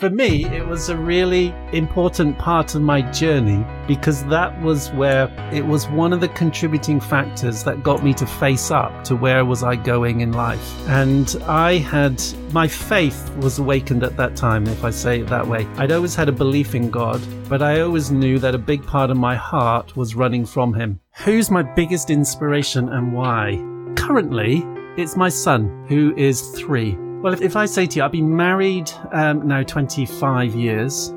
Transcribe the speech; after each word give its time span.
For 0.00 0.08
me, 0.08 0.46
it 0.46 0.66
was 0.66 0.88
a 0.88 0.96
really 0.96 1.54
important 1.74 2.38
part 2.38 2.74
of 2.74 2.80
my 2.80 3.02
journey 3.02 3.66
because 3.86 4.24
that 4.28 4.58
was 4.62 4.90
where 4.92 5.30
it 5.52 5.66
was 5.66 5.88
one 5.88 6.14
of 6.14 6.22
the 6.22 6.28
contributing 6.28 7.00
factors 7.00 7.64
that 7.64 7.82
got 7.82 8.02
me 8.02 8.14
to 8.14 8.24
face 8.24 8.70
up 8.70 9.04
to 9.04 9.14
where 9.14 9.44
was 9.44 9.62
I 9.62 9.76
going 9.76 10.22
in 10.22 10.32
life. 10.32 10.88
And 10.88 11.36
I 11.46 11.76
had 11.76 12.18
my 12.50 12.66
faith 12.66 13.30
was 13.42 13.58
awakened 13.58 14.02
at 14.02 14.16
that 14.16 14.36
time, 14.36 14.66
if 14.68 14.84
I 14.84 14.90
say 14.90 15.20
it 15.20 15.26
that 15.26 15.46
way. 15.46 15.66
I'd 15.76 15.92
always 15.92 16.14
had 16.14 16.30
a 16.30 16.32
belief 16.32 16.74
in 16.74 16.88
God, 16.88 17.20
but 17.50 17.60
I 17.60 17.82
always 17.82 18.10
knew 18.10 18.38
that 18.38 18.54
a 18.54 18.58
big 18.58 18.82
part 18.86 19.10
of 19.10 19.18
my 19.18 19.36
heart 19.36 19.98
was 19.98 20.14
running 20.14 20.46
from 20.46 20.72
Him. 20.72 20.98
Who's 21.26 21.50
my 21.50 21.62
biggest 21.62 22.08
inspiration 22.08 22.88
and 22.88 23.12
why? 23.12 23.62
Currently, 23.96 24.64
it's 24.96 25.18
my 25.18 25.28
son, 25.28 25.84
who 25.90 26.16
is 26.16 26.40
three. 26.58 26.96
Well, 27.22 27.34
if, 27.34 27.42
if 27.42 27.54
I 27.54 27.66
say 27.66 27.86
to 27.86 27.96
you, 27.98 28.02
I've 28.02 28.12
been 28.12 28.34
married 28.34 28.90
um, 29.12 29.46
now 29.46 29.62
25 29.62 30.54
years, 30.54 31.08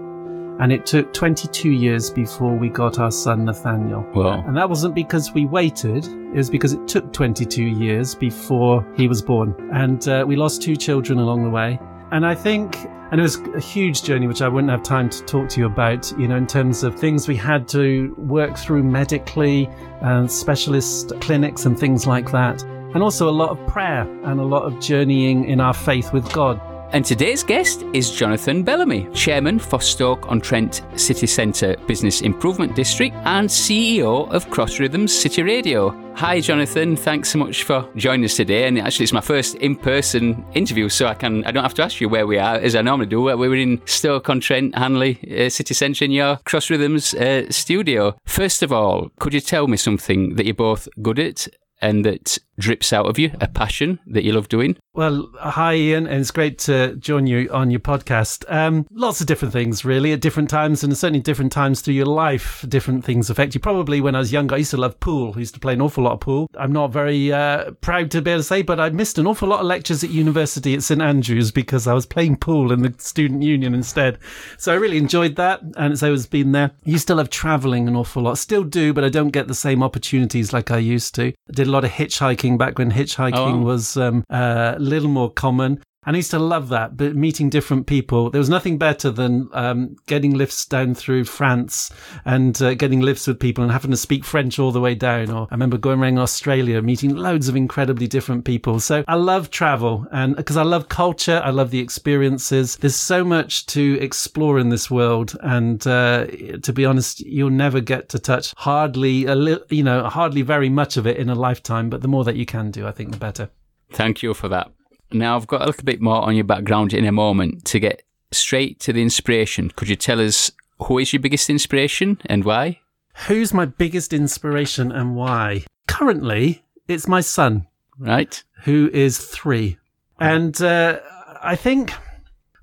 and 0.59 0.70
it 0.70 0.85
took 0.85 1.13
22 1.13 1.71
years 1.71 2.09
before 2.09 2.53
we 2.53 2.67
got 2.67 2.99
our 2.99 3.09
son 3.09 3.45
Nathaniel. 3.45 4.05
Wow. 4.13 4.44
And 4.45 4.58
that 4.58 4.67
wasn't 4.67 4.95
because 4.95 5.34
we 5.34 5.45
waited, 5.45 6.05
it 6.05 6.35
was 6.35 6.49
because 6.49 6.73
it 6.73 6.89
took 6.89 7.13
22 7.13 7.63
years 7.63 8.16
before 8.16 8.85
he 8.97 9.08
was 9.08 9.21
born. 9.21 9.55
And 9.71 10.05
uh, 10.09 10.25
we 10.27 10.35
lost 10.35 10.61
two 10.61 10.75
children 10.75 11.20
along 11.20 11.45
the 11.45 11.49
way. 11.49 11.80
And 12.11 12.25
I 12.25 12.35
think, 12.35 12.75
and 13.11 13.22
it 13.22 13.23
was 13.23 13.38
a 13.55 13.61
huge 13.61 14.03
journey, 14.03 14.27
which 14.27 14.41
I 14.41 14.49
wouldn't 14.49 14.72
have 14.72 14.83
time 14.83 15.09
to 15.09 15.23
talk 15.23 15.47
to 15.49 15.61
you 15.61 15.67
about, 15.67 16.11
you 16.20 16.27
know, 16.27 16.35
in 16.35 16.47
terms 16.47 16.83
of 16.83 16.99
things 16.99 17.30
we 17.30 17.38
had 17.38 17.66
to 17.70 18.13
work 18.17 18.58
through 18.58 18.83
medically, 18.83 19.70
and 20.02 20.30
specialist 20.30 21.13
clinics 21.22 21.66
and 21.66 21.80
things 21.80 22.05
like 22.05 22.30
that 22.31 22.61
and 22.93 23.03
also 23.03 23.29
a 23.29 23.31
lot 23.31 23.49
of 23.49 23.67
prayer 23.67 24.02
and 24.23 24.39
a 24.39 24.43
lot 24.43 24.63
of 24.63 24.79
journeying 24.79 25.45
in 25.45 25.59
our 25.59 25.73
faith 25.73 26.13
with 26.13 26.31
God. 26.31 26.59
And 26.93 27.03
today's 27.03 27.41
guest 27.41 27.83
is 27.93 28.11
Jonathan 28.11 28.61
Bellamy, 28.61 29.09
Chairman 29.16 29.57
for 29.57 29.81
Stoke 29.81 30.29
on 30.29 30.39
Trent 30.39 30.83
City 30.95 31.25
Centre 31.25 31.75
Business 31.88 32.21
Improvement 32.21 32.75
District 32.75 33.16
and 33.25 33.50
CEO 33.50 34.31
of 34.31 34.47
Cross 34.52 34.80
Rhythms 34.80 35.11
City 35.11 35.41
Radio. 35.41 35.89
Hi, 36.13 36.39
Jonathan. 36.39 36.95
Thanks 36.95 37.30
so 37.30 37.39
much 37.39 37.63
for 37.63 37.89
joining 37.95 38.25
us 38.25 38.35
today. 38.35 38.67
And 38.67 38.77
actually, 38.77 39.05
it's 39.05 39.11
my 39.11 39.22
first 39.22 39.55
in-person 39.55 40.45
interview, 40.53 40.88
so 40.88 41.07
I 41.07 41.16
can 41.16 41.44
I 41.45 41.52
don't 41.52 41.63
have 41.63 41.73
to 41.73 41.83
ask 41.83 42.00
you 42.00 42.09
where 42.09 42.28
we 42.28 42.38
are 42.38 42.57
as 42.57 42.75
I 42.75 42.83
normally 42.83 43.07
do. 43.07 43.23
We 43.23 43.50
were 43.50 43.55
in 43.55 43.81
Stoke 43.85 44.30
on 44.30 44.39
Trent, 44.39 44.78
Hanley 44.78 45.17
uh, 45.35 45.50
City 45.50 45.73
Centre 45.73 46.05
in 46.05 46.11
your 46.11 46.38
Cross 46.45 46.69
Rhythms 46.69 47.16
uh, 47.16 47.50
studio. 47.50 48.16
First 48.25 48.61
of 48.61 48.72
all, 48.72 49.09
could 49.19 49.33
you 49.33 49.41
tell 49.41 49.67
me 49.67 49.78
something 49.78 50.35
that 50.35 50.45
you're 50.45 50.53
both 50.53 50.88
good 51.02 51.17
at 51.17 51.47
and 51.81 52.05
that 52.05 52.38
drips 52.59 52.94
out 52.94 53.06
of 53.08 53.18
you, 53.18 53.32
a 53.42 53.48
passion 53.48 54.00
that 54.08 54.23
you 54.23 54.34
love 54.34 54.50
doing? 54.50 54.78
Well, 54.96 55.32
hi, 55.40 55.73
Ian, 55.73 56.06
and 56.06 56.22
it's 56.22 56.30
great 56.30 56.59
to 56.59 56.96
join 56.98 57.26
you 57.26 57.50
on 57.52 57.72
your 57.72 57.80
podcast. 57.80 58.46
Um, 58.48 58.86
lots 58.92 59.22
of 59.22 59.28
different 59.28 59.52
things, 59.52 59.84
really, 59.84 60.14
at 60.14 60.22
different 60.22 60.52
times, 60.52 60.84
and 60.84 60.96
certainly 60.96 61.20
different 61.20 61.52
times 61.52 61.81
through 61.81 61.96
your 61.96 62.06
life. 62.06 62.64
Different 62.70 63.04
things 63.04 63.30
affect 63.31 63.56
you. 63.56 63.59
Probably 63.59 64.02
when 64.02 64.14
I 64.14 64.20
was 64.20 64.31
younger, 64.31 64.54
I 64.54 64.59
used 64.59 64.72
to 64.72 64.78
love 64.78 65.00
pool. 65.00 65.34
I 65.36 65.40
used 65.40 65.56
to 65.56 65.59
play 65.59 65.74
an 65.74 65.81
awful 65.81 66.04
lot 66.04 66.14
of 66.14 66.20
pool. 66.20 66.48
I'm 66.56 66.72
not 66.72 66.92
very 66.92 67.34
uh, 67.34 67.72
proud 67.81 68.12
to 68.12 68.22
be 68.22 68.31
able 68.31 68.42
to 68.42 68.44
say, 68.44 68.62
but 68.62 68.80
I 68.80 68.92
missed 68.92 69.18
an 69.18 69.26
awful 69.26 69.48
lot 69.48 69.62
of 69.62 69.66
lectures 69.66 70.04
at 70.04 70.12
university 70.12 70.76
at 70.76 70.84
St 70.84 71.02
Andrews 71.02 71.50
because 71.50 71.88
I 71.88 71.94
was 71.94 72.06
playing 72.06 72.38
pool 72.38 72.72
in 72.72 72.84
the 72.84 72.94
student 73.00 73.42
union 73.42 73.74
instead. 73.74 74.20
So 74.59 74.72
I 74.72 74.76
really 74.76 74.98
enjoyed 74.98 75.38
that, 75.38 75.62
and 75.76 75.92
it's 75.92 76.04
always 76.04 76.28
been 76.28 76.52
there. 76.52 76.72
I 76.86 76.90
used 76.90 77.08
to 77.08 77.16
love 77.16 77.31
traveling 77.31 77.88
an 77.88 77.96
awful 77.96 78.22
lot. 78.22 78.38
Still 78.38 78.64
do, 78.64 78.94
but 78.94 79.04
I 79.04 79.09
don't 79.09 79.30
get 79.30 79.48
the 79.48 79.56
same 79.56 79.81
opportunities 79.81 80.54
like 80.54 80.70
I 80.70 80.78
used 80.78 81.16
to. 81.16 81.30
I 81.30 81.52
did 81.52 81.68
a 81.68 81.72
lot 81.72 81.84
of 81.84 81.90
hitchhiking 81.90 82.42
back 82.52 82.77
when 82.77 82.91
hitchhiking 82.91 83.33
oh. 83.36 83.58
was 83.59 83.97
um, 83.97 84.23
uh, 84.30 84.73
a 84.75 84.80
little 84.80 85.09
more 85.09 85.31
common. 85.31 85.81
And 86.06 86.16
I 86.16 86.18
used 86.18 86.32
to 86.32 86.40
love 86.40 86.70
that, 86.70 86.98
but 86.98 87.16
meeting 87.16 87.50
different 87.50 87.88
people. 87.88 88.30
There 88.30 88.40
was 88.40 88.50
nothing 88.50 88.78
better 88.78 89.12
than 89.12 89.50
um, 89.54 89.96
getting 90.08 90.34
lifts 90.34 90.66
down 90.66 90.96
through 90.96 91.26
France 91.26 91.92
and 92.26 92.59
uh, 92.62 92.73
getting 92.73 93.02
lifts 93.02 93.28
with 93.28 93.40
people 93.40 93.64
and 93.64 93.72
having 93.72 93.92
to 93.92 93.98
speak 93.98 94.26
French 94.26 94.59
all 94.59 94.72
the 94.72 94.81
way 94.81 94.96
down. 94.96 95.31
Or 95.31 95.48
I 95.50 95.54
remember 95.54 95.78
going 95.78 96.00
around 96.00 96.18
Australia, 96.18 96.81
meeting 96.81 97.16
loads 97.16 97.47
of 97.47 97.56
incredibly 97.56 98.08
different 98.08 98.46
people. 98.46 98.80
So 98.80 99.03
I 99.08 99.16
love 99.16 99.50
travel 99.50 100.08
and 100.12 100.36
because 100.36 100.58
I 100.58 100.63
love 100.63 100.90
culture, 100.90 101.42
I 101.44 101.52
love 101.52 101.72
the 101.72 101.80
experiences. 101.80 102.78
There's 102.78 102.96
so 102.96 103.24
much 103.24 103.66
to 103.68 103.97
explore 104.02 104.59
in 104.59 104.69
this 104.69 104.92
world. 104.92 105.38
And 105.42 105.86
uh, 105.88 106.28
to 106.62 106.74
be 106.74 106.86
honest, 106.86 107.22
you'll 107.22 107.50
never 107.50 107.81
get 107.81 108.09
to 108.09 108.19
touch 108.19 108.53
hardly 108.58 109.25
a 109.25 109.36
little, 109.36 109.66
you 109.69 109.84
know, 109.84 110.03
hardly 110.03 110.42
very 110.42 110.69
much 110.69 110.97
of 110.97 111.08
it 111.08 111.18
in 111.18 111.30
a 111.30 111.36
lifetime. 111.36 111.90
But 111.90 112.02
the 112.02 112.08
more 112.08 112.24
that 112.24 112.36
you 112.36 112.46
can 112.46 112.72
do, 112.72 112.88
I 112.88 112.92
think 112.92 113.12
the 113.12 113.18
better. 113.18 113.50
Thank 113.92 114.24
you 114.24 114.34
for 114.34 114.50
that. 114.50 114.72
Now, 115.13 115.35
I've 115.35 115.47
got 115.47 115.62
a 115.62 115.66
little 115.66 115.84
bit 115.84 116.01
more 116.01 116.22
on 116.22 116.35
your 116.35 116.44
background 116.44 116.94
in 116.94 117.06
a 117.06 117.12
moment 117.12 117.66
to 117.66 117.79
get 117.79 118.03
straight 118.31 118.79
to 118.81 118.94
the 118.94 119.01
inspiration. 119.01 119.69
Could 119.75 119.90
you 119.90 119.96
tell 119.96 120.19
us 120.19 120.51
who 120.84 120.97
is 120.97 121.13
your 121.13 121.22
biggest 121.22 121.50
inspiration 121.50 122.19
and 122.25 122.44
why? 122.44 122.79
Who's 123.28 123.53
my 123.53 123.66
biggest 123.66 124.12
inspiration 124.12 124.91
and 124.91 125.16
why? 125.16 125.66
Currently, 125.88 126.63
it's 126.88 127.07
my 127.07 127.22
son. 127.22 127.68
Right. 128.00 128.44
Who 128.63 128.90
is 128.91 129.19
three. 129.19 129.78
And 130.19 130.59
uh, 130.62 131.00
I 131.41 131.56
think, 131.56 131.94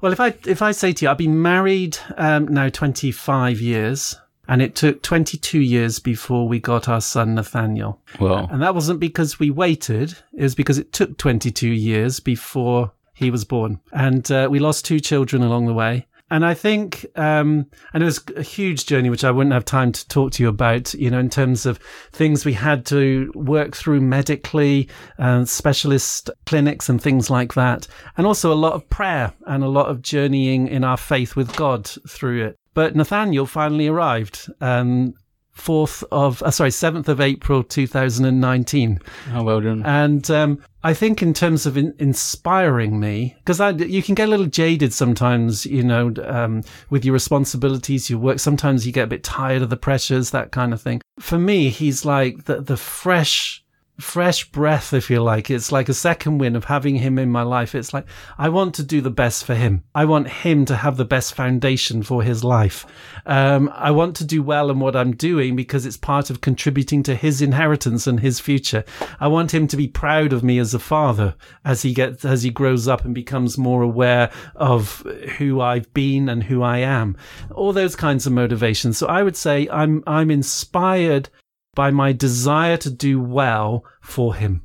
well, 0.00 0.12
if 0.12 0.21
I 0.21 0.34
if 0.47 0.62
I 0.62 0.72
say 0.72 0.93
to 0.93 1.05
you, 1.05 1.11
I've 1.11 1.19
been 1.19 1.41
married 1.41 1.99
um, 2.17 2.49
now 2.49 2.69
25 2.69 3.61
years. 3.61 4.17
And 4.50 4.61
it 4.61 4.75
took 4.75 5.00
22 5.03 5.61
years 5.61 6.00
before 6.00 6.49
we 6.49 6.59
got 6.59 6.88
our 6.88 7.00
son 7.00 7.37
Nathaniel. 7.37 8.00
Wow. 8.19 8.49
And 8.50 8.61
that 8.62 8.75
wasn't 8.75 8.99
because 8.99 9.38
we 9.38 9.49
waited. 9.49 10.19
It 10.33 10.43
was 10.43 10.56
because 10.56 10.77
it 10.77 10.93
took 10.93 11.16
22 11.19 11.69
years 11.69 12.19
before 12.19 12.91
he 13.15 13.31
was 13.31 13.44
born. 13.44 13.78
And 13.93 14.28
uh, 14.33 14.49
we 14.50 14.59
lost 14.59 14.84
two 14.84 14.99
children 14.99 15.44
along 15.44 15.66
the 15.66 15.72
way. 15.72 16.09
And 16.33 16.44
I 16.44 16.55
think, 16.55 17.06
um, 17.16 17.66
and 17.93 18.03
it 18.03 18.06
was 18.06 18.25
a 18.37 18.43
huge 18.43 18.87
journey, 18.87 19.09
which 19.09 19.25
I 19.25 19.31
wouldn't 19.31 19.53
have 19.53 19.65
time 19.65 19.93
to 19.93 20.09
talk 20.09 20.33
to 20.33 20.43
you 20.43 20.49
about, 20.49 20.94
you 20.94 21.11
know, 21.11 21.19
in 21.19 21.31
terms 21.31 21.65
of 21.65 21.78
things 22.12 22.44
we 22.44 22.53
had 22.53 22.87
to 22.87 23.32
work 23.37 23.77
through 23.77 24.00
medically, 24.00 24.88
uh, 25.19 25.44
specialist 25.44 26.28
clinics 26.47 26.88
and 26.88 27.00
things 27.00 27.31
like 27.31 27.55
that. 27.55 27.87
And 28.17 28.27
also 28.27 28.53
a 28.53 28.55
lot 28.55 28.72
of 28.72 28.88
prayer 28.91 29.32
and 29.47 29.62
a 29.62 29.69
lot 29.69 29.87
of 29.87 30.03
journeying 30.03 30.67
in 30.67 30.82
our 30.82 30.97
faith 30.97 31.34
with 31.34 31.55
God 31.56 31.88
through 32.09 32.47
it. 32.47 32.59
But 32.75 32.94
Nathaniel 32.94 33.47
finally 33.47 33.88
arrived. 33.88 34.50
Um, 34.60 35.14
4th 35.56 36.04
of, 36.10 36.42
uh, 36.42 36.50
sorry, 36.50 36.70
7th 36.70 37.08
of 37.08 37.20
April 37.20 37.62
2019. 37.62 39.00
Oh, 39.32 39.42
well 39.42 39.60
done. 39.60 39.82
And 39.84 40.31
um, 40.31 40.62
I 40.82 40.94
think 40.94 41.22
in 41.22 41.34
terms 41.34 41.66
of 41.66 41.76
in- 41.76 41.94
inspiring 41.98 42.98
me, 42.98 43.36
because 43.44 43.60
you 43.81 44.03
can 44.03 44.14
get 44.14 44.28
a 44.28 44.31
little 44.31 44.47
jaded 44.47 44.92
sometimes, 44.92 45.66
you 45.66 45.82
know, 45.82 46.14
um, 46.25 46.62
with 46.88 47.04
your 47.04 47.12
responsibilities, 47.12 48.08
your 48.08 48.19
work. 48.19 48.38
Sometimes 48.38 48.87
you 48.87 48.92
get 48.92 49.04
a 49.04 49.08
bit 49.08 49.25
tired 49.25 49.62
of 49.62 49.70
the 49.70 49.76
pressures, 49.76 50.31
that 50.31 50.50
kind 50.50 50.72
of 50.72 50.81
thing. 50.81 51.02
For 51.19 51.38
me, 51.38 51.69
he's 51.69 52.04
like 52.04 52.44
the, 52.44 52.60
the 52.60 52.76
fresh 52.76 53.62
fresh 54.00 54.50
breath, 54.50 54.93
if 54.93 55.11
you 55.11 55.22
like. 55.22 55.50
It's 55.50 55.71
like 55.71 55.88
a 55.88 55.94
second 55.94 56.38
win 56.38 56.56
of 56.56 56.65
having 56.65 56.97
him 56.97 57.19
in 57.19 57.31
my 57.31 57.43
life. 57.43 57.75
It's 57.75 57.94
like, 57.94 58.06
I 58.38 58.49
want 58.49 58.75
to 58.77 58.83
do 58.83 59.00
the 59.00 59.11
best 59.11 59.44
for 59.44 59.55
him. 59.55 59.84
I 59.94 60.05
want 60.05 60.28
him 60.28 60.65
to 60.66 60.77
have 60.77 60.97
the 60.97 61.05
best 61.05 61.34
foundation 61.34 62.03
for 62.03 62.22
his 62.22 62.43
life. 62.43 62.87
Um, 63.27 63.71
I 63.75 63.91
want 63.91 64.16
to 64.16 64.25
do 64.25 64.43
well 64.43 64.71
in 64.71 64.81
what 64.81 64.97
I'm 64.97 65.15
doing 65.15 65.56
because 65.56 65.87
it's 65.87 65.97
part 65.97 66.31
of 66.31 66.41
contributing 66.41 67.03
to 67.05 67.15
his 67.15 67.43
inheritance 67.43 68.06
and 68.06 68.21
his 68.21 68.41
future. 68.41 68.84
I 69.21 69.28
want 69.28 69.55
him 69.55 69.66
to 69.69 69.77
be 69.77 69.88
proud 69.88 70.32
of 70.32 70.43
me 70.43 70.59
as 70.59 70.75
a 70.75 70.78
father 70.78 71.34
as 71.65 71.82
he 71.82 71.93
gets, 71.93 72.25
as 72.25 72.43
he 72.43 72.50
grows 72.50 72.88
up 72.88 73.05
and 73.05 73.15
becomes 73.15 73.59
more 73.59 73.82
aware 73.82 74.31
of 74.56 75.00
who 75.38 75.61
I've 75.61 75.93
been 75.94 76.28
and 76.28 76.43
who 76.43 76.62
I 76.62 76.78
am. 76.78 77.17
All 77.53 77.72
those 77.72 77.97
kinds 77.97 78.27
of 78.27 78.32
motivations. 78.32 78.99
So 78.99 79.06
I 79.06 79.22
would 79.22 79.37
say 79.37 79.69
I'm, 79.71 80.03
I'm 80.06 80.31
inspired 80.31 81.28
by 81.75 81.91
my 81.91 82.12
desire 82.12 82.76
to 82.78 82.91
do 82.91 83.20
well 83.20 83.84
for 84.00 84.34
him. 84.34 84.62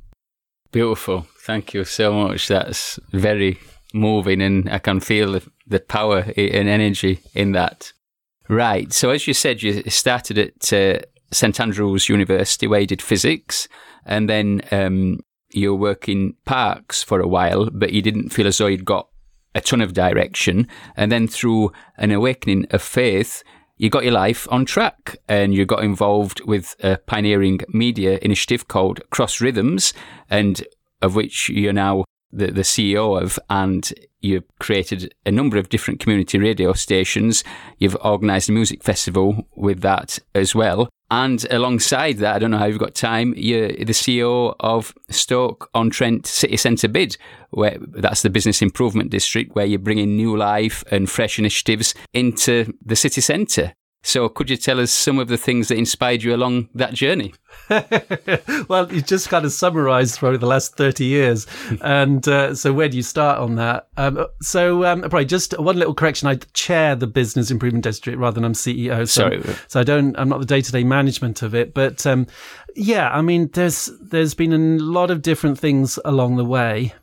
Beautiful. 0.72 1.26
Thank 1.40 1.74
you 1.74 1.84
so 1.84 2.12
much. 2.12 2.48
That's 2.48 2.98
very 3.12 3.58
moving, 3.94 4.42
and 4.42 4.68
I 4.68 4.78
can 4.78 5.00
feel 5.00 5.40
the 5.66 5.80
power 5.80 6.26
and 6.36 6.68
energy 6.68 7.20
in 7.34 7.52
that. 7.52 7.92
Right. 8.48 8.92
So, 8.92 9.10
as 9.10 9.26
you 9.26 9.34
said, 9.34 9.62
you 9.62 9.82
started 9.88 10.38
at 10.38 10.72
uh, 10.72 11.00
St 11.32 11.58
Andrews 11.60 12.08
University 12.08 12.66
where 12.66 12.80
you 12.80 12.86
did 12.86 13.02
physics, 13.02 13.68
and 14.04 14.28
then 14.28 14.62
um, 14.70 15.20
you 15.50 15.72
were 15.72 15.80
working 15.80 16.34
parks 16.44 17.02
for 17.02 17.20
a 17.20 17.28
while, 17.28 17.70
but 17.70 17.92
you 17.92 18.02
didn't 18.02 18.30
feel 18.30 18.46
as 18.46 18.58
though 18.58 18.66
you'd 18.66 18.84
got 18.84 19.08
a 19.54 19.60
ton 19.60 19.80
of 19.80 19.94
direction. 19.94 20.68
And 20.96 21.10
then 21.10 21.26
through 21.26 21.72
an 21.96 22.12
awakening 22.12 22.66
of 22.70 22.82
faith, 22.82 23.42
you 23.76 23.90
got 23.90 24.04
your 24.04 24.12
life 24.12 24.46
on 24.50 24.64
track 24.64 25.16
and 25.28 25.54
you 25.54 25.66
got 25.66 25.84
involved 25.84 26.40
with 26.44 26.76
a 26.82 26.96
pioneering 27.06 27.60
media 27.68 28.18
initiative 28.22 28.68
called 28.68 29.00
Cross 29.10 29.40
Rhythms, 29.40 29.92
and 30.30 30.64
of 31.02 31.14
which 31.14 31.48
you're 31.48 31.72
now 31.72 32.04
the, 32.32 32.46
the 32.48 32.62
CEO 32.62 33.20
of, 33.20 33.38
and 33.50 33.92
you've 34.20 34.44
created 34.58 35.14
a 35.24 35.30
number 35.30 35.58
of 35.58 35.68
different 35.68 36.00
community 36.00 36.38
radio 36.38 36.72
stations. 36.72 37.44
You've 37.78 37.96
organised 37.96 38.48
a 38.48 38.52
music 38.52 38.82
festival 38.82 39.46
with 39.54 39.80
that 39.82 40.18
as 40.34 40.54
well. 40.54 40.88
And 41.10 41.46
alongside 41.50 42.18
that, 42.18 42.34
I 42.34 42.38
don't 42.40 42.50
know 42.50 42.58
how 42.58 42.64
you've 42.64 42.80
got 42.80 42.94
time, 42.94 43.32
you're 43.36 43.68
the 43.68 43.92
CEO 43.92 44.56
of 44.58 44.92
Stoke 45.08 45.70
on 45.72 45.88
Trent 45.90 46.26
City 46.26 46.56
Centre 46.56 46.88
Bid, 46.88 47.16
where 47.50 47.78
that's 47.80 48.22
the 48.22 48.30
business 48.30 48.60
improvement 48.60 49.10
district 49.10 49.54
where 49.54 49.66
you're 49.66 49.78
bringing 49.78 50.16
new 50.16 50.36
life 50.36 50.82
and 50.90 51.08
fresh 51.08 51.38
initiatives 51.38 51.94
into 52.12 52.72
the 52.84 52.96
city 52.96 53.20
centre. 53.20 53.74
So, 54.06 54.28
could 54.28 54.48
you 54.48 54.56
tell 54.56 54.78
us 54.78 54.92
some 54.92 55.18
of 55.18 55.26
the 55.26 55.36
things 55.36 55.66
that 55.66 55.78
inspired 55.78 56.22
you 56.22 56.32
along 56.32 56.68
that 56.76 56.94
journey? 56.94 57.34
well, 58.68 58.90
you 58.92 59.02
just 59.02 59.28
kind 59.28 59.44
of 59.44 59.50
summarised 59.50 60.20
probably 60.20 60.38
the 60.38 60.46
last 60.46 60.76
30 60.76 61.04
years. 61.04 61.44
and 61.80 62.26
uh, 62.28 62.54
so, 62.54 62.72
where 62.72 62.88
do 62.88 62.96
you 62.96 63.02
start 63.02 63.40
on 63.40 63.56
that? 63.56 63.88
Um, 63.96 64.24
so, 64.40 64.84
um, 64.84 65.00
probably 65.00 65.24
just 65.24 65.58
one 65.58 65.76
little 65.76 65.92
correction. 65.92 66.28
I 66.28 66.36
chair 66.52 66.94
the 66.94 67.08
Business 67.08 67.50
Improvement 67.50 67.82
District 67.82 68.16
rather 68.16 68.36
than 68.36 68.44
I'm 68.44 68.52
CEO. 68.52 69.08
So, 69.08 69.22
Sorry. 69.22 69.42
So, 69.66 69.80
I 69.80 69.82
don't, 69.82 70.16
I'm 70.16 70.28
not 70.28 70.38
the 70.38 70.46
day 70.46 70.60
to 70.60 70.70
day 70.70 70.84
management 70.84 71.42
of 71.42 71.52
it. 71.52 71.74
But 71.74 72.06
um, 72.06 72.28
yeah, 72.76 73.10
I 73.10 73.22
mean, 73.22 73.50
there's, 73.54 73.90
there's 74.00 74.34
been 74.34 74.52
a 74.52 74.58
lot 74.84 75.10
of 75.10 75.20
different 75.20 75.58
things 75.58 75.98
along 76.04 76.36
the 76.36 76.44
way. 76.44 76.94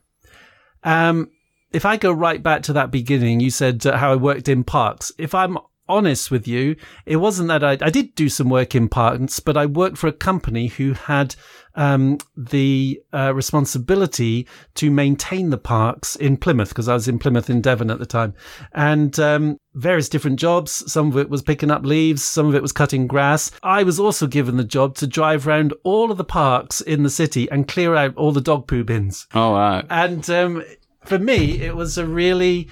Um, 0.86 1.32
if 1.74 1.84
I 1.84 1.98
go 1.98 2.14
right 2.14 2.42
back 2.42 2.64
to 2.64 2.74
that 2.74 2.92
beginning, 2.92 3.42
you 3.42 3.50
said 3.50 3.86
uh, 3.86 3.98
how 3.98 4.14
I 4.14 4.16
worked 4.16 4.48
in 4.48 4.64
parks. 4.64 5.12
If 5.18 5.36
I'm 5.36 5.58
honest 5.94 6.32
with 6.32 6.48
you, 6.48 6.76
it 7.06 7.18
wasn't 7.18 7.48
that 7.50 7.64
I, 7.64 7.78
I 7.82 7.90
did 7.90 8.16
do 8.16 8.30
some 8.30 8.50
work 8.50 8.76
in 8.76 8.90
parks, 8.90 9.40
but 9.40 9.58
I 9.58 9.66
worked 9.66 9.98
for 9.98 10.08
a 10.08 10.14
company 10.14 10.68
who 10.68 10.94
had 10.94 11.36
um, 11.76 12.18
the 12.36 13.02
uh, 13.14 13.34
responsibility 13.34 14.48
to 14.76 14.92
maintain 14.92 15.50
the 15.50 15.58
parks 15.58 16.16
in 16.16 16.38
Plymouth 16.38 16.70
because 16.70 16.88
I 16.88 16.94
was 16.94 17.08
in 17.08 17.20
Plymouth 17.20 17.50
in 17.50 17.62
Devon 17.62 17.90
at 17.90 18.00
the 18.00 18.06
time, 18.06 18.34
and 18.74 19.18
um, 19.20 19.58
various 19.74 20.10
different 20.10 20.40
jobs. 20.40 20.92
Some 20.92 21.08
of 21.08 21.18
it 21.18 21.30
was 21.30 21.42
picking 21.42 21.72
up 21.72 21.86
leaves, 21.86 22.24
some 22.24 22.48
of 22.48 22.56
it 22.56 22.62
was 22.62 22.72
cutting 22.72 23.08
grass. 23.08 23.52
I 23.64 23.84
was 23.84 24.00
also 24.00 24.28
given 24.28 24.58
the 24.58 24.64
job 24.64 24.96
to 24.98 25.08
drive 25.08 25.48
around 25.48 25.74
all 25.84 26.12
of 26.12 26.18
the 26.18 26.24
parks 26.24 26.82
in 26.82 27.04
the 27.04 27.10
city 27.10 27.50
and 27.50 27.68
clear 27.68 27.96
out 27.96 28.16
all 28.16 28.32
the 28.32 28.42
dog 28.42 28.68
poo 28.68 28.84
bins. 28.84 29.28
Oh 29.34 29.52
wow! 29.52 29.84
And 29.90 30.30
um, 30.30 30.64
for 31.06 31.20
me, 31.20 31.62
it 31.62 31.76
was 31.76 31.98
a 31.98 32.06
really 32.06 32.70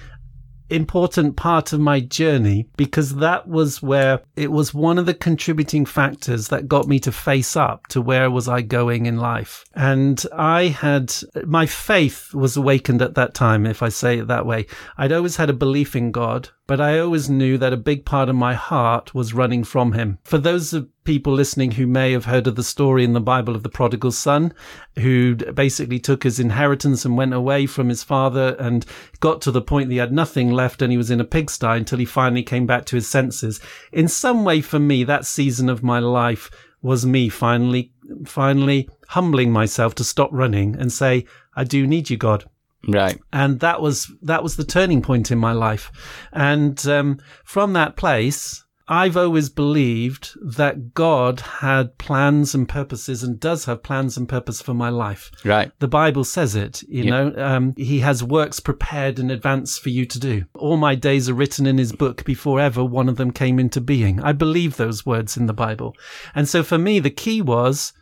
important 0.74 1.36
part 1.36 1.72
of 1.72 1.80
my 1.80 2.00
journey 2.00 2.68
because 2.76 3.16
that 3.16 3.48
was 3.48 3.82
where 3.82 4.20
it 4.36 4.50
was 4.50 4.74
one 4.74 4.98
of 4.98 5.06
the 5.06 5.14
contributing 5.14 5.84
factors 5.84 6.48
that 6.48 6.68
got 6.68 6.86
me 6.86 6.98
to 7.00 7.12
face 7.12 7.56
up 7.56 7.86
to 7.88 8.00
where 8.00 8.30
was 8.30 8.48
I 8.48 8.62
going 8.62 9.06
in 9.06 9.18
life. 9.18 9.64
And 9.74 10.24
I 10.32 10.66
had 10.66 11.14
my 11.44 11.66
faith 11.66 12.34
was 12.34 12.56
awakened 12.56 13.02
at 13.02 13.14
that 13.14 13.34
time, 13.34 13.66
if 13.66 13.82
I 13.82 13.88
say 13.88 14.18
it 14.18 14.28
that 14.28 14.46
way. 14.46 14.66
I'd 14.96 15.12
always 15.12 15.36
had 15.36 15.50
a 15.50 15.54
belief 15.54 15.94
in 15.94 16.10
God, 16.10 16.48
but 16.66 16.80
I 16.80 16.98
always 16.98 17.28
knew 17.28 17.58
that 17.58 17.72
a 17.72 17.76
big 17.76 18.04
part 18.04 18.28
of 18.28 18.36
my 18.36 18.54
heart 18.54 19.14
was 19.14 19.34
running 19.34 19.64
from 19.64 19.92
him. 19.92 20.18
For 20.24 20.38
those 20.38 20.74
people 21.04 21.32
listening 21.32 21.72
who 21.72 21.86
may 21.86 22.12
have 22.12 22.24
heard 22.24 22.46
of 22.46 22.56
the 22.56 22.62
story 22.62 23.04
in 23.04 23.12
the 23.12 23.20
Bible 23.20 23.54
of 23.54 23.62
the 23.62 23.68
prodigal 23.68 24.12
son, 24.12 24.52
who 24.98 25.34
basically 25.34 25.98
took 25.98 26.22
his 26.22 26.38
inheritance 26.38 27.04
and 27.04 27.16
went 27.16 27.34
away 27.34 27.66
from 27.66 27.88
his 27.88 28.02
father 28.02 28.56
and 28.58 28.86
got 29.20 29.40
to 29.42 29.50
the 29.50 29.62
point 29.62 29.88
that 29.88 29.94
he 29.94 29.98
had 29.98 30.12
nothing 30.12 30.50
left 30.50 30.82
and 30.82 30.92
he 30.92 30.98
was 30.98 31.10
in 31.10 31.20
a 31.20 31.24
pigsty 31.24 31.66
until 31.66 31.98
he 31.98 32.04
finally 32.04 32.42
came 32.42 32.66
back 32.66 32.84
to 32.86 32.96
his 32.96 33.08
senses. 33.08 33.60
In 33.92 34.08
some 34.08 34.44
way, 34.44 34.60
for 34.60 34.78
me, 34.78 35.04
that 35.04 35.26
season 35.26 35.68
of 35.68 35.82
my 35.82 35.98
life 35.98 36.50
was 36.82 37.06
me 37.06 37.28
finally, 37.28 37.92
finally 38.24 38.88
humbling 39.08 39.52
myself 39.52 39.94
to 39.96 40.04
stop 40.04 40.30
running 40.32 40.76
and 40.76 40.92
say, 40.92 41.26
I 41.54 41.64
do 41.64 41.86
need 41.86 42.10
you, 42.10 42.16
God. 42.16 42.44
Right. 42.88 43.20
And 43.32 43.60
that 43.60 43.80
was 43.80 44.10
that 44.22 44.42
was 44.42 44.56
the 44.56 44.64
turning 44.64 45.02
point 45.02 45.30
in 45.30 45.38
my 45.38 45.52
life. 45.52 45.92
And 46.32 46.84
um, 46.88 47.20
from 47.44 47.74
that 47.74 47.96
place, 47.96 48.61
I've 48.88 49.16
always 49.16 49.48
believed 49.48 50.36
that 50.42 50.94
God 50.94 51.40
had 51.40 51.98
plans 51.98 52.54
and 52.54 52.68
purposes 52.68 53.22
and 53.22 53.38
does 53.38 53.64
have 53.66 53.82
plans 53.82 54.16
and 54.16 54.28
purpose 54.28 54.60
for 54.60 54.74
my 54.74 54.88
life. 54.88 55.30
Right. 55.44 55.70
The 55.78 55.88
Bible 55.88 56.24
says 56.24 56.54
it, 56.54 56.82
you 56.84 57.10
know, 57.10 57.32
um, 57.36 57.74
he 57.76 58.00
has 58.00 58.24
works 58.24 58.60
prepared 58.60 59.18
in 59.18 59.30
advance 59.30 59.78
for 59.78 59.88
you 59.88 60.04
to 60.06 60.18
do. 60.18 60.44
All 60.54 60.76
my 60.76 60.94
days 60.94 61.28
are 61.28 61.34
written 61.34 61.66
in 61.66 61.78
his 61.78 61.92
book 61.92 62.24
before 62.24 62.60
ever 62.60 62.84
one 62.84 63.08
of 63.08 63.16
them 63.16 63.30
came 63.30 63.58
into 63.58 63.80
being. 63.80 64.20
I 64.20 64.32
believe 64.32 64.76
those 64.76 65.06
words 65.06 65.36
in 65.36 65.46
the 65.46 65.52
Bible. 65.52 65.94
And 66.34 66.48
so 66.48 66.62
for 66.62 66.78
me, 66.78 66.98
the 66.98 67.10
key 67.10 67.40
was 67.40 67.92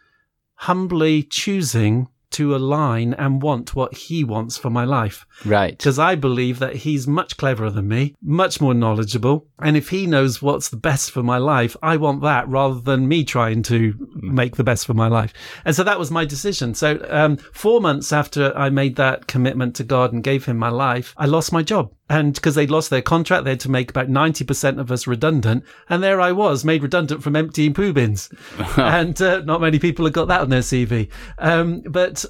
humbly 0.54 1.22
choosing 1.22 2.08
to 2.30 2.54
align 2.54 3.14
and 3.14 3.42
want 3.42 3.74
what 3.74 3.94
he 3.94 4.24
wants 4.24 4.56
for 4.56 4.70
my 4.70 4.84
life. 4.84 5.26
Right. 5.44 5.76
Because 5.76 5.98
I 5.98 6.14
believe 6.14 6.58
that 6.60 6.76
he's 6.76 7.06
much 7.06 7.36
cleverer 7.36 7.70
than 7.70 7.88
me, 7.88 8.14
much 8.22 8.60
more 8.60 8.74
knowledgeable. 8.74 9.46
And 9.58 9.76
if 9.76 9.88
he 9.88 10.06
knows 10.06 10.40
what's 10.40 10.68
the 10.68 10.76
best 10.76 11.10
for 11.10 11.22
my 11.22 11.38
life, 11.38 11.76
I 11.82 11.96
want 11.96 12.22
that 12.22 12.48
rather 12.48 12.80
than 12.80 13.08
me 13.08 13.24
trying 13.24 13.62
to 13.64 13.94
make 14.14 14.56
the 14.56 14.64
best 14.64 14.86
for 14.86 14.94
my 14.94 15.08
life. 15.08 15.32
And 15.64 15.74
so 15.74 15.84
that 15.84 15.98
was 15.98 16.10
my 16.10 16.24
decision. 16.24 16.74
So, 16.74 17.04
um, 17.10 17.36
four 17.36 17.80
months 17.80 18.12
after 18.12 18.56
I 18.56 18.70
made 18.70 18.96
that 18.96 19.26
commitment 19.26 19.74
to 19.76 19.84
God 19.84 20.12
and 20.12 20.22
gave 20.22 20.44
him 20.44 20.56
my 20.56 20.70
life, 20.70 21.14
I 21.16 21.26
lost 21.26 21.52
my 21.52 21.62
job. 21.62 21.92
And 22.10 22.34
because 22.34 22.56
they'd 22.56 22.72
lost 22.72 22.90
their 22.90 23.02
contract, 23.02 23.44
they 23.44 23.50
had 23.50 23.60
to 23.60 23.70
make 23.70 23.88
about 23.88 24.08
90% 24.08 24.80
of 24.80 24.90
us 24.90 25.06
redundant. 25.06 25.64
And 25.88 26.02
there 26.02 26.20
I 26.20 26.32
was, 26.32 26.64
made 26.64 26.82
redundant 26.82 27.22
from 27.22 27.36
emptying 27.36 27.72
poo 27.72 27.92
bins. 27.92 28.28
and 28.76 29.20
uh, 29.22 29.42
not 29.42 29.60
many 29.60 29.78
people 29.78 30.04
have 30.04 30.12
got 30.12 30.26
that 30.26 30.40
on 30.40 30.50
their 30.50 30.60
CV. 30.60 31.08
Um, 31.38 31.82
but 31.82 32.24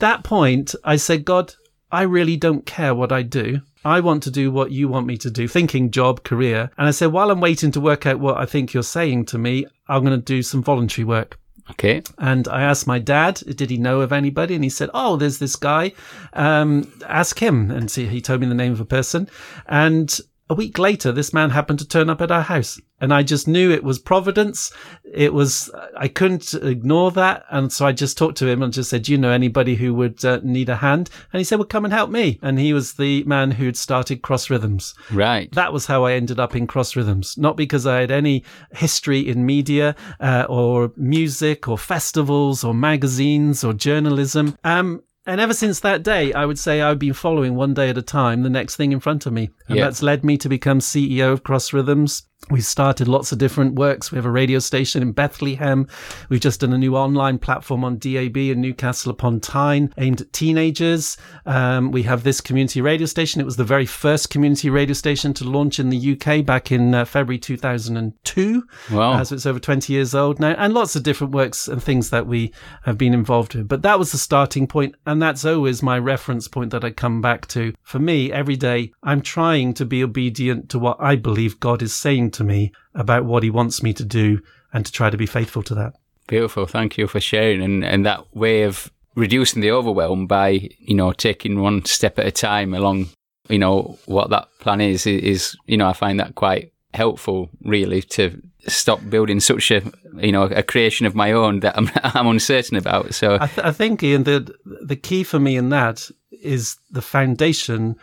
that 0.00 0.24
point, 0.24 0.74
I 0.82 0.96
said, 0.96 1.24
God, 1.24 1.54
I 1.92 2.02
really 2.02 2.36
don't 2.36 2.66
care 2.66 2.92
what 2.92 3.12
I 3.12 3.22
do. 3.22 3.60
I 3.84 4.00
want 4.00 4.24
to 4.24 4.32
do 4.32 4.50
what 4.50 4.72
you 4.72 4.88
want 4.88 5.06
me 5.06 5.16
to 5.18 5.30
do, 5.30 5.46
thinking 5.46 5.92
job, 5.92 6.24
career. 6.24 6.70
And 6.76 6.88
I 6.88 6.90
said, 6.90 7.12
while 7.12 7.30
I'm 7.30 7.40
waiting 7.40 7.70
to 7.72 7.80
work 7.80 8.06
out 8.06 8.18
what 8.18 8.36
I 8.36 8.46
think 8.46 8.74
you're 8.74 8.82
saying 8.82 9.26
to 9.26 9.38
me, 9.38 9.64
I'm 9.88 10.04
going 10.04 10.18
to 10.18 10.24
do 10.24 10.42
some 10.42 10.64
voluntary 10.64 11.04
work. 11.04 11.38
Okay. 11.70 12.02
And 12.18 12.48
I 12.48 12.62
asked 12.62 12.86
my 12.86 12.98
dad, 12.98 13.36
did 13.36 13.70
he 13.70 13.76
know 13.76 14.00
of 14.00 14.12
anybody? 14.12 14.54
And 14.54 14.64
he 14.64 14.70
said, 14.70 14.90
oh, 14.92 15.16
there's 15.16 15.38
this 15.38 15.56
guy. 15.56 15.92
Um, 16.32 16.92
ask 17.06 17.38
him. 17.38 17.70
And 17.70 17.90
he 17.90 18.20
told 18.20 18.40
me 18.40 18.46
the 18.46 18.54
name 18.54 18.72
of 18.72 18.80
a 18.80 18.84
person. 18.84 19.28
And 19.66 20.18
a 20.50 20.54
week 20.54 20.80
later, 20.80 21.12
this 21.12 21.32
man 21.32 21.50
happened 21.50 21.78
to 21.78 21.86
turn 21.86 22.10
up 22.10 22.20
at 22.20 22.32
our 22.32 22.42
house. 22.42 22.80
And 23.00 23.14
I 23.14 23.22
just 23.22 23.46
knew 23.46 23.70
it 23.70 23.84
was 23.84 24.00
Providence. 24.00 24.72
It 25.04 25.32
was, 25.32 25.70
I 25.96 26.08
couldn't 26.08 26.52
ignore 26.54 27.12
that. 27.12 27.44
And 27.50 27.72
so 27.72 27.86
I 27.86 27.92
just 27.92 28.18
talked 28.18 28.36
to 28.38 28.48
him 28.48 28.60
and 28.60 28.72
just 28.72 28.90
said, 28.90 29.04
Do 29.04 29.12
you 29.12 29.18
know 29.18 29.30
anybody 29.30 29.76
who 29.76 29.94
would 29.94 30.22
uh, 30.24 30.40
need 30.42 30.68
a 30.68 30.76
hand? 30.76 31.08
And 31.32 31.38
he 31.38 31.44
said, 31.44 31.60
Well, 31.60 31.68
come 31.68 31.84
and 31.84 31.94
help 31.94 32.10
me. 32.10 32.40
And 32.42 32.58
he 32.58 32.72
was 32.72 32.94
the 32.94 33.22
man 33.24 33.52
who'd 33.52 33.76
started 33.76 34.22
Cross 34.22 34.50
Rhythms. 34.50 34.92
Right. 35.12 35.50
That 35.52 35.72
was 35.72 35.86
how 35.86 36.04
I 36.04 36.14
ended 36.14 36.40
up 36.40 36.56
in 36.56 36.66
Cross 36.66 36.96
Rhythms. 36.96 37.38
Not 37.38 37.56
because 37.56 37.86
I 37.86 38.00
had 38.00 38.10
any 38.10 38.44
history 38.72 39.20
in 39.20 39.46
media 39.46 39.94
uh, 40.18 40.46
or 40.48 40.92
music 40.96 41.68
or 41.68 41.78
festivals 41.78 42.64
or 42.64 42.74
magazines 42.74 43.62
or 43.62 43.72
journalism. 43.72 44.58
Um, 44.64 45.04
and 45.26 45.40
ever 45.40 45.52
since 45.52 45.80
that 45.80 46.02
day, 46.02 46.32
I 46.32 46.46
would 46.46 46.58
say 46.58 46.80
I've 46.80 46.98
been 46.98 47.12
following 47.12 47.54
one 47.54 47.74
day 47.74 47.90
at 47.90 47.98
a 47.98 48.02
time 48.02 48.42
the 48.42 48.50
next 48.50 48.76
thing 48.76 48.92
in 48.92 49.00
front 49.00 49.26
of 49.26 49.32
me. 49.32 49.50
And 49.68 49.76
yeah. 49.76 49.84
that's 49.84 50.02
led 50.02 50.24
me 50.24 50.38
to 50.38 50.48
become 50.48 50.78
CEO 50.78 51.32
of 51.32 51.42
Cross 51.42 51.72
Rhythms. 51.72 52.24
We've 52.48 52.64
started 52.64 53.06
lots 53.06 53.32
of 53.32 53.38
different 53.38 53.74
works. 53.74 54.10
We 54.10 54.16
have 54.16 54.24
a 54.24 54.30
radio 54.30 54.58
station 54.60 55.02
in 55.02 55.12
Bethlehem. 55.12 55.86
We've 56.30 56.40
just 56.40 56.60
done 56.60 56.72
a 56.72 56.78
new 56.78 56.96
online 56.96 57.38
platform 57.38 57.84
on 57.84 57.98
DAB 57.98 58.36
in 58.38 58.60
Newcastle 58.60 59.12
upon 59.12 59.40
Tyne 59.40 59.92
aimed 59.98 60.22
at 60.22 60.32
teenagers. 60.32 61.16
Um, 61.44 61.92
we 61.92 62.02
have 62.04 62.24
this 62.24 62.40
community 62.40 62.80
radio 62.80 63.06
station. 63.06 63.40
It 63.40 63.44
was 63.44 63.56
the 63.56 63.64
very 63.64 63.84
first 63.84 64.30
community 64.30 64.70
radio 64.70 64.94
station 64.94 65.34
to 65.34 65.44
launch 65.44 65.78
in 65.78 65.90
the 65.90 66.12
UK 66.16 66.44
back 66.44 66.72
in 66.72 66.94
uh, 66.94 67.04
February 67.04 67.38
2002. 67.38 68.64
Wow. 68.90 69.12
Uh, 69.12 69.24
so 69.24 69.34
it's 69.34 69.46
over 69.46 69.60
20 69.60 69.92
years 69.92 70.14
old 70.14 70.40
now 70.40 70.54
and 70.58 70.72
lots 70.72 70.96
of 70.96 71.02
different 71.02 71.34
works 71.34 71.68
and 71.68 71.82
things 71.82 72.10
that 72.10 72.26
we 72.26 72.52
have 72.84 72.96
been 72.96 73.14
involved 73.14 73.54
with. 73.54 73.68
But 73.68 73.82
that 73.82 73.98
was 73.98 74.12
the 74.12 74.18
starting 74.18 74.66
point, 74.66 74.96
And 75.06 75.20
that's 75.20 75.44
always 75.44 75.82
my 75.82 75.98
reference 75.98 76.48
point 76.48 76.70
that 76.72 76.84
I 76.84 76.90
come 76.90 77.20
back 77.20 77.46
to. 77.48 77.74
For 77.82 77.98
me, 77.98 78.32
every 78.32 78.56
day, 78.56 78.92
I'm 79.02 79.20
trying 79.20 79.74
to 79.74 79.84
be 79.84 80.02
obedient 80.02 80.70
to 80.70 80.78
what 80.78 80.96
I 80.98 81.16
believe 81.16 81.60
God 81.60 81.82
is 81.82 81.94
saying 81.94 82.29
to 82.30 82.44
me 82.44 82.72
about 82.94 83.24
what 83.24 83.42
he 83.42 83.50
wants 83.50 83.82
me 83.82 83.92
to 83.94 84.04
do 84.04 84.40
and 84.72 84.86
to 84.86 84.92
try 84.92 85.10
to 85.10 85.16
be 85.16 85.26
faithful 85.26 85.62
to 85.64 85.74
that. 85.74 85.94
Beautiful. 86.26 86.66
Thank 86.66 86.96
you 86.96 87.06
for 87.06 87.20
sharing. 87.20 87.62
And, 87.62 87.84
and 87.84 88.06
that 88.06 88.34
way 88.34 88.62
of 88.62 88.90
reducing 89.16 89.60
the 89.60 89.72
overwhelm 89.72 90.26
by, 90.26 90.70
you 90.78 90.94
know, 90.94 91.12
taking 91.12 91.60
one 91.60 91.84
step 91.84 92.18
at 92.18 92.26
a 92.26 92.30
time 92.30 92.72
along, 92.72 93.08
you 93.48 93.58
know, 93.58 93.98
what 94.06 94.30
that 94.30 94.48
plan 94.60 94.80
is, 94.80 95.06
is, 95.06 95.56
you 95.66 95.76
know, 95.76 95.88
I 95.88 95.92
find 95.92 96.20
that 96.20 96.36
quite 96.36 96.72
helpful 96.94 97.50
really 97.64 98.02
to 98.02 98.40
stop 98.66 99.00
building 99.08 99.40
such 99.40 99.70
a, 99.70 99.82
you 100.18 100.32
know, 100.32 100.44
a 100.44 100.62
creation 100.62 101.06
of 101.06 101.14
my 101.14 101.32
own 101.32 101.60
that 101.60 101.76
I'm, 101.76 101.90
I'm 102.02 102.26
uncertain 102.28 102.76
about. 102.76 103.14
So 103.14 103.38
I, 103.40 103.46
th- 103.46 103.66
I 103.66 103.72
think, 103.72 104.02
Ian, 104.02 104.24
the, 104.24 104.54
the 104.64 104.96
key 104.96 105.24
for 105.24 105.40
me 105.40 105.56
in 105.56 105.70
that 105.70 106.08
is 106.30 106.78
the 106.90 107.02
foundation 107.02 107.96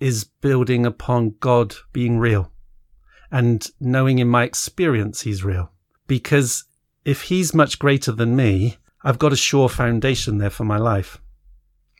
is 0.00 0.24
building 0.24 0.86
upon 0.86 1.34
God 1.40 1.74
being 1.92 2.18
real 2.18 2.50
and 3.34 3.68
knowing 3.80 4.20
in 4.20 4.28
my 4.28 4.44
experience 4.44 5.22
he's 5.22 5.42
real. 5.42 5.72
Because 6.06 6.64
if 7.04 7.22
he's 7.22 7.52
much 7.52 7.80
greater 7.80 8.12
than 8.12 8.36
me, 8.36 8.76
I've 9.02 9.18
got 9.18 9.32
a 9.32 9.36
sure 9.36 9.68
foundation 9.68 10.38
there 10.38 10.50
for 10.50 10.64
my 10.64 10.78
life. 10.78 11.20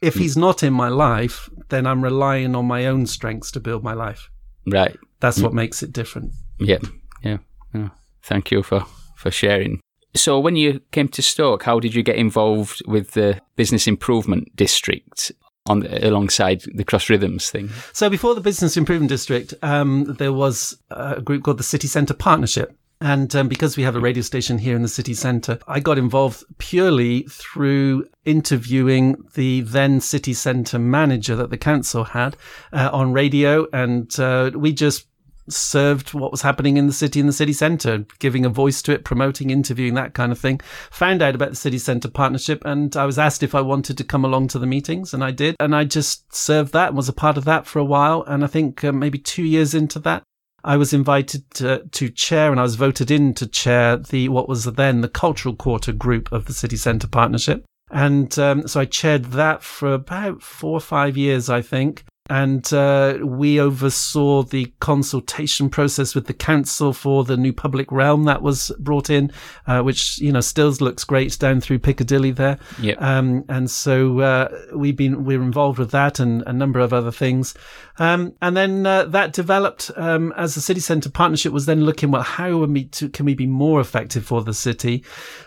If 0.00 0.14
he's 0.14 0.37
not 0.37 0.62
in 0.62 0.73
my 0.73 0.88
life, 0.88 1.50
then 1.71 1.87
I'm 1.87 2.05
relying 2.05 2.55
on 2.55 2.67
my 2.67 2.87
own 2.87 3.07
strengths 3.07 3.50
to 3.53 3.61
build 3.61 3.83
my 3.83 3.95
life. 3.95 4.31
Right. 4.64 4.97
That's 5.19 5.41
mm. 5.41 5.43
what 5.43 5.55
makes 5.55 5.83
it 5.83 5.93
different. 5.93 6.33
Yeah. 6.61 6.79
Yeah. 7.23 7.38
yeah. 7.75 7.88
Thank 8.23 8.53
you 8.53 8.62
for, 8.62 8.87
for 9.17 9.33
sharing. 9.33 9.81
So, 10.14 10.38
when 10.38 10.55
you 10.55 10.81
came 10.93 11.09
to 11.09 11.23
Stoke, 11.23 11.64
how 11.64 11.81
did 11.81 11.95
you 11.97 12.05
get 12.05 12.17
involved 12.17 12.81
with 12.87 13.12
the 13.12 13.41
Business 13.57 13.88
Improvement 13.88 14.55
District? 14.55 15.33
On 15.66 15.80
the, 15.80 16.06
alongside 16.06 16.62
the 16.75 16.85
Cross 16.85 17.09
Rhythms 17.09 17.50
thing. 17.50 17.71
So 17.94 18.11
before 18.11 18.35
the 18.35 18.42
Business 18.42 18.76
Improvement 18.76 19.09
District, 19.09 19.54
um, 19.62 20.04
there 20.18 20.33
was 20.33 20.76
a 20.90 21.23
group 21.23 21.42
called 21.42 21.59
the 21.59 21.62
City 21.62 21.88
Centre 21.88 22.12
Partnership, 22.12 22.76
and 23.00 23.35
um, 23.37 23.49
because 23.49 23.76
we 23.76 23.83
have 23.83 23.97
a 23.97 24.00
radio 24.00 24.23
station 24.23 24.59
here 24.59 24.76
in 24.76 24.83
the 24.83 24.88
city 24.88 25.14
centre, 25.14 25.59
I 25.66 25.80
got 25.80 25.99
involved 25.99 26.44
purely 26.59 27.23
through 27.28 28.09
interviewing 28.25 29.16
the 29.35 29.61
then 29.62 30.00
city 30.00 30.33
centre 30.33 30.78
manager 30.78 31.37
that 31.37 31.50
the 31.50 31.59
council 31.59 32.04
had 32.04 32.37
uh, 32.73 32.90
on 32.92 33.12
radio. 33.12 33.66
And 33.73 34.18
uh, 34.18 34.52
we 34.54 34.73
just 34.73 35.06
served 35.49 36.15
what 36.15 36.31
was 36.31 36.43
happening 36.43 36.77
in 36.77 36.87
the 36.87 36.93
city 36.93 37.21
in 37.21 37.27
the 37.27 37.33
city 37.33 37.53
centre, 37.53 38.07
giving 38.19 38.45
a 38.45 38.49
voice 38.49 38.83
to 38.83 38.93
it, 38.93 39.05
promoting, 39.05 39.51
interviewing, 39.51 39.95
that 39.95 40.15
kind 40.15 40.33
of 40.33 40.39
thing. 40.39 40.61
Found 40.91 41.23
out 41.23 41.35
about 41.35 41.51
the 41.51 41.57
city 41.57 41.79
centre 41.79 42.11
partnership 42.11 42.63
and 42.65 42.97
I 42.97 43.05
was 43.05 43.19
asked 43.19 43.43
if 43.43 43.55
I 43.55 43.61
wanted 43.61 43.99
to 43.99 44.05
come 44.05 44.25
along 44.25 44.49
to 44.49 44.59
the 44.59 44.67
meetings 44.67 45.13
and 45.15 45.23
I 45.23 45.31
did. 45.31 45.57
And 45.61 45.75
I 45.75 45.85
just 45.85 46.35
served 46.35 46.73
that 46.73 46.89
and 46.89 46.97
was 46.97 47.09
a 47.09 47.13
part 47.13 47.37
of 47.37 47.45
that 47.45 47.67
for 47.67 47.79
a 47.79 47.85
while. 47.85 48.23
And 48.27 48.45
I 48.45 48.47
think 48.47 48.83
uh, 48.85 48.93
maybe 48.93 49.19
two 49.19 49.45
years 49.45 49.75
into 49.75 49.99
that, 50.01 50.23
I 50.65 50.79
was 50.79 50.95
invited 50.95 51.51
to, 51.55 51.85
to 51.91 52.09
chair 52.09 52.51
and 52.51 52.59
I 52.59 52.63
was 52.63 52.77
voted 52.77 53.11
in 53.11 53.35
to 53.35 53.47
chair 53.47 53.99
the, 53.99 54.31
what 54.31 54.49
was 54.49 54.65
then 54.65 55.03
the 55.03 55.09
cultural 55.09 55.55
quarter 55.55 55.93
group 55.93 56.33
of 56.33 56.47
the 56.47 56.55
city 56.55 56.77
centre 56.77 57.09
partnership. 57.09 57.65
And 57.91 58.37
um, 58.39 58.67
so 58.67 58.81
I 58.81 58.87
chaired 58.87 59.27
that 59.27 59.63
for 59.63 59.93
about 59.93 60.43
four 60.43 60.73
or 60.73 60.81
five 60.81 61.17
years, 61.17 61.51
I 61.51 61.61
think 61.61 62.05
and 62.31 62.73
uh, 62.73 63.19
we 63.23 63.61
oversaw 63.61 64.43
the 64.43 64.73
consultation 64.81 65.69
process 65.69 66.14
with 66.14 66.26
the 66.26 66.33
council 66.33 66.95
for 66.95 67.23
the 67.23 67.37
new 67.37 67.52
public 67.52 67.93
realm 67.93 68.25
that 68.25 68.40
was 68.40 68.73
brought 68.78 69.11
in, 69.11 69.31
uh, 69.66 69.83
which 69.83 70.19
you 70.19 70.33
know 70.33 70.40
still 70.40 70.71
looks 70.81 71.04
great 71.04 71.38
down 71.38 71.61
through 71.61 71.78
Piccadilly 71.78 72.31
there. 72.31 72.59
Yep. 72.81 73.02
Um, 73.02 73.45
and 73.50 73.71
so 73.71 74.21
uh, 74.21 74.49
we've 74.75 74.97
been 74.97 75.25
we're 75.25 75.43
involved 75.43 75.78
with 75.78 75.90
that 75.90 76.19
and 76.19 76.43
a 76.47 76.52
number 76.52 76.81
of 76.81 76.95
other 76.95 77.12
things. 77.12 77.54
Um, 77.99 78.35
and 78.40 78.57
then 78.57 78.87
uh, 78.87 79.04
that 79.04 79.35
developed 79.35 79.90
um, 79.97 80.33
as 80.37 80.54
the 80.54 80.62
city 80.62 80.81
centre 80.81 81.11
partnership 81.11 81.52
was 81.52 81.66
then 81.66 81.85
looking 81.85 82.11
well 82.11 82.23
how 82.23 82.57
we 82.64 82.87
to, 82.87 83.11
can 83.11 83.26
we 83.26 83.35
be 83.35 83.47
more 83.47 83.81
effective 83.81 84.25
for 84.25 84.43
the 84.43 84.54
city. 84.54 85.04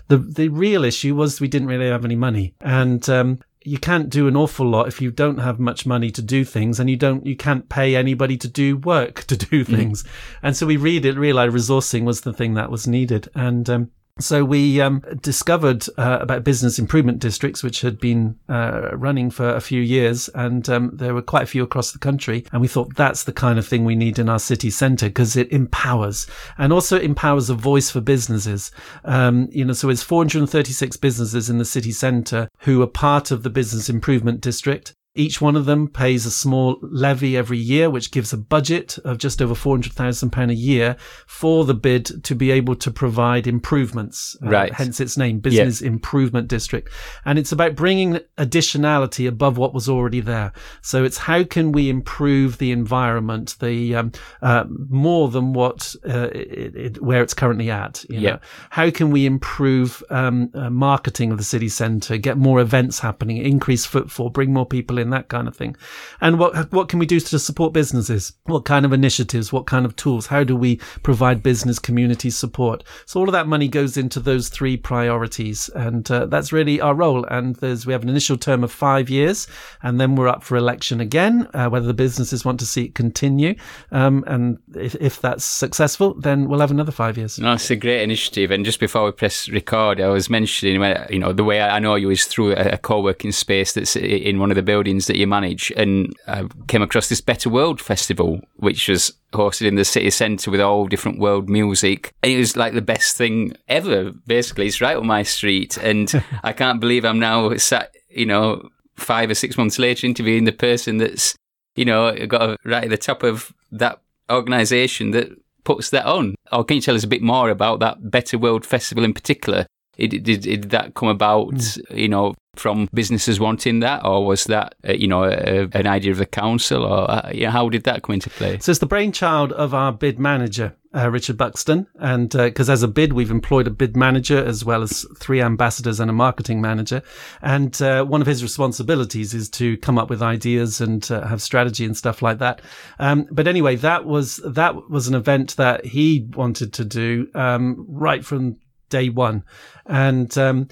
The 0.10 0.18
the 0.18 0.50
real 0.50 0.84
issue 0.84 1.16
was 1.16 1.42
we 1.42 1.48
didn't 1.48 1.68
really 1.68 1.90
have 1.90 2.06
any 2.06 2.16
money, 2.16 2.54
and 2.62 3.08
um, 3.10 3.40
you 3.68 3.78
can't 3.78 4.10
do 4.10 4.28
an 4.28 4.36
awful 4.36 4.66
lot 4.66 4.88
if 4.88 5.02
you 5.02 5.12
don't 5.12 5.40
have 5.40 5.60
much 5.60 5.86
money 5.86 6.10
to 6.10 6.22
do 6.22 6.46
things 6.46 6.80
and 6.80 6.90
you 6.90 6.96
don't 6.96 7.26
you 7.26 7.36
can't 7.36 7.68
pay 7.68 7.96
anybody 7.96 8.38
to 8.38 8.48
do 8.48 8.78
work 8.78 9.24
to 9.28 9.36
do 9.36 9.64
mm-hmm. 9.64 9.76
things 9.76 10.04
mm. 10.04 10.10
and 10.42 10.56
so 10.56 10.66
we 10.66 10.78
read 10.78 11.06
it 11.06 11.18
realized 11.18 11.54
resourcing 11.54 12.04
was 12.04 12.22
the 12.22 12.34
thing 12.34 12.54
that 12.54 12.72
was 12.72 12.88
needed 12.88 13.30
and 13.36 13.70
um, 13.70 13.92
so 14.20 14.44
we 14.44 14.82
um, 14.82 15.04
discovered 15.22 15.86
uh, 15.98 16.20
about 16.22 16.44
business 16.44 16.80
improvement 16.80 17.20
districts, 17.20 17.64
which 17.64 17.82
had 17.82 18.00
been 18.00 18.38
uh, 18.50 18.90
running 18.94 19.30
for 19.30 19.50
a 19.50 19.62
few 19.62 19.82
years, 19.82 20.30
and 20.30 20.68
um, 20.70 20.92
there 20.94 21.14
were 21.14 21.22
quite 21.22 21.44
a 21.44 21.48
few 21.48 21.64
across 21.64 21.92
the 21.92 22.00
country. 22.00 22.46
And 22.52 22.62
we 22.62 22.68
thought 22.68 22.96
that's 22.96 23.24
the 23.24 23.34
kind 23.34 23.60
of 23.60 23.68
thing 23.68 23.86
we 23.86 23.96
need 23.96 24.20
in 24.20 24.30
our 24.30 24.40
city 24.40 24.70
centre 24.70 25.08
because 25.08 25.36
it 25.36 25.52
empowers 25.52 26.28
and 26.58 26.74
also 26.74 27.00
empowers 27.00 27.50
a 27.50 27.56
voice 27.56 27.90
for 27.90 28.02
businesses. 28.02 28.72
Um, 29.06 29.48
you 29.52 29.66
know, 29.66 29.74
so 29.74 29.90
it's 29.90 30.04
436 30.04 30.98
businesses 30.98 31.50
in 31.50 31.58
the 31.58 31.66
city 31.66 31.92
centre 31.92 32.50
who 32.60 32.82
are 32.82 32.88
part 32.88 33.32
of 33.32 33.44
the 33.44 33.50
business 33.50 33.90
improvement 33.90 34.42
district. 34.42 34.94
Each 35.18 35.42
one 35.42 35.56
of 35.56 35.66
them 35.66 35.88
pays 35.88 36.28
a 36.28 36.32
small 36.32 36.78
levy 36.84 37.36
every 37.36 37.58
year, 37.58 37.90
which 37.90 38.12
gives 38.12 38.34
a 38.34 38.38
budget 38.38 39.00
of 39.00 39.18
just 39.18 39.42
over 39.42 39.56
£400,000 39.56 40.52
a 40.52 40.54
year 40.54 40.96
for 41.26 41.66
the 41.66 41.74
bid 41.74 42.24
to 42.24 42.36
be 42.36 42.52
able 42.52 42.76
to 42.76 42.92
provide 42.92 43.48
improvements. 43.48 44.38
Uh, 44.46 44.50
right. 44.50 44.72
Hence 44.72 45.00
its 45.00 45.18
name, 45.18 45.40
Business 45.40 45.82
Improvement 45.82 46.48
District. 46.48 46.92
And 47.26 47.40
it's 47.40 47.52
about 47.52 47.76
bringing 47.76 48.20
additionality 48.38 49.28
above 49.28 49.58
what 49.58 49.74
was 49.74 49.90
already 49.90 50.20
there. 50.20 50.54
So 50.84 51.04
it's 51.04 51.18
how 51.18 51.44
can 51.44 51.72
we 51.72 51.90
improve 51.90 52.60
the 52.60 52.72
environment, 52.72 53.56
the, 53.60 53.96
um, 53.96 54.12
uh, 54.44 54.66
more 54.70 55.30
than 55.30 55.54
what, 55.54 55.96
uh, 56.08 56.30
it, 56.32 56.76
it, 56.76 57.02
where 57.02 57.24
it's 57.24 57.34
currently 57.34 57.72
at. 57.72 58.06
You 58.08 58.22
know? 58.22 58.40
How 58.70 58.92
can 58.92 59.10
we 59.10 59.26
improve, 59.26 60.04
um, 60.12 60.52
uh, 60.54 60.70
marketing 60.70 61.32
of 61.32 61.40
the 61.40 61.44
city 61.44 61.70
centre, 61.70 62.18
get 62.18 62.38
more 62.38 62.60
events 62.60 63.00
happening, 63.00 63.38
increase 63.38 63.84
footfall, 63.84 64.30
bring 64.30 64.54
more 64.54 64.66
people 64.66 65.00
in 65.00 65.07
that 65.12 65.28
kind 65.30 65.48
of 65.48 65.56
thing. 65.56 65.76
And 66.22 66.40
what 66.40 66.72
what 66.72 66.90
can 66.90 67.00
we 67.00 67.06
do 67.06 67.20
to 67.20 67.40
support 67.40 67.74
businesses? 67.74 68.34
What 68.46 68.66
kind 68.66 68.86
of 68.86 68.94
initiatives? 68.94 69.54
What 69.54 69.68
kind 69.68 69.86
of 69.86 69.96
tools? 69.96 70.28
How 70.28 70.44
do 70.44 70.56
we 70.56 70.78
provide 71.04 71.44
business 71.44 71.80
community 71.80 72.30
support? 72.30 72.84
So 73.06 73.20
all 73.20 73.28
of 73.28 73.34
that 73.34 73.48
money 73.48 73.68
goes 73.68 73.98
into 73.98 74.20
those 74.20 74.50
three 74.50 74.78
priorities, 74.78 75.70
and 75.70 76.10
uh, 76.10 76.26
that's 76.26 76.52
really 76.52 76.82
our 76.82 76.96
role. 76.96 77.26
And 77.26 77.56
there's 77.58 77.86
we 77.86 77.94
have 77.94 78.04
an 78.04 78.10
initial 78.10 78.38
term 78.38 78.64
of 78.64 78.72
five 78.72 79.10
years, 79.10 79.48
and 79.84 80.00
then 80.00 80.16
we're 80.16 80.28
up 80.28 80.44
for 80.44 80.58
election 80.58 81.00
again. 81.00 81.48
Uh, 81.54 81.70
whether 81.70 81.88
the 81.88 81.94
businesses 81.94 82.44
want 82.44 82.60
to 82.60 82.66
see 82.66 82.86
it 82.86 82.96
continue, 82.96 83.56
um, 83.92 84.24
and 84.28 84.58
if, 84.76 84.96
if 84.96 85.22
that's 85.22 85.46
successful, 85.46 86.14
then 86.16 86.48
we'll 86.48 86.60
have 86.60 86.72
another 86.72 86.92
five 86.92 87.18
years. 87.18 87.40
No, 87.40 87.56
a 87.70 87.76
great 87.76 88.02
initiative. 88.02 88.52
And 88.52 88.66
just 88.66 88.80
before 88.80 89.06
we 89.06 89.12
press 89.12 89.50
record, 89.50 90.02
I 90.02 90.08
was 90.08 90.30
mentioning, 90.30 90.82
you 91.10 91.20
know, 91.20 91.34
the 91.34 91.44
way 91.44 91.62
I 91.62 91.80
know 91.80 91.96
you 91.96 92.10
is 92.10 92.26
through 92.26 92.54
a 92.54 92.78
co-working 92.78 93.32
space 93.32 93.74
that's 93.74 93.96
in 93.96 94.40
one 94.40 94.52
of 94.52 94.56
the 94.56 94.64
buildings 94.64 94.87
that 94.96 95.18
you 95.18 95.28
manage, 95.28 95.72
and 95.76 96.14
I 96.28 96.48
came 96.68 96.82
across 96.82 97.10
this 97.10 97.22
Better 97.22 97.50
World 97.50 97.82
Festival, 97.82 98.42
which 98.56 98.88
was 98.88 99.14
hosted 99.34 99.68
in 99.68 99.76
the 99.76 99.86
city 99.86 100.10
centre 100.10 100.50
with 100.50 100.62
all 100.62 100.88
different 100.88 101.20
world 101.20 101.50
music. 101.50 102.14
And 102.24 102.32
it 102.32 102.38
was 102.38 102.56
like 102.56 102.74
the 102.74 102.82
best 102.82 103.18
thing 103.18 103.56
ever, 103.68 104.12
basically. 104.26 104.68
It's 104.68 104.82
right 104.82 104.98
on 104.98 105.06
my 105.06 105.24
street. 105.24 105.78
And 105.78 106.12
I 106.44 106.54
can't 106.54 106.80
believe 106.80 107.06
I'm 107.06 107.20
now 107.20 107.56
sat, 107.58 107.94
you 108.10 108.26
know, 108.26 108.70
five 108.96 109.30
or 109.30 109.36
six 109.36 109.58
months 109.58 109.78
later 109.78 110.08
interviewing 110.08 110.46
the 110.46 110.52
person 110.52 110.98
that's, 110.98 111.36
you 111.76 111.86
know, 111.86 112.16
got 112.26 112.58
right 112.64 112.86
at 112.86 112.90
the 112.90 112.98
top 112.98 113.24
of 113.24 113.54
that 113.72 114.02
organisation 114.32 115.12
that 115.12 115.30
puts 115.64 115.90
that 115.90 116.06
on. 116.06 116.36
Or 116.52 116.64
can 116.64 116.76
you 116.76 116.82
tell 116.82 116.96
us 116.96 117.04
a 117.04 117.08
bit 117.08 117.22
more 117.22 117.50
about 117.50 117.80
that 117.80 118.10
Better 118.10 118.38
World 118.38 118.66
Festival 118.66 119.04
in 119.04 119.14
particular? 119.14 119.68
Did, 119.98 120.24
did, 120.24 120.42
did 120.42 120.70
that 120.70 120.94
come 120.94 121.10
about, 121.10 121.50
mm. 121.50 121.98
you 121.98 122.08
know, 122.08 122.36
from 122.60 122.90
businesses 122.94 123.40
wanting 123.40 123.80
that, 123.82 124.06
or 124.06 124.26
was 124.26 124.46
that 124.46 124.76
uh, 124.88 124.94
you 124.94 125.08
know 125.08 125.24
a, 125.24 125.68
an 125.74 125.88
idea 125.88 126.12
of 126.12 126.18
the 126.18 126.26
council, 126.26 126.84
or 126.84 127.10
uh, 127.10 127.52
how 127.52 127.70
did 127.70 127.84
that 127.84 128.04
come 128.04 128.16
into 128.16 128.30
play? 128.30 128.60
So 128.60 128.72
it's 128.72 128.80
the 128.80 128.86
brainchild 128.86 129.52
of 129.54 129.74
our 129.74 129.92
bid 129.92 130.20
manager, 130.20 130.76
uh, 130.96 131.10
Richard 131.10 131.38
Buxton, 131.38 131.88
and 132.00 132.30
because 132.30 132.70
uh, 132.70 132.74
as 132.74 132.84
a 132.84 132.88
bid 132.88 133.14
we've 133.14 133.32
employed 133.32 133.68
a 133.68 133.72
bid 133.72 133.96
manager 133.96 134.44
as 134.44 134.66
well 134.66 134.82
as 134.82 135.06
three 135.20 135.42
ambassadors 135.42 136.00
and 136.00 136.10
a 136.10 136.14
marketing 136.14 136.62
manager, 136.62 137.02
and 137.42 137.82
uh, 137.82 138.04
one 138.04 138.22
of 138.22 138.28
his 138.28 138.44
responsibilities 138.44 139.34
is 139.34 139.50
to 139.50 139.78
come 139.78 139.98
up 139.98 140.10
with 140.10 140.22
ideas 140.22 140.82
and 140.82 141.10
uh, 141.12 141.26
have 141.28 141.42
strategy 141.42 141.86
and 141.86 141.96
stuff 141.96 142.22
like 142.22 142.40
that. 142.40 142.62
Um, 143.00 143.28
but 143.32 143.48
anyway, 143.48 143.76
that 143.78 144.06
was 144.06 144.42
that 144.46 144.90
was 144.90 145.08
an 145.08 145.16
event 145.16 145.56
that 145.58 145.86
he 145.86 146.28
wanted 146.34 146.74
to 146.74 146.86
do 146.86 147.28
um, 147.36 147.86
right 147.88 148.24
from 148.24 148.58
day 148.90 149.10
one, 149.10 149.44
and 149.86 150.38
um, 150.38 150.68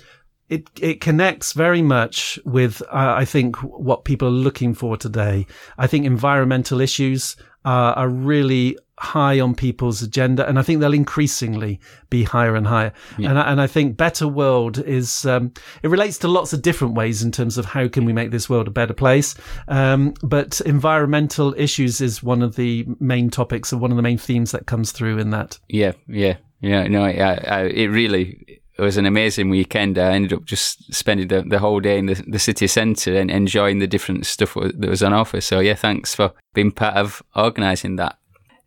it 0.50 0.70
it 0.80 1.02
connects 1.02 1.54
very 1.54 1.82
much 1.82 2.40
with 2.46 2.82
uh, 2.84 3.16
I 3.18 3.26
think 3.26 3.58
what 3.58 4.06
people 4.06 4.28
are 4.28 4.32
looking 4.32 4.74
for 4.74 4.98
today. 4.98 5.48
I 5.78 5.88
think 5.88 6.06
environmental 6.06 6.82
issues 6.82 7.36
are, 7.64 7.94
are 7.94 8.10
really 8.10 8.78
high 8.98 9.40
on 9.40 9.56
people's 9.56 10.02
agenda, 10.02 10.48
and 10.48 10.58
I 10.58 10.62
think 10.62 10.80
they'll 10.80 10.94
increasingly 10.94 11.80
be 12.10 12.24
higher 12.24 12.56
and 12.56 12.68
higher. 12.68 12.94
Yeah. 13.18 13.30
And 13.30 13.40
I, 13.40 13.52
and 13.52 13.62
I 13.62 13.68
think 13.68 13.98
better 13.98 14.28
world 14.28 14.78
is 14.78 15.26
um, 15.26 15.52
it 15.82 15.90
relates 15.90 16.18
to 16.20 16.28
lots 16.28 16.54
of 16.54 16.62
different 16.62 16.94
ways 16.94 17.24
in 17.24 17.32
terms 17.32 17.58
of 17.58 17.66
how 17.66 17.88
can 17.88 18.06
we 18.06 18.14
make 18.14 18.32
this 18.32 18.50
world 18.50 18.68
a 18.68 18.72
better 18.72 18.94
place. 18.94 19.36
Um, 19.68 20.14
but 20.22 20.62
environmental 20.62 21.54
issues 21.58 22.02
is 22.02 22.24
one 22.24 22.42
of 22.42 22.56
the 22.56 22.86
main 23.00 23.30
topics 23.30 23.72
and 23.72 23.82
one 23.82 23.92
of 23.92 23.98
the 23.98 24.04
main 24.04 24.18
themes 24.18 24.52
that 24.52 24.68
comes 24.68 24.92
through 24.92 25.18
in 25.18 25.32
that. 25.32 25.60
Yeah, 25.68 25.94
yeah, 26.08 26.38
yeah. 26.62 26.88
No, 26.88 27.04
I, 27.04 27.12
I, 27.12 27.62
it 27.64 27.88
really 27.88 28.62
it 28.78 28.82
was 28.82 28.98
an 28.98 29.06
amazing 29.06 29.50
weekend. 29.50 29.98
I 29.98 30.14
ended 30.14 30.34
up 30.34 30.44
just 30.44 30.94
spending 30.94 31.30
the, 31.30 31.44
the 31.44 31.60
whole 31.60 31.80
day 31.80 31.98
in 31.98 32.08
the, 32.08 32.22
the 32.28 32.40
city 32.40 32.68
centre 32.68 33.16
and 33.16 33.32
enjoying 33.32 33.80
the 33.80 33.88
different 33.88 34.26
stuff 34.26 34.56
that 34.56 34.90
was 34.90 35.02
on 35.02 35.14
offer. 35.14 35.40
So, 35.40 35.60
yeah, 35.60 35.76
thanks 35.76 36.14
for 36.14 36.34
being 36.54 36.72
part 36.72 36.96
of 36.96 37.24
organising 37.36 37.96
that. 37.96 38.18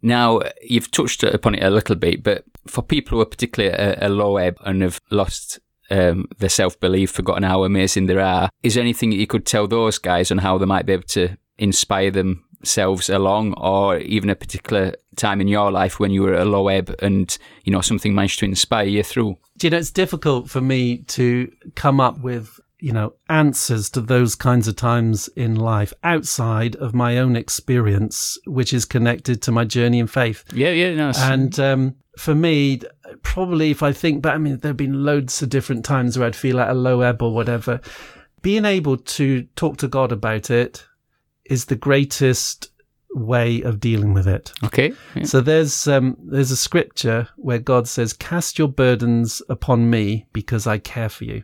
Now, 0.01 0.41
you've 0.63 0.91
touched 0.91 1.23
upon 1.25 1.57
it 1.57 1.63
a 1.63 1.71
little 1.71 1.97
bit, 1.97 2.23
but 2.23 2.45
for 2.67 2.83
people 2.83 3.17
who 3.17 3.23
are 3.23 3.27
particularly 3.27 3.75
a, 3.75 4.07
a 4.07 4.09
low 4.09 4.37
ebb 4.37 4.57
and 4.65 4.81
have 4.83 5.01
lost 5.11 5.59
um, 5.91 6.29
their 6.39 6.49
self 6.49 6.79
belief, 6.81 7.11
forgotten 7.11 7.43
how 7.43 7.65
amazing 7.65 8.07
they 8.07 8.17
are, 8.17 8.49
is 8.63 8.75
there 8.75 8.83
anything 8.83 9.11
that 9.11 9.17
you 9.17 9.27
could 9.27 9.45
tell 9.45 9.67
those 9.67 9.99
guys 9.99 10.31
on 10.31 10.39
how 10.39 10.57
they 10.57 10.67
might 10.67 10.87
be 10.87 10.93
able 10.93 11.03
to 11.03 11.37
inspire 11.59 12.11
them 12.11 12.45
themselves 12.61 13.09
along 13.09 13.55
or 13.55 13.99
even 13.99 14.31
a 14.31 14.37
particular 14.37 14.95
time 15.17 15.41
in 15.41 15.49
your 15.49 15.71
life 15.71 15.99
when 15.99 16.11
you 16.11 16.23
were 16.23 16.35
at 16.35 16.47
a 16.47 16.51
low 16.51 16.69
ebb 16.69 16.95
and 17.01 17.39
you 17.65 17.73
know 17.73 17.81
something 17.81 18.15
managed 18.15 18.39
to 18.39 18.45
inspire 18.45 18.87
you 18.87 19.03
through 19.03 19.37
you 19.63 19.71
know 19.71 19.77
it's 19.77 19.91
difficult 19.91 20.49
for 20.49 20.61
me 20.61 20.99
to 20.99 21.51
come 21.75 22.01
up 22.01 22.19
with 22.21 22.61
you 22.81 22.93
know 22.93 23.13
answers 23.29 23.91
to 23.91 24.01
those 24.01 24.35
kinds 24.35 24.69
of 24.69 24.77
times 24.77 25.29
in 25.29 25.57
life 25.57 25.93
outside 26.05 26.77
of 26.77 26.95
my 26.95 27.19
own 27.19 27.35
experience 27.35 28.39
which 28.47 28.73
is 28.73 28.85
connected 28.85 29.43
to 29.43 29.51
my 29.51 29.65
journey 29.65 29.99
in 29.99 30.07
faith 30.07 30.45
yeah 30.53 30.71
yeah 30.71 30.95
no, 30.95 31.13
and 31.17 31.59
um, 31.59 31.95
for 32.17 32.35
me 32.35 32.81
probably 33.23 33.71
if 33.71 33.83
I 33.83 33.93
think 33.93 34.23
back, 34.23 34.35
I 34.35 34.39
mean, 34.39 34.59
there 34.59 34.71
have 34.71 34.77
been 34.77 35.05
loads 35.05 35.43
of 35.43 35.49
different 35.49 35.85
times 35.85 36.19
where 36.19 36.27
I'd 36.27 36.37
feel 36.37 36.61
at 36.61 36.71
a 36.71 36.75
low 36.75 37.01
ebb 37.01 37.23
or 37.23 37.33
whatever. 37.33 37.81
Being 38.43 38.65
able 38.65 38.97
to 38.97 39.43
talk 39.57 39.79
to 39.79 39.89
God 39.89 40.13
about 40.13 40.51
it 40.51 40.85
is 41.49 41.67
the 41.67 41.77
greatest 41.77 42.71
way 43.11 43.63
of 43.63 43.81
dealing 43.81 44.13
with 44.13 44.29
it. 44.29 44.53
Okay. 44.65 44.93
Yeah. 45.15 45.25
So 45.25 45.41
there's 45.41 45.89
um, 45.89 46.17
there's 46.23 46.51
a 46.51 46.57
scripture 46.57 47.29
where 47.37 47.59
God 47.59 47.89
says, 47.89 48.13
"Cast 48.13 48.59
your 48.59 48.69
burdens 48.69 49.43
upon 49.49 49.91
me, 49.91 50.27
because 50.33 50.67
I 50.67 50.79
care 50.79 51.09
for 51.09 51.25
you." 51.25 51.43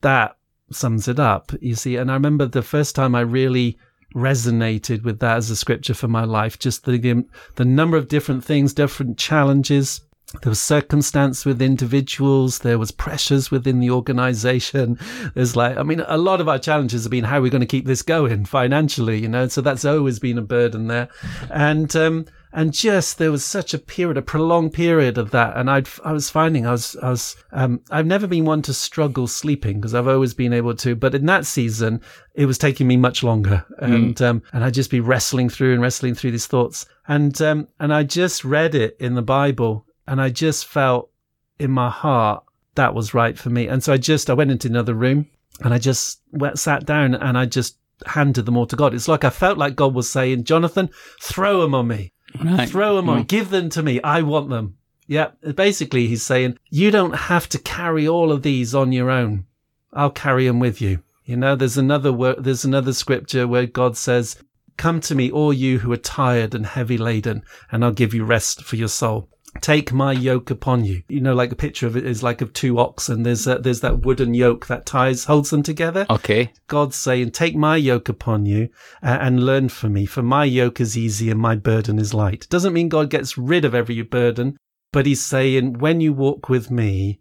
That 0.00 0.36
sums 0.72 1.08
it 1.08 1.18
up, 1.18 1.52
you 1.60 1.74
see. 1.74 1.96
And 1.96 2.10
I 2.10 2.14
remember 2.14 2.46
the 2.46 2.62
first 2.62 2.94
time 2.94 3.14
I 3.14 3.20
really 3.20 3.78
resonated 4.14 5.04
with 5.04 5.20
that 5.20 5.36
as 5.36 5.50
a 5.50 5.56
scripture 5.56 5.94
for 5.94 6.08
my 6.08 6.24
life. 6.24 6.58
Just 6.58 6.84
the 6.84 7.24
the 7.56 7.64
number 7.64 7.96
of 7.96 8.08
different 8.08 8.44
things, 8.44 8.72
different 8.72 9.18
challenges. 9.18 10.00
There 10.42 10.50
was 10.50 10.60
circumstance 10.60 11.44
with 11.44 11.60
individuals. 11.60 12.60
There 12.60 12.78
was 12.78 12.92
pressures 12.92 13.50
within 13.50 13.80
the 13.80 13.90
organization. 13.90 14.98
There's 15.34 15.56
like, 15.56 15.76
I 15.76 15.82
mean, 15.82 16.02
a 16.06 16.18
lot 16.18 16.40
of 16.40 16.48
our 16.48 16.58
challenges 16.58 17.04
have 17.04 17.10
been 17.10 17.24
how 17.24 17.38
are 17.38 17.42
we 17.42 17.50
going 17.50 17.60
to 17.60 17.66
keep 17.66 17.86
this 17.86 18.02
going 18.02 18.44
financially, 18.44 19.18
you 19.18 19.28
know? 19.28 19.48
So 19.48 19.60
that's 19.60 19.84
always 19.84 20.18
been 20.18 20.38
a 20.38 20.42
burden 20.42 20.86
there. 20.86 21.08
And, 21.50 21.94
um, 21.96 22.26
and 22.52 22.72
just 22.72 23.18
there 23.18 23.30
was 23.30 23.44
such 23.44 23.74
a 23.74 23.78
period, 23.78 24.16
a 24.16 24.22
prolonged 24.22 24.72
period 24.72 25.18
of 25.18 25.30
that, 25.30 25.56
and 25.56 25.70
I'd 25.70 25.88
I 26.04 26.12
was 26.12 26.30
finding 26.30 26.66
I 26.66 26.72
was 26.72 26.96
I 26.96 27.10
was 27.10 27.36
um, 27.52 27.80
I've 27.90 28.06
never 28.06 28.26
been 28.26 28.44
one 28.44 28.62
to 28.62 28.74
struggle 28.74 29.28
sleeping 29.28 29.80
because 29.80 29.94
I've 29.94 30.08
always 30.08 30.34
been 30.34 30.52
able 30.52 30.74
to, 30.76 30.96
but 30.96 31.14
in 31.14 31.26
that 31.26 31.46
season 31.46 32.00
it 32.34 32.46
was 32.46 32.58
taking 32.58 32.88
me 32.88 32.96
much 32.96 33.22
longer, 33.22 33.64
hmm. 33.78 33.84
and 33.84 34.16
mm. 34.16 34.26
um, 34.26 34.42
and 34.52 34.64
I'd 34.64 34.74
just 34.74 34.90
be 34.90 35.00
wrestling 35.00 35.48
through 35.48 35.74
and 35.74 35.82
wrestling 35.82 36.14
through 36.14 36.32
these 36.32 36.48
thoughts, 36.48 36.86
and 37.06 37.40
um, 37.40 37.68
and 37.78 37.94
I 37.94 38.02
just 38.02 38.44
read 38.44 38.74
it 38.74 38.96
in 38.98 39.14
the 39.14 39.22
Bible, 39.22 39.86
and 40.10 40.20
I 40.20 40.28
just 40.28 40.66
felt 40.66 41.08
in 41.60 41.70
my 41.70 41.88
heart 41.88 42.42
that 42.74 42.94
was 42.94 43.14
right 43.14 43.38
for 43.38 43.48
me, 43.48 43.68
and 43.68 43.82
so 43.82 43.92
I 43.92 43.96
just 43.96 44.28
I 44.28 44.34
went 44.34 44.50
into 44.50 44.66
another 44.66 44.94
room 44.94 45.26
and 45.62 45.72
I 45.72 45.78
just 45.78 46.20
went, 46.32 46.58
sat 46.58 46.84
down 46.84 47.14
and 47.14 47.38
I 47.38 47.46
just 47.46 47.76
handed 48.06 48.44
them 48.44 48.56
all 48.56 48.66
to 48.66 48.76
God. 48.76 48.92
It's 48.92 49.08
like 49.08 49.24
I 49.24 49.30
felt 49.30 49.56
like 49.56 49.76
God 49.76 49.94
was 49.94 50.10
saying, 50.10 50.44
Jonathan, 50.44 50.90
throw 51.20 51.60
them 51.60 51.74
on 51.74 51.86
me. 51.86 52.12
Right. 52.42 52.68
Throw 52.68 52.96
them 52.96 53.08
on. 53.08 53.24
Mm. 53.24 53.28
Give 53.28 53.50
them 53.50 53.68
to 53.70 53.82
me. 53.82 54.00
I 54.02 54.22
want 54.22 54.48
them. 54.48 54.76
Yeah. 55.06 55.30
Basically, 55.54 56.06
he's 56.06 56.24
saying, 56.24 56.58
you 56.70 56.90
don't 56.90 57.14
have 57.14 57.48
to 57.50 57.58
carry 57.58 58.08
all 58.08 58.32
of 58.32 58.42
these 58.42 58.74
on 58.74 58.92
your 58.92 59.10
own. 59.10 59.46
I'll 59.92 60.10
carry 60.10 60.46
them 60.46 60.60
with 60.60 60.80
you. 60.80 61.02
You 61.24 61.36
know, 61.36 61.54
there's 61.56 61.76
another 61.76 62.12
word, 62.12 62.42
there's 62.42 62.64
another 62.64 62.92
scripture 62.92 63.46
where 63.46 63.66
God 63.66 63.96
says, 63.96 64.36
come 64.76 65.00
to 65.02 65.14
me, 65.14 65.30
all 65.30 65.52
you 65.52 65.80
who 65.80 65.92
are 65.92 65.96
tired 65.98 66.54
and 66.54 66.66
heavy 66.66 66.96
laden, 66.98 67.42
and 67.70 67.84
I'll 67.84 67.92
give 67.92 68.14
you 68.14 68.24
rest 68.24 68.64
for 68.64 68.76
your 68.76 68.88
soul 68.88 69.28
take 69.60 69.92
my 69.92 70.12
yoke 70.12 70.50
upon 70.50 70.84
you. 70.84 71.02
You 71.08 71.20
know, 71.20 71.34
like 71.34 71.52
a 71.52 71.56
picture 71.56 71.86
of 71.86 71.96
it 71.96 72.06
is 72.06 72.22
like 72.22 72.40
of 72.40 72.52
two 72.52 72.78
oxen. 72.78 73.22
There's 73.22 73.46
a, 73.46 73.58
there's 73.58 73.80
that 73.80 74.00
wooden 74.00 74.34
yoke 74.34 74.66
that 74.68 74.86
ties 74.86 75.24
holds 75.24 75.50
them 75.50 75.62
together. 75.62 76.06
Okay. 76.08 76.52
God's 76.68 76.96
saying, 76.96 77.32
take 77.32 77.56
my 77.56 77.76
yoke 77.76 78.08
upon 78.08 78.46
you 78.46 78.68
uh, 79.02 79.18
and 79.20 79.44
learn 79.44 79.68
from 79.68 79.94
me. 79.94 80.06
For 80.06 80.22
my 80.22 80.44
yoke 80.44 80.80
is 80.80 80.96
easy 80.96 81.30
and 81.30 81.40
my 81.40 81.56
burden 81.56 81.98
is 81.98 82.14
light. 82.14 82.46
Doesn't 82.48 82.72
mean 82.72 82.88
God 82.88 83.10
gets 83.10 83.36
rid 83.36 83.64
of 83.64 83.74
every 83.74 84.00
burden, 84.02 84.56
but 84.92 85.06
He's 85.06 85.24
saying, 85.24 85.74
when 85.74 86.00
you 86.00 86.12
walk 86.12 86.48
with 86.48 86.70
me, 86.70 87.20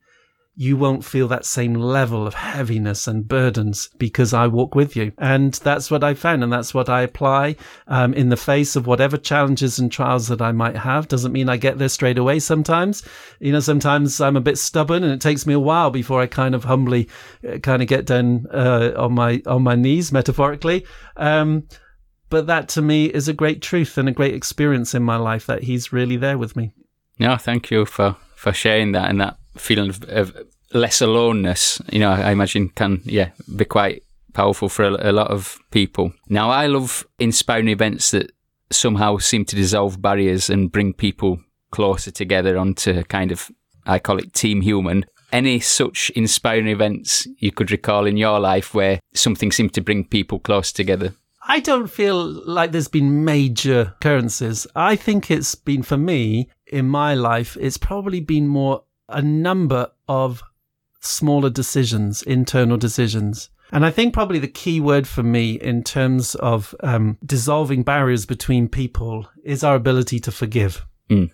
you 0.62 0.76
won't 0.76 1.06
feel 1.06 1.30
that 1.30 1.46
same 1.46 1.74
level 1.74 2.28
of 2.28 2.34
heaviness 2.34 3.08
and 3.08 3.30
burdens 3.30 3.90
because 3.98 4.34
I 4.34 4.48
walk 4.48 4.76
with 4.76 4.94
you. 4.94 5.14
And 5.18 5.54
that's 5.54 5.90
what 5.90 6.04
I 6.04 6.14
found. 6.14 6.44
And 6.44 6.52
that's 6.52 6.74
what 6.74 6.90
I 6.90 7.04
apply 7.04 7.56
um, 7.88 8.14
in 8.14 8.28
the 8.28 8.36
face 8.36 8.76
of 8.76 8.86
whatever 8.86 9.16
challenges 9.16 9.80
and 9.80 9.90
trials 9.90 10.28
that 10.28 10.42
I 10.42 10.52
might 10.52 10.76
have. 10.76 11.08
Doesn't 11.08 11.32
mean 11.32 11.48
I 11.48 11.56
get 11.56 11.78
there 11.78 11.88
straight 11.88 12.18
away 12.18 12.40
sometimes. 12.40 13.08
You 13.40 13.54
know, 13.54 13.62
sometimes 13.62 14.20
I'm 14.20 14.36
a 14.36 14.42
bit 14.42 14.58
stubborn 14.58 15.02
and 15.06 15.14
it 15.14 15.22
takes 15.22 15.46
me 15.46 15.54
a 15.54 15.60
while 15.62 15.92
before 15.92 16.20
I 16.20 16.28
kind 16.28 16.54
of 16.54 16.66
humbly 16.66 17.08
uh, 17.50 17.60
kind 17.60 17.82
of 17.82 17.88
get 17.88 18.06
down 18.06 18.46
uh, 18.54 18.92
on 18.98 19.14
my, 19.14 19.42
on 19.46 19.64
my 19.64 19.76
knees, 19.76 20.12
metaphorically. 20.12 20.86
Um, 21.16 21.70
but 22.30 22.48
that 22.48 22.68
to 22.70 22.82
me 22.82 23.06
is 23.06 23.30
a 23.30 23.34
great 23.34 23.62
truth 23.62 23.98
and 23.98 24.10
a 24.10 24.12
great 24.12 24.36
experience 24.36 24.94
in 24.94 25.04
my 25.04 25.16
life 25.16 25.46
that 25.46 25.64
he's 25.64 25.94
really 25.94 26.18
there 26.18 26.38
with 26.38 26.58
me. 26.58 26.74
Yeah, 27.18 27.38
thank 27.38 27.72
you 27.72 27.86
for, 27.86 28.18
for 28.36 28.52
sharing 28.52 28.92
that 28.92 29.10
and 29.10 29.22
that 29.22 29.38
feeling 29.60 29.90
of, 29.90 30.04
of 30.04 30.36
less 30.74 31.02
aloneness, 31.02 31.82
you 31.92 32.00
know, 32.00 32.12
I 32.12 32.32
imagine 32.32 32.70
can, 32.70 33.02
yeah, 33.06 33.30
be 33.56 33.66
quite 33.66 34.04
powerful 34.34 34.70
for 34.70 34.84
a, 34.84 35.10
a, 35.10 35.12
lot 35.12 35.32
of 35.32 35.60
people. 35.72 36.14
Now, 36.28 36.50
I 36.50 36.68
love 36.68 37.06
inspiring 37.18 37.68
events 37.68 38.12
that 38.12 38.32
somehow 38.72 39.18
seem 39.18 39.46
to 39.46 39.56
dissolve 39.56 40.02
barriers 40.02 40.50
and 40.50 40.72
bring 40.72 40.94
people 40.94 41.40
closer 41.72 42.12
together 42.12 42.58
onto 42.58 43.04
kind 43.04 43.32
of, 43.32 43.50
I 43.86 44.00
call 44.00 44.20
it 44.20 44.34
team 44.34 44.62
human. 44.62 45.06
Any 45.32 45.60
such 45.60 46.10
inspiring 46.12 46.68
events 46.68 47.28
you 47.38 47.52
could 47.52 47.72
recall 47.72 48.06
in 48.06 48.18
your 48.18 48.40
life 48.40 48.74
where 48.74 49.00
something 49.14 49.52
seemed 49.52 49.74
to 49.74 49.82
bring 49.82 50.06
people 50.06 50.40
close 50.40 50.72
together? 50.72 51.14
I 51.48 51.60
don't 51.60 51.88
feel 51.88 52.24
like 52.24 52.72
there's 52.72 52.88
been 52.88 53.26
major 53.26 53.94
occurrences. 53.96 54.68
I 54.76 54.96
think 54.96 55.32
it's 55.32 55.56
been 55.56 55.84
for 55.84 55.98
me 55.98 56.50
in 56.68 56.88
my 56.88 57.16
life, 57.16 57.58
it's 57.60 57.78
probably 57.78 58.20
been 58.20 58.48
more 58.48 58.84
a 59.10 59.22
number 59.22 59.92
of 60.08 60.42
smaller 61.00 61.50
decisions, 61.50 62.22
internal 62.22 62.78
decisions. 62.78 63.50
And 63.72 63.86
I 63.86 63.92
think 63.92 64.14
probably 64.14 64.40
the 64.40 64.48
key 64.48 64.80
word 64.80 65.08
for 65.08 65.24
me 65.24 65.54
in 65.54 65.84
terms 65.84 66.36
of 66.36 66.74
um, 66.82 67.18
dissolving 67.24 67.84
barriers 67.84 68.26
between 68.26 68.68
people 68.68 69.28
is 69.44 69.64
our 69.64 69.76
ability 69.76 70.20
to 70.22 70.32
forgive. 70.32 70.86
Mm. 71.10 71.30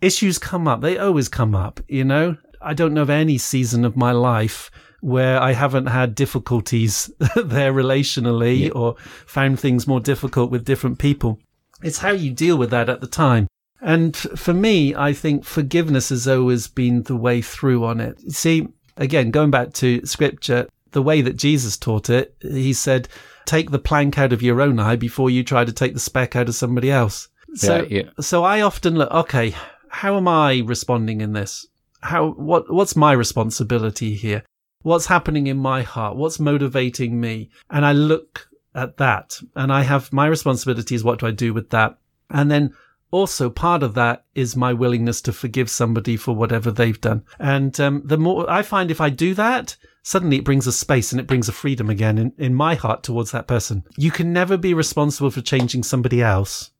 Issues 0.00 0.38
come 0.38 0.66
up. 0.66 0.80
They 0.80 0.98
always 0.98 1.28
come 1.28 1.54
up, 1.54 1.80
you 1.86 2.04
know? 2.04 2.36
I 2.60 2.74
don't 2.74 2.92
know 2.92 3.02
of 3.02 3.10
any 3.10 3.38
season 3.38 3.84
of 3.84 3.96
my 3.96 4.12
life 4.12 4.70
where 5.00 5.40
I 5.40 5.52
haven't 5.52 5.86
had 5.86 6.14
difficulties 6.14 7.10
there 7.36 7.72
relationally 7.72 8.64
yeah. 8.64 8.70
or 8.70 8.96
found 9.26 9.58
things 9.58 9.86
more 9.86 10.00
difficult 10.00 10.50
with 10.50 10.64
different 10.64 10.98
people. 10.98 11.38
It's 11.82 11.98
how 11.98 12.10
you 12.10 12.32
deal 12.32 12.58
with 12.58 12.70
that 12.70 12.88
at 12.88 13.00
the 13.00 13.06
time. 13.06 13.46
And 13.80 14.16
for 14.16 14.52
me, 14.52 14.94
I 14.94 15.12
think 15.12 15.44
forgiveness 15.44 16.10
has 16.10 16.28
always 16.28 16.68
been 16.68 17.02
the 17.04 17.16
way 17.16 17.40
through 17.40 17.84
on 17.84 18.00
it. 18.00 18.20
See, 18.32 18.68
again, 18.96 19.30
going 19.30 19.50
back 19.50 19.72
to 19.74 20.04
scripture, 20.04 20.68
the 20.92 21.02
way 21.02 21.22
that 21.22 21.36
Jesus 21.36 21.76
taught 21.76 22.10
it, 22.10 22.34
he 22.40 22.72
said, 22.72 23.08
take 23.46 23.70
the 23.70 23.78
plank 23.78 24.18
out 24.18 24.32
of 24.32 24.42
your 24.42 24.60
own 24.60 24.78
eye 24.78 24.96
before 24.96 25.30
you 25.30 25.42
try 25.42 25.64
to 25.64 25.72
take 25.72 25.94
the 25.94 26.00
speck 26.00 26.36
out 26.36 26.48
of 26.48 26.54
somebody 26.54 26.90
else. 26.90 27.28
So, 27.54 27.86
yeah, 27.88 28.02
yeah. 28.02 28.10
so 28.20 28.44
I 28.44 28.60
often 28.60 28.96
look, 28.96 29.10
okay, 29.10 29.54
how 29.88 30.16
am 30.16 30.28
I 30.28 30.62
responding 30.64 31.20
in 31.20 31.32
this? 31.32 31.66
How, 32.00 32.30
what, 32.30 32.72
what's 32.72 32.96
my 32.96 33.12
responsibility 33.12 34.14
here? 34.14 34.44
What's 34.82 35.06
happening 35.06 35.46
in 35.46 35.58
my 35.58 35.82
heart? 35.82 36.16
What's 36.16 36.40
motivating 36.40 37.20
me? 37.20 37.50
And 37.70 37.84
I 37.84 37.92
look 37.92 38.48
at 38.74 38.96
that 38.98 39.38
and 39.56 39.72
I 39.72 39.82
have 39.82 40.12
my 40.12 40.26
responsibility 40.26 40.94
is 40.94 41.04
what 41.04 41.18
do 41.18 41.26
I 41.26 41.32
do 41.32 41.52
with 41.52 41.70
that? 41.70 41.98
And 42.30 42.50
then 42.50 42.72
also 43.10 43.50
part 43.50 43.82
of 43.82 43.94
that 43.94 44.24
is 44.34 44.56
my 44.56 44.72
willingness 44.72 45.20
to 45.22 45.32
forgive 45.32 45.68
somebody 45.70 46.16
for 46.16 46.34
whatever 46.34 46.70
they've 46.70 47.00
done. 47.00 47.24
And 47.38 47.78
um, 47.80 48.02
the 48.04 48.18
more 48.18 48.48
I 48.50 48.62
find 48.62 48.90
if 48.90 49.00
I 49.00 49.10
do 49.10 49.34
that, 49.34 49.76
suddenly 50.02 50.38
it 50.38 50.44
brings 50.44 50.66
a 50.66 50.72
space 50.72 51.12
and 51.12 51.20
it 51.20 51.26
brings 51.26 51.48
a 51.48 51.52
freedom 51.52 51.90
again 51.90 52.18
in, 52.18 52.32
in 52.38 52.54
my 52.54 52.74
heart 52.74 53.02
towards 53.02 53.32
that 53.32 53.46
person. 53.46 53.84
You 53.96 54.10
can 54.10 54.32
never 54.32 54.56
be 54.56 54.74
responsible 54.74 55.30
for 55.30 55.40
changing 55.40 55.82
somebody 55.82 56.22
else, 56.22 56.70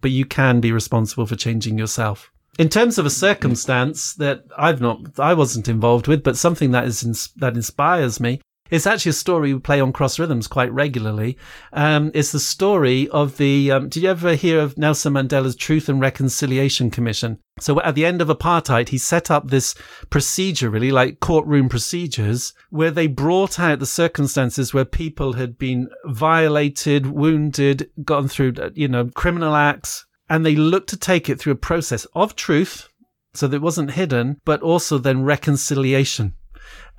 but 0.00 0.10
you 0.10 0.24
can 0.24 0.60
be 0.60 0.72
responsible 0.72 1.26
for 1.26 1.36
changing 1.36 1.78
yourself. 1.78 2.30
In 2.56 2.68
terms 2.68 2.98
of 2.98 3.06
a 3.06 3.10
circumstance 3.10 4.14
that 4.14 4.44
I've 4.56 4.80
not, 4.80 5.18
I 5.18 5.34
wasn't 5.34 5.68
involved 5.68 6.06
with, 6.06 6.22
but 6.22 6.36
something 6.36 6.70
that 6.70 6.84
is, 6.84 7.30
that 7.36 7.56
inspires 7.56 8.20
me 8.20 8.40
it's 8.70 8.86
actually 8.86 9.10
a 9.10 9.14
story 9.14 9.52
we 9.52 9.60
play 9.60 9.80
on 9.80 9.92
Cross 9.92 10.18
Rhythms 10.18 10.46
quite 10.46 10.72
regularly. 10.72 11.36
Um, 11.72 12.10
it's 12.14 12.32
the 12.32 12.40
story 12.40 13.08
of 13.10 13.36
the. 13.36 13.70
Um, 13.70 13.88
did 13.88 14.02
you 14.02 14.08
ever 14.08 14.34
hear 14.34 14.60
of 14.60 14.78
Nelson 14.78 15.12
Mandela's 15.12 15.54
Truth 15.54 15.88
and 15.88 16.00
Reconciliation 16.00 16.90
Commission? 16.90 17.38
So 17.60 17.80
at 17.82 17.94
the 17.94 18.06
end 18.06 18.22
of 18.22 18.28
apartheid, 18.28 18.88
he 18.88 18.98
set 18.98 19.30
up 19.30 19.48
this 19.48 19.74
procedure, 20.10 20.70
really 20.70 20.90
like 20.90 21.20
courtroom 21.20 21.68
procedures, 21.68 22.54
where 22.70 22.90
they 22.90 23.06
brought 23.06 23.60
out 23.60 23.78
the 23.80 23.86
circumstances 23.86 24.72
where 24.72 24.84
people 24.84 25.34
had 25.34 25.58
been 25.58 25.88
violated, 26.06 27.06
wounded, 27.06 27.90
gone 28.02 28.28
through, 28.28 28.54
you 28.74 28.88
know, 28.88 29.10
criminal 29.14 29.54
acts, 29.54 30.06
and 30.28 30.44
they 30.44 30.56
looked 30.56 30.88
to 30.88 30.96
take 30.96 31.28
it 31.28 31.38
through 31.38 31.52
a 31.52 31.56
process 31.56 32.06
of 32.14 32.34
truth, 32.34 32.88
so 33.34 33.46
that 33.46 33.56
it 33.56 33.62
wasn't 33.62 33.90
hidden, 33.90 34.40
but 34.44 34.62
also 34.62 34.96
then 34.96 35.22
reconciliation. 35.22 36.34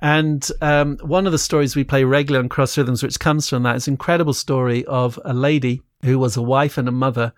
And 0.00 0.46
um, 0.60 0.98
one 0.98 1.26
of 1.26 1.32
the 1.32 1.38
stories 1.38 1.74
we 1.74 1.84
play 1.84 2.04
regularly 2.04 2.44
on 2.44 2.48
Cross 2.48 2.76
Rhythms, 2.76 3.02
which 3.02 3.18
comes 3.18 3.48
from 3.48 3.62
that, 3.62 3.76
is 3.76 3.88
an 3.88 3.94
incredible 3.94 4.34
story 4.34 4.84
of 4.84 5.18
a 5.24 5.32
lady 5.32 5.82
who 6.02 6.18
was 6.18 6.36
a 6.36 6.42
wife 6.42 6.78
and 6.78 6.88
a 6.88 6.92
mother 6.92 7.32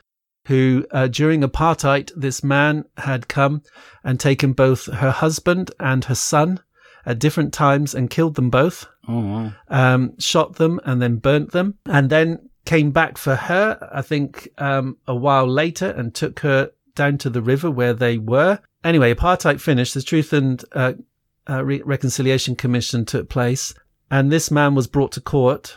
who, 0.46 0.86
uh, 0.90 1.06
during 1.08 1.42
apartheid, 1.42 2.10
this 2.16 2.42
man 2.42 2.84
had 2.96 3.28
come 3.28 3.62
and 4.02 4.18
taken 4.18 4.52
both 4.54 4.86
her 4.86 5.10
husband 5.10 5.70
and 5.78 6.06
her 6.06 6.14
son 6.14 6.60
at 7.04 7.18
different 7.18 7.52
times 7.52 7.94
and 7.94 8.10
killed 8.10 8.34
them 8.34 8.50
both, 8.50 8.86
oh, 9.08 9.20
wow. 9.20 9.52
um, 9.68 10.18
shot 10.18 10.56
them 10.56 10.80
and 10.84 11.00
then 11.00 11.16
burnt 11.16 11.52
them, 11.52 11.74
and 11.86 12.10
then 12.10 12.48
came 12.64 12.90
back 12.90 13.18
for 13.18 13.34
her, 13.34 13.88
I 13.92 14.02
think, 14.02 14.48
um, 14.58 14.96
a 15.06 15.14
while 15.14 15.46
later 15.46 15.90
and 15.90 16.14
took 16.14 16.40
her 16.40 16.70
down 16.94 17.18
to 17.18 17.30
the 17.30 17.42
river 17.42 17.70
where 17.70 17.94
they 17.94 18.18
were 18.18 18.58
Anyway, 18.84 19.12
apartheid 19.12 19.60
finished. 19.60 19.94
The 19.94 20.02
Truth 20.02 20.32
and 20.32 20.64
uh, 20.72 20.92
uh, 21.48 21.64
Re- 21.64 21.82
Reconciliation 21.82 22.56
Commission 22.56 23.04
took 23.04 23.28
place, 23.28 23.74
and 24.11 24.30
this 24.30 24.50
man 24.50 24.74
was 24.74 24.87
brought 24.87 25.12
to 25.12 25.20
court, 25.20 25.76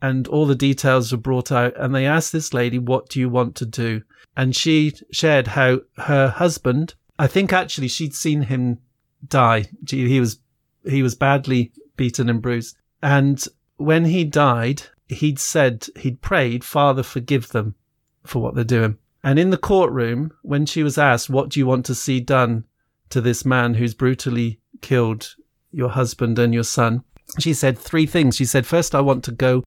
and 0.00 0.26
all 0.28 0.46
the 0.46 0.54
details 0.54 1.12
were 1.12 1.18
brought 1.18 1.52
out. 1.52 1.74
And 1.76 1.94
they 1.94 2.06
asked 2.06 2.32
this 2.32 2.52
lady, 2.54 2.78
"What 2.78 3.08
do 3.08 3.20
you 3.20 3.28
want 3.28 3.54
to 3.56 3.66
do?" 3.66 4.02
And 4.36 4.56
she 4.56 4.92
shared 5.10 5.48
how 5.48 5.80
her 5.96 6.28
husband, 6.28 6.94
I 7.18 7.26
think 7.26 7.52
actually 7.52 7.88
she'd 7.88 8.14
seen 8.14 8.42
him 8.42 8.78
die. 9.26 9.66
He 9.88 10.20
was 10.20 10.38
he 10.84 11.02
was 11.02 11.14
badly 11.14 11.72
beaten 11.96 12.28
and 12.28 12.42
bruised, 12.42 12.76
and 13.02 13.44
when 13.76 14.06
he 14.06 14.24
died, 14.24 14.82
he'd 15.08 15.38
said 15.38 15.86
he'd 15.96 16.20
prayed, 16.22 16.64
"Father, 16.64 17.02
forgive 17.02 17.48
them 17.48 17.74
for 18.24 18.42
what 18.42 18.54
they're 18.54 18.64
doing." 18.64 18.98
And 19.24 19.38
in 19.38 19.50
the 19.50 19.56
courtroom, 19.56 20.32
when 20.42 20.66
she 20.66 20.82
was 20.82 20.98
asked, 20.98 21.30
What 21.30 21.50
do 21.50 21.60
you 21.60 21.66
want 21.66 21.86
to 21.86 21.94
see 21.94 22.18
done 22.20 22.64
to 23.10 23.20
this 23.20 23.44
man 23.44 23.74
who's 23.74 23.94
brutally 23.94 24.58
killed 24.82 25.34
your 25.70 25.88
husband 25.88 26.38
and 26.38 26.52
your 26.52 26.64
son? 26.64 27.04
She 27.38 27.54
said 27.54 27.78
three 27.78 28.06
things. 28.06 28.36
She 28.36 28.44
said, 28.44 28.66
First, 28.66 28.94
I 28.94 29.00
want 29.00 29.24
to 29.24 29.32
go 29.32 29.64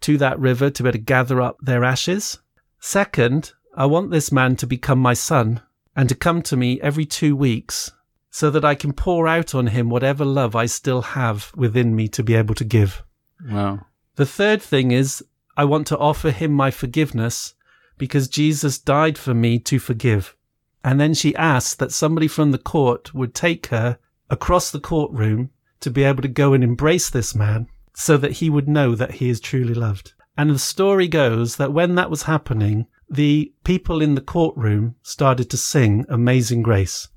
to 0.00 0.18
that 0.18 0.38
river 0.38 0.70
to 0.70 0.82
be 0.82 0.88
able 0.88 0.98
to 0.98 1.02
gather 1.02 1.40
up 1.40 1.58
their 1.60 1.82
ashes. 1.82 2.38
Second, 2.78 3.52
I 3.74 3.86
want 3.86 4.10
this 4.10 4.30
man 4.30 4.56
to 4.56 4.66
become 4.66 4.98
my 5.00 5.14
son 5.14 5.60
and 5.96 6.08
to 6.08 6.14
come 6.14 6.42
to 6.42 6.56
me 6.56 6.80
every 6.80 7.04
two 7.04 7.34
weeks 7.34 7.90
so 8.30 8.50
that 8.50 8.64
I 8.64 8.74
can 8.74 8.92
pour 8.92 9.26
out 9.26 9.54
on 9.54 9.68
him 9.68 9.90
whatever 9.90 10.24
love 10.24 10.54
I 10.54 10.66
still 10.66 11.02
have 11.02 11.50
within 11.56 11.96
me 11.96 12.08
to 12.08 12.22
be 12.22 12.34
able 12.34 12.54
to 12.54 12.64
give. 12.64 13.02
Wow. 13.44 13.86
The 14.16 14.26
third 14.26 14.62
thing 14.62 14.90
is, 14.90 15.24
I 15.56 15.64
want 15.64 15.86
to 15.88 15.98
offer 15.98 16.30
him 16.30 16.52
my 16.52 16.70
forgiveness 16.70 17.54
because 17.96 18.28
Jesus 18.28 18.78
died 18.78 19.18
for 19.18 19.34
me 19.34 19.58
to 19.60 19.78
forgive. 19.78 20.36
And 20.84 21.00
then 21.00 21.14
she 21.14 21.34
asked 21.34 21.80
that 21.80 21.92
somebody 21.92 22.28
from 22.28 22.52
the 22.52 22.58
court 22.58 23.12
would 23.12 23.34
take 23.34 23.66
her 23.66 23.98
across 24.30 24.70
the 24.70 24.80
courtroom 24.80 25.50
to 25.80 25.90
be 25.90 26.04
able 26.04 26.22
to 26.22 26.28
go 26.28 26.52
and 26.52 26.64
embrace 26.64 27.10
this 27.10 27.34
man 27.34 27.68
so 27.94 28.16
that 28.16 28.32
he 28.32 28.50
would 28.50 28.68
know 28.68 28.94
that 28.94 29.12
he 29.12 29.28
is 29.28 29.40
truly 29.40 29.74
loved. 29.74 30.12
And 30.36 30.50
the 30.50 30.58
story 30.58 31.08
goes 31.08 31.56
that 31.56 31.72
when 31.72 31.96
that 31.96 32.10
was 32.10 32.22
happening, 32.22 32.86
the 33.10 33.52
people 33.64 34.00
in 34.00 34.14
the 34.14 34.20
courtroom 34.20 34.94
started 35.02 35.50
to 35.50 35.56
sing 35.56 36.04
Amazing 36.08 36.62
Grace. 36.62 37.08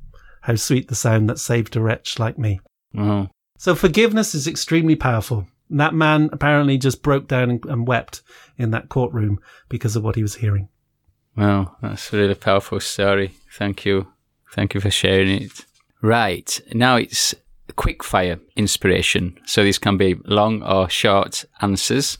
How 0.41 0.55
sweet 0.55 0.87
the 0.87 0.95
sound 0.95 1.29
that 1.29 1.37
saved 1.37 1.75
a 1.75 1.81
wretch 1.81 2.17
like 2.17 2.39
me. 2.39 2.61
Wow. 2.93 3.29
So 3.57 3.75
forgiveness 3.75 4.33
is 4.33 4.47
extremely 4.47 4.95
powerful. 4.95 5.47
That 5.69 5.93
man 5.93 6.29
apparently 6.33 6.77
just 6.77 7.03
broke 7.03 7.27
down 7.27 7.51
and, 7.51 7.65
and 7.65 7.87
wept 7.87 8.23
in 8.57 8.71
that 8.71 8.89
courtroom 8.89 9.39
because 9.69 9.95
of 9.95 10.03
what 10.03 10.15
he 10.15 10.23
was 10.23 10.35
hearing. 10.35 10.69
Wow, 11.37 11.77
that's 11.81 12.11
a 12.11 12.17
really 12.17 12.35
powerful 12.35 12.79
story. 12.79 13.33
Thank 13.53 13.85
you. 13.85 14.07
Thank 14.51 14.73
you 14.73 14.81
for 14.81 14.91
sharing 14.91 15.43
it. 15.43 15.65
Right, 16.01 16.59
now 16.73 16.95
it's 16.95 17.35
quick 17.75 18.03
fire 18.03 18.39
inspiration. 18.55 19.39
So 19.45 19.63
these 19.63 19.79
can 19.79 19.97
be 19.97 20.15
long 20.25 20.63
or 20.63 20.89
short 20.89 21.45
answers. 21.61 22.17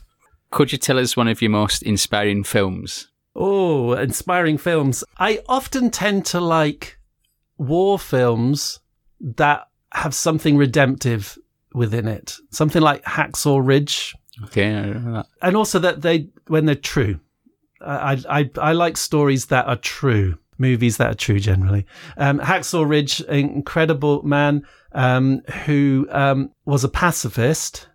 Could 0.50 0.72
you 0.72 0.78
tell 0.78 0.98
us 0.98 1.16
one 1.16 1.28
of 1.28 1.40
your 1.42 1.50
most 1.50 1.82
inspiring 1.82 2.44
films? 2.44 3.08
Oh, 3.34 3.94
inspiring 3.94 4.58
films. 4.58 5.02
I 5.18 5.40
often 5.48 5.90
tend 5.90 6.26
to 6.26 6.40
like 6.40 6.98
war 7.56 7.98
films 7.98 8.80
that 9.20 9.68
have 9.92 10.14
something 10.14 10.56
redemptive 10.56 11.38
within 11.74 12.06
it. 12.06 12.36
Something 12.50 12.82
like 12.82 13.02
Hacksaw 13.04 13.66
Ridge. 13.66 14.14
Okay, 14.44 14.74
I 14.74 14.82
don't 14.82 15.04
know 15.04 15.12
that. 15.14 15.26
And 15.40 15.56
also 15.56 15.78
that 15.78 16.02
they, 16.02 16.28
when 16.48 16.66
they're 16.66 16.74
true. 16.74 17.20
I, 17.80 18.22
I, 18.28 18.50
I 18.60 18.72
like 18.72 18.96
stories 18.96 19.46
that 19.46 19.66
are 19.66 19.76
true, 19.76 20.38
movies 20.58 20.96
that 20.96 21.10
are 21.10 21.14
true 21.14 21.40
generally. 21.40 21.86
Um, 22.16 22.38
Hacksaw 22.38 22.88
Ridge, 22.88 23.20
incredible 23.22 24.22
man, 24.22 24.66
um, 24.92 25.42
who, 25.66 26.06
um, 26.10 26.50
was 26.64 26.84
a 26.84 26.88
pacifist, 26.88 27.88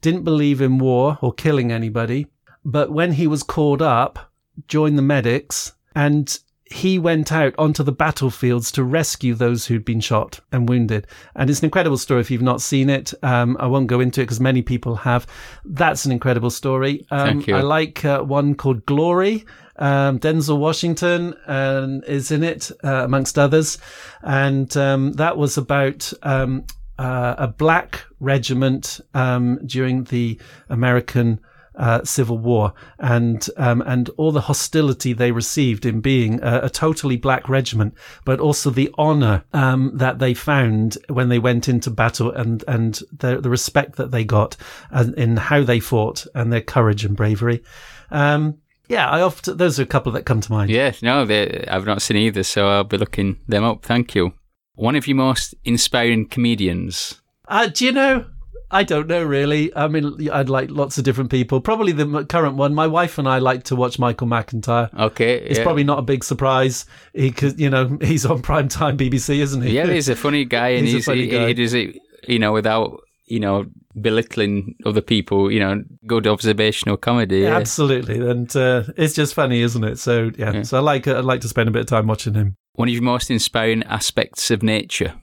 didn't 0.00 0.24
believe 0.24 0.60
in 0.60 0.78
war 0.78 1.18
or 1.20 1.32
killing 1.32 1.70
anybody. 1.72 2.26
But 2.64 2.92
when 2.92 3.12
he 3.12 3.26
was 3.26 3.42
called 3.42 3.82
up, 3.82 4.32
joined 4.66 4.98
the 4.98 5.02
medics 5.02 5.72
and 5.94 6.38
he 6.70 7.00
went 7.00 7.32
out 7.32 7.52
onto 7.58 7.82
the 7.82 7.92
battlefields 7.92 8.70
to 8.72 8.84
rescue 8.84 9.34
those 9.34 9.66
who'd 9.66 9.84
been 9.84 10.00
shot 10.00 10.38
and 10.52 10.68
wounded. 10.68 11.06
And 11.34 11.50
it's 11.50 11.58
an 11.58 11.64
incredible 11.64 11.98
story. 11.98 12.20
If 12.20 12.30
you've 12.30 12.42
not 12.42 12.62
seen 12.62 12.88
it, 12.88 13.12
um, 13.24 13.56
I 13.58 13.66
won't 13.66 13.88
go 13.88 13.98
into 13.98 14.20
it 14.20 14.24
because 14.24 14.38
many 14.40 14.62
people 14.62 14.94
have. 14.94 15.26
That's 15.64 16.04
an 16.04 16.12
incredible 16.12 16.50
story. 16.50 17.04
Um, 17.10 17.26
Thank 17.26 17.46
you. 17.48 17.56
I 17.56 17.62
like 17.62 18.04
uh, 18.04 18.22
one 18.22 18.54
called 18.54 18.86
Glory. 18.86 19.44
Um, 19.76 20.20
Denzel 20.20 20.58
Washington 20.58 21.34
um, 21.46 22.02
is 22.06 22.30
in 22.30 22.44
it, 22.44 22.70
uh, 22.84 23.04
amongst 23.04 23.36
others. 23.36 23.78
And 24.22 24.74
um, 24.76 25.14
that 25.14 25.36
was 25.36 25.58
about 25.58 26.12
um, 26.22 26.66
uh, 27.00 27.34
a 27.36 27.48
black 27.48 28.04
regiment 28.20 29.00
um, 29.14 29.58
during 29.66 30.04
the 30.04 30.38
American 30.68 31.40
uh, 31.80 32.04
Civil 32.04 32.38
War 32.38 32.74
and 32.98 33.48
um, 33.56 33.82
and 33.86 34.10
all 34.18 34.32
the 34.32 34.42
hostility 34.42 35.12
they 35.12 35.32
received 35.32 35.86
in 35.86 36.00
being 36.00 36.40
a, 36.42 36.60
a 36.64 36.70
totally 36.70 37.16
black 37.16 37.48
regiment, 37.48 37.94
but 38.24 38.38
also 38.38 38.68
the 38.68 38.94
honor 38.98 39.44
um, 39.54 39.90
that 39.94 40.18
they 40.18 40.34
found 40.34 40.98
when 41.08 41.30
they 41.30 41.38
went 41.38 41.68
into 41.68 41.90
battle 41.90 42.30
and 42.30 42.62
and 42.68 43.00
the, 43.16 43.40
the 43.40 43.50
respect 43.50 43.96
that 43.96 44.10
they 44.10 44.24
got 44.24 44.56
and 44.90 45.14
in 45.14 45.38
how 45.38 45.62
they 45.62 45.80
fought 45.80 46.26
and 46.34 46.52
their 46.52 46.60
courage 46.60 47.04
and 47.04 47.16
bravery. 47.16 47.62
Um, 48.10 48.58
yeah, 48.88 49.08
I 49.08 49.22
often 49.22 49.56
those 49.56 49.80
are 49.80 49.84
a 49.84 49.86
couple 49.86 50.12
that 50.12 50.26
come 50.26 50.42
to 50.42 50.52
mind. 50.52 50.68
Yeah, 50.70 50.92
no, 51.00 51.24
they, 51.24 51.64
I've 51.66 51.86
not 51.86 52.02
seen 52.02 52.18
either, 52.18 52.42
so 52.42 52.68
I'll 52.68 52.84
be 52.84 52.98
looking 52.98 53.38
them 53.48 53.64
up. 53.64 53.84
Thank 53.84 54.14
you. 54.14 54.34
One 54.74 54.96
of 54.96 55.06
your 55.08 55.16
most 55.16 55.54
inspiring 55.64 56.28
comedians. 56.28 57.22
Uh, 57.48 57.68
do 57.68 57.86
you 57.86 57.92
know? 57.92 58.26
I 58.70 58.84
don't 58.84 59.08
know 59.08 59.22
really. 59.24 59.74
I 59.74 59.88
mean, 59.88 60.28
I'd 60.30 60.48
like 60.48 60.70
lots 60.70 60.96
of 60.98 61.04
different 61.04 61.30
people. 61.30 61.60
Probably 61.60 61.92
the 61.92 62.24
current 62.26 62.56
one. 62.56 62.74
My 62.74 62.86
wife 62.86 63.18
and 63.18 63.28
I 63.28 63.38
like 63.38 63.64
to 63.64 63.76
watch 63.76 63.98
Michael 63.98 64.26
McIntyre. 64.28 64.92
Okay, 64.96 65.34
It's 65.40 65.58
yeah. 65.58 65.64
probably 65.64 65.84
not 65.84 65.98
a 65.98 66.02
big 66.02 66.22
surprise. 66.24 66.86
He 67.12 67.30
could, 67.32 67.58
you 67.58 67.68
know, 67.70 67.98
he's 68.02 68.24
on 68.26 68.42
prime 68.42 68.68
time 68.68 68.96
BBC, 68.96 69.38
isn't 69.40 69.62
he? 69.62 69.72
yeah, 69.72 69.86
he's 69.86 70.08
a 70.08 70.16
funny 70.26 70.44
guy, 70.44 70.68
and 70.70 70.84
He's 70.86 70.94
he's, 70.94 71.04
funny 71.06 71.22
he, 71.22 71.28
guy. 71.28 71.48
he 71.48 71.54
does 71.54 71.74
it, 71.74 71.96
you 72.28 72.38
know, 72.38 72.52
without 72.52 73.00
you 73.26 73.40
know 73.40 73.66
belittling 74.00 74.74
other 74.86 75.00
people. 75.00 75.50
You 75.50 75.60
know, 75.60 75.82
good 76.06 76.26
observational 76.26 76.96
comedy. 76.96 77.40
Yeah. 77.40 77.56
Absolutely, 77.56 78.18
and 78.28 78.54
uh, 78.56 78.84
it's 78.96 79.14
just 79.14 79.34
funny, 79.34 79.60
isn't 79.62 79.84
it? 79.84 79.98
So 79.98 80.30
yeah, 80.38 80.52
Yeah. 80.52 80.62
so 80.62 80.78
I 80.78 80.80
like 80.80 81.06
I'd 81.08 81.24
like 81.24 81.40
to 81.42 81.48
spend 81.48 81.68
a 81.68 81.72
bit 81.72 81.80
of 81.82 81.86
time 81.86 82.06
watching 82.06 82.34
him. 82.34 82.56
One 82.74 82.88
of 82.88 82.94
your 82.94 83.02
most 83.02 83.30
inspiring 83.30 83.82
aspects 83.84 84.50
of 84.50 84.62
nature. 84.62 85.14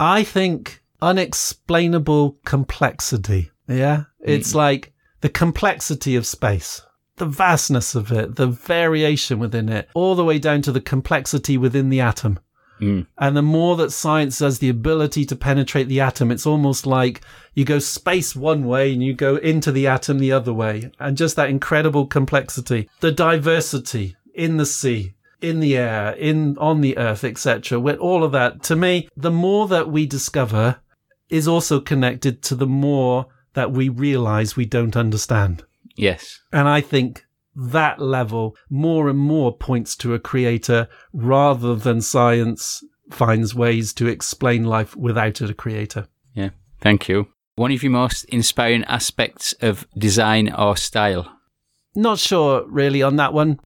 I 0.00 0.24
think 0.24 0.82
unexplainable 1.00 2.38
complexity. 2.44 3.50
Yeah, 3.68 4.04
it's 4.20 4.54
like 4.54 4.92
the 5.20 5.28
complexity 5.28 6.16
of 6.16 6.26
space, 6.26 6.82
the 7.16 7.26
vastness 7.26 7.94
of 7.94 8.12
it, 8.12 8.36
the 8.36 8.46
variation 8.46 9.38
within 9.38 9.68
it, 9.68 9.88
all 9.94 10.14
the 10.14 10.24
way 10.24 10.38
down 10.38 10.62
to 10.62 10.72
the 10.72 10.80
complexity 10.80 11.58
within 11.58 11.88
the 11.88 12.00
atom. 12.00 12.38
Mm. 12.80 13.06
And 13.18 13.36
the 13.36 13.42
more 13.42 13.76
that 13.76 13.92
science 13.92 14.38
has 14.40 14.58
the 14.58 14.68
ability 14.68 15.24
to 15.26 15.36
penetrate 15.36 15.88
the 15.88 16.00
atom, 16.00 16.30
it's 16.30 16.46
almost 16.46 16.86
like 16.86 17.22
you 17.54 17.64
go 17.64 17.78
space 17.78 18.36
one 18.36 18.64
way 18.64 18.92
and 18.92 19.02
you 19.02 19.14
go 19.14 19.36
into 19.36 19.72
the 19.72 19.86
atom 19.86 20.18
the 20.18 20.32
other 20.32 20.52
way. 20.52 20.90
And 21.00 21.16
just 21.16 21.36
that 21.36 21.50
incredible 21.50 22.06
complexity, 22.06 22.90
the 23.00 23.12
diversity 23.12 24.16
in 24.34 24.58
the 24.58 24.66
sea, 24.66 25.14
in 25.40 25.60
the 25.60 25.76
air, 25.76 26.12
in, 26.12 26.56
on 26.58 26.80
the 26.80 26.98
earth, 26.98 27.24
etc. 27.24 27.80
With 27.80 27.98
all 27.98 28.22
of 28.22 28.32
that, 28.32 28.62
to 28.64 28.76
me, 28.76 29.08
the 29.16 29.30
more 29.30 29.68
that 29.68 29.90
we 29.90 30.06
discover 30.06 30.76
is 31.28 31.48
also 31.48 31.80
connected 31.80 32.42
to 32.42 32.54
the 32.54 32.66
more 32.66 33.26
that 33.54 33.72
we 33.72 33.88
realize 33.88 34.56
we 34.56 34.66
don't 34.66 34.96
understand. 34.96 35.64
Yes. 35.96 36.40
And 36.52 36.68
I 36.68 36.80
think 36.80 37.24
that 37.54 38.00
level 38.00 38.54
more 38.68 39.08
and 39.08 39.18
more 39.18 39.56
points 39.56 39.96
to 39.96 40.14
a 40.14 40.18
creator 40.18 40.88
rather 41.12 41.74
than 41.74 42.02
science 42.02 42.84
finds 43.10 43.54
ways 43.54 43.92
to 43.94 44.06
explain 44.06 44.64
life 44.64 44.94
without 44.94 45.40
a 45.40 45.54
creator. 45.54 46.06
Yeah. 46.34 46.50
Thank 46.80 47.08
you. 47.08 47.28
One 47.54 47.72
of 47.72 47.82
your 47.82 47.92
most 47.92 48.24
inspiring 48.26 48.84
aspects 48.84 49.54
of 49.62 49.86
design 49.96 50.52
or 50.52 50.76
style. 50.76 51.32
Not 51.94 52.18
sure 52.18 52.66
really 52.68 53.02
on 53.02 53.16
that 53.16 53.32
one, 53.32 53.58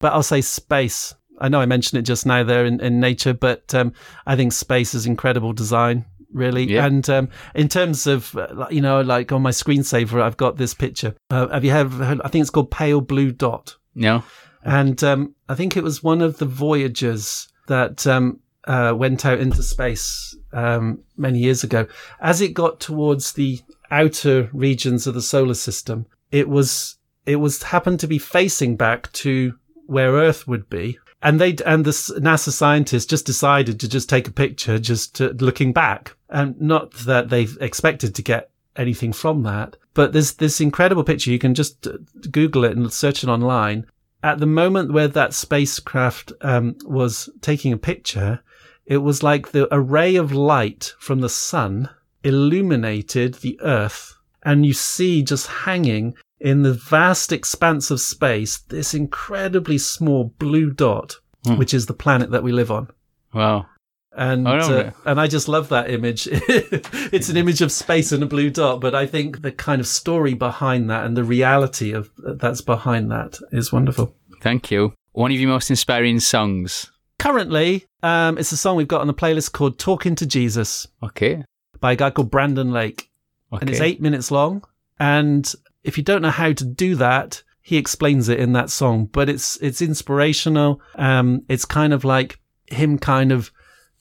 but 0.00 0.12
I'll 0.12 0.24
say 0.24 0.40
space. 0.40 1.14
I 1.40 1.48
know 1.48 1.60
I 1.60 1.66
mentioned 1.66 2.00
it 2.00 2.02
just 2.02 2.26
now 2.26 2.42
there 2.42 2.66
in, 2.66 2.80
in 2.80 2.98
nature, 2.98 3.34
but 3.34 3.72
um, 3.72 3.92
I 4.26 4.34
think 4.34 4.52
space 4.52 4.94
is 4.94 5.06
incredible 5.06 5.52
design, 5.52 6.04
really. 6.32 6.64
Yeah. 6.64 6.86
And 6.86 7.08
um, 7.08 7.28
in 7.54 7.68
terms 7.68 8.06
of, 8.06 8.36
uh, 8.36 8.66
you 8.70 8.80
know, 8.80 9.00
like 9.00 9.32
on 9.32 9.42
my 9.42 9.50
screensaver, 9.50 10.20
I've 10.20 10.36
got 10.36 10.56
this 10.56 10.74
picture. 10.74 11.14
Uh, 11.30 11.48
have 11.48 11.64
you 11.64 11.72
ever 11.72 12.04
heard? 12.04 12.20
I 12.22 12.28
think 12.28 12.42
it's 12.42 12.50
called 12.50 12.70
Pale 12.70 13.02
Blue 13.02 13.32
Dot. 13.32 13.76
No. 13.94 14.22
And 14.62 15.02
um, 15.04 15.34
I 15.48 15.54
think 15.54 15.76
it 15.76 15.84
was 15.84 16.02
one 16.02 16.20
of 16.20 16.38
the 16.38 16.46
Voyagers 16.46 17.48
that 17.68 18.06
um, 18.06 18.40
uh, 18.66 18.92
went 18.96 19.24
out 19.24 19.40
into 19.40 19.62
space 19.62 20.36
um, 20.52 21.02
many 21.16 21.38
years 21.38 21.64
ago. 21.64 21.86
As 22.20 22.40
it 22.40 22.54
got 22.54 22.80
towards 22.80 23.32
the 23.32 23.60
outer 23.90 24.50
regions 24.52 25.06
of 25.06 25.14
the 25.14 25.22
solar 25.22 25.54
system, 25.54 26.06
it 26.30 26.48
was 26.48 26.96
it 27.24 27.36
was 27.36 27.62
happened 27.62 28.00
to 28.00 28.06
be 28.06 28.18
facing 28.18 28.76
back 28.76 29.12
to 29.12 29.54
where 29.86 30.12
Earth 30.12 30.46
would 30.46 30.68
be, 30.68 30.98
and 31.22 31.40
they 31.40 31.56
and 31.66 31.84
the 31.84 31.90
NASA 31.90 32.50
scientists 32.50 33.06
just 33.06 33.26
decided 33.26 33.80
to 33.80 33.88
just 33.88 34.08
take 34.08 34.28
a 34.28 34.32
picture, 34.32 34.78
just 34.78 35.16
to, 35.16 35.30
looking 35.30 35.72
back, 35.72 36.16
and 36.28 36.60
not 36.60 36.92
that 36.92 37.28
they 37.28 37.48
expected 37.60 38.14
to 38.14 38.22
get 38.22 38.50
anything 38.76 39.12
from 39.12 39.42
that. 39.42 39.76
But 39.94 40.12
there's 40.12 40.34
this 40.34 40.60
incredible 40.60 41.04
picture. 41.04 41.30
You 41.30 41.38
can 41.38 41.54
just 41.54 41.86
uh, 41.86 41.98
Google 42.30 42.64
it 42.64 42.76
and 42.76 42.92
search 42.92 43.24
it 43.24 43.28
online. 43.28 43.86
At 44.22 44.38
the 44.38 44.46
moment 44.46 44.92
where 44.92 45.08
that 45.08 45.34
spacecraft 45.34 46.32
um, 46.40 46.76
was 46.84 47.28
taking 47.40 47.72
a 47.72 47.76
picture, 47.78 48.40
it 48.86 48.98
was 48.98 49.22
like 49.22 49.50
the 49.50 49.68
array 49.72 50.16
of 50.16 50.32
light 50.32 50.94
from 50.98 51.20
the 51.20 51.28
sun 51.28 51.90
illuminated 52.24 53.34
the 53.34 53.58
Earth, 53.60 54.16
and 54.44 54.64
you 54.64 54.72
see 54.72 55.22
just 55.22 55.46
hanging 55.46 56.14
in 56.40 56.62
the 56.62 56.74
vast 56.74 57.32
expanse 57.32 57.90
of 57.90 58.00
space 58.00 58.58
this 58.58 58.94
incredibly 58.94 59.78
small 59.78 60.34
blue 60.38 60.70
dot, 60.70 61.16
hmm. 61.44 61.56
which 61.56 61.74
is 61.74 61.86
the 61.86 61.94
planet 61.94 62.30
that 62.30 62.42
we 62.42 62.52
live 62.52 62.70
on. 62.70 62.88
Wow. 63.32 63.66
And 64.12 64.48
uh, 64.48 64.90
and 65.04 65.20
I 65.20 65.28
just 65.28 65.46
love 65.46 65.68
that 65.68 65.90
image. 65.90 66.26
it's 66.32 67.28
an 67.28 67.36
image 67.36 67.60
of 67.60 67.70
space 67.70 68.10
and 68.10 68.22
a 68.22 68.26
blue 68.26 68.50
dot, 68.50 68.80
but 68.80 68.94
I 68.94 69.06
think 69.06 69.42
the 69.42 69.52
kind 69.52 69.80
of 69.80 69.86
story 69.86 70.34
behind 70.34 70.90
that 70.90 71.04
and 71.04 71.16
the 71.16 71.22
reality 71.22 71.92
of 71.92 72.10
that's 72.16 72.60
behind 72.60 73.12
that 73.12 73.38
is 73.52 73.72
wonderful. 73.72 74.14
Thank 74.40 74.72
you. 74.72 74.94
One 75.12 75.30
of 75.30 75.38
your 75.38 75.50
most 75.50 75.70
inspiring 75.70 76.18
songs. 76.18 76.90
Currently, 77.20 77.84
um, 78.02 78.38
it's 78.38 78.50
a 78.50 78.56
song 78.56 78.76
we've 78.76 78.88
got 78.88 79.02
on 79.02 79.06
the 79.06 79.14
playlist 79.14 79.52
called 79.52 79.78
"Talking 79.78 80.16
to 80.16 80.26
Jesus." 80.26 80.88
Okay. 81.02 81.44
By 81.78 81.92
a 81.92 81.96
guy 81.96 82.10
called 82.10 82.30
Brandon 82.30 82.72
Lake, 82.72 83.10
okay. 83.52 83.60
and 83.60 83.70
it's 83.70 83.80
eight 83.80 84.00
minutes 84.00 84.32
long. 84.32 84.64
And 84.98 85.52
if 85.82 85.96
you 85.96 86.04
don't 86.04 86.22
know 86.22 86.30
how 86.30 86.52
to 86.52 86.64
do 86.64 86.94
that, 86.96 87.42
he 87.60 87.76
explains 87.76 88.28
it 88.28 88.40
in 88.40 88.52
that 88.52 88.70
song. 88.70 89.06
But 89.06 89.28
it's 89.28 89.56
it's 89.58 89.82
inspirational. 89.82 90.80
Um, 90.94 91.42
it's 91.48 91.64
kind 91.64 91.92
of 91.92 92.04
like 92.04 92.40
him 92.66 92.98
kind 92.98 93.32
of 93.32 93.52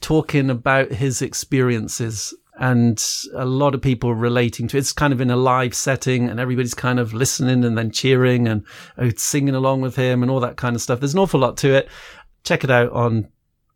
talking 0.02 0.50
about 0.50 0.92
his 0.92 1.22
experiences 1.22 2.34
and 2.60 3.04
a 3.36 3.46
lot 3.46 3.76
of 3.76 3.82
people 3.82 4.16
relating 4.16 4.68
to 4.68 4.78
it. 4.78 4.80
It's 4.80 4.94
kind 4.94 5.14
of 5.14 5.22
in 5.22 5.30
a 5.30 5.36
live 5.36 5.76
setting 5.76 6.28
and 6.28 6.40
everybody's 6.40 6.74
kind 6.74 7.00
of 7.00 7.14
listening 7.14 7.64
and 7.64 7.78
then 7.78 7.92
cheering 7.92 8.48
and 8.48 8.66
uh, 8.98 9.12
singing 9.16 9.56
along 9.56 9.82
with 9.82 9.96
him 9.96 10.24
and 10.24 10.32
all 10.32 10.40
that 10.40 10.58
kind 10.58 10.76
of 10.76 10.82
stuff. 10.82 11.00
There's 11.00 11.14
an 11.14 11.20
awful 11.20 11.40
lot 11.40 11.58
to 11.58 11.76
it. 11.76 11.88
Check 12.44 12.64
it 12.64 12.72
out 12.72 12.92
on 12.92 13.28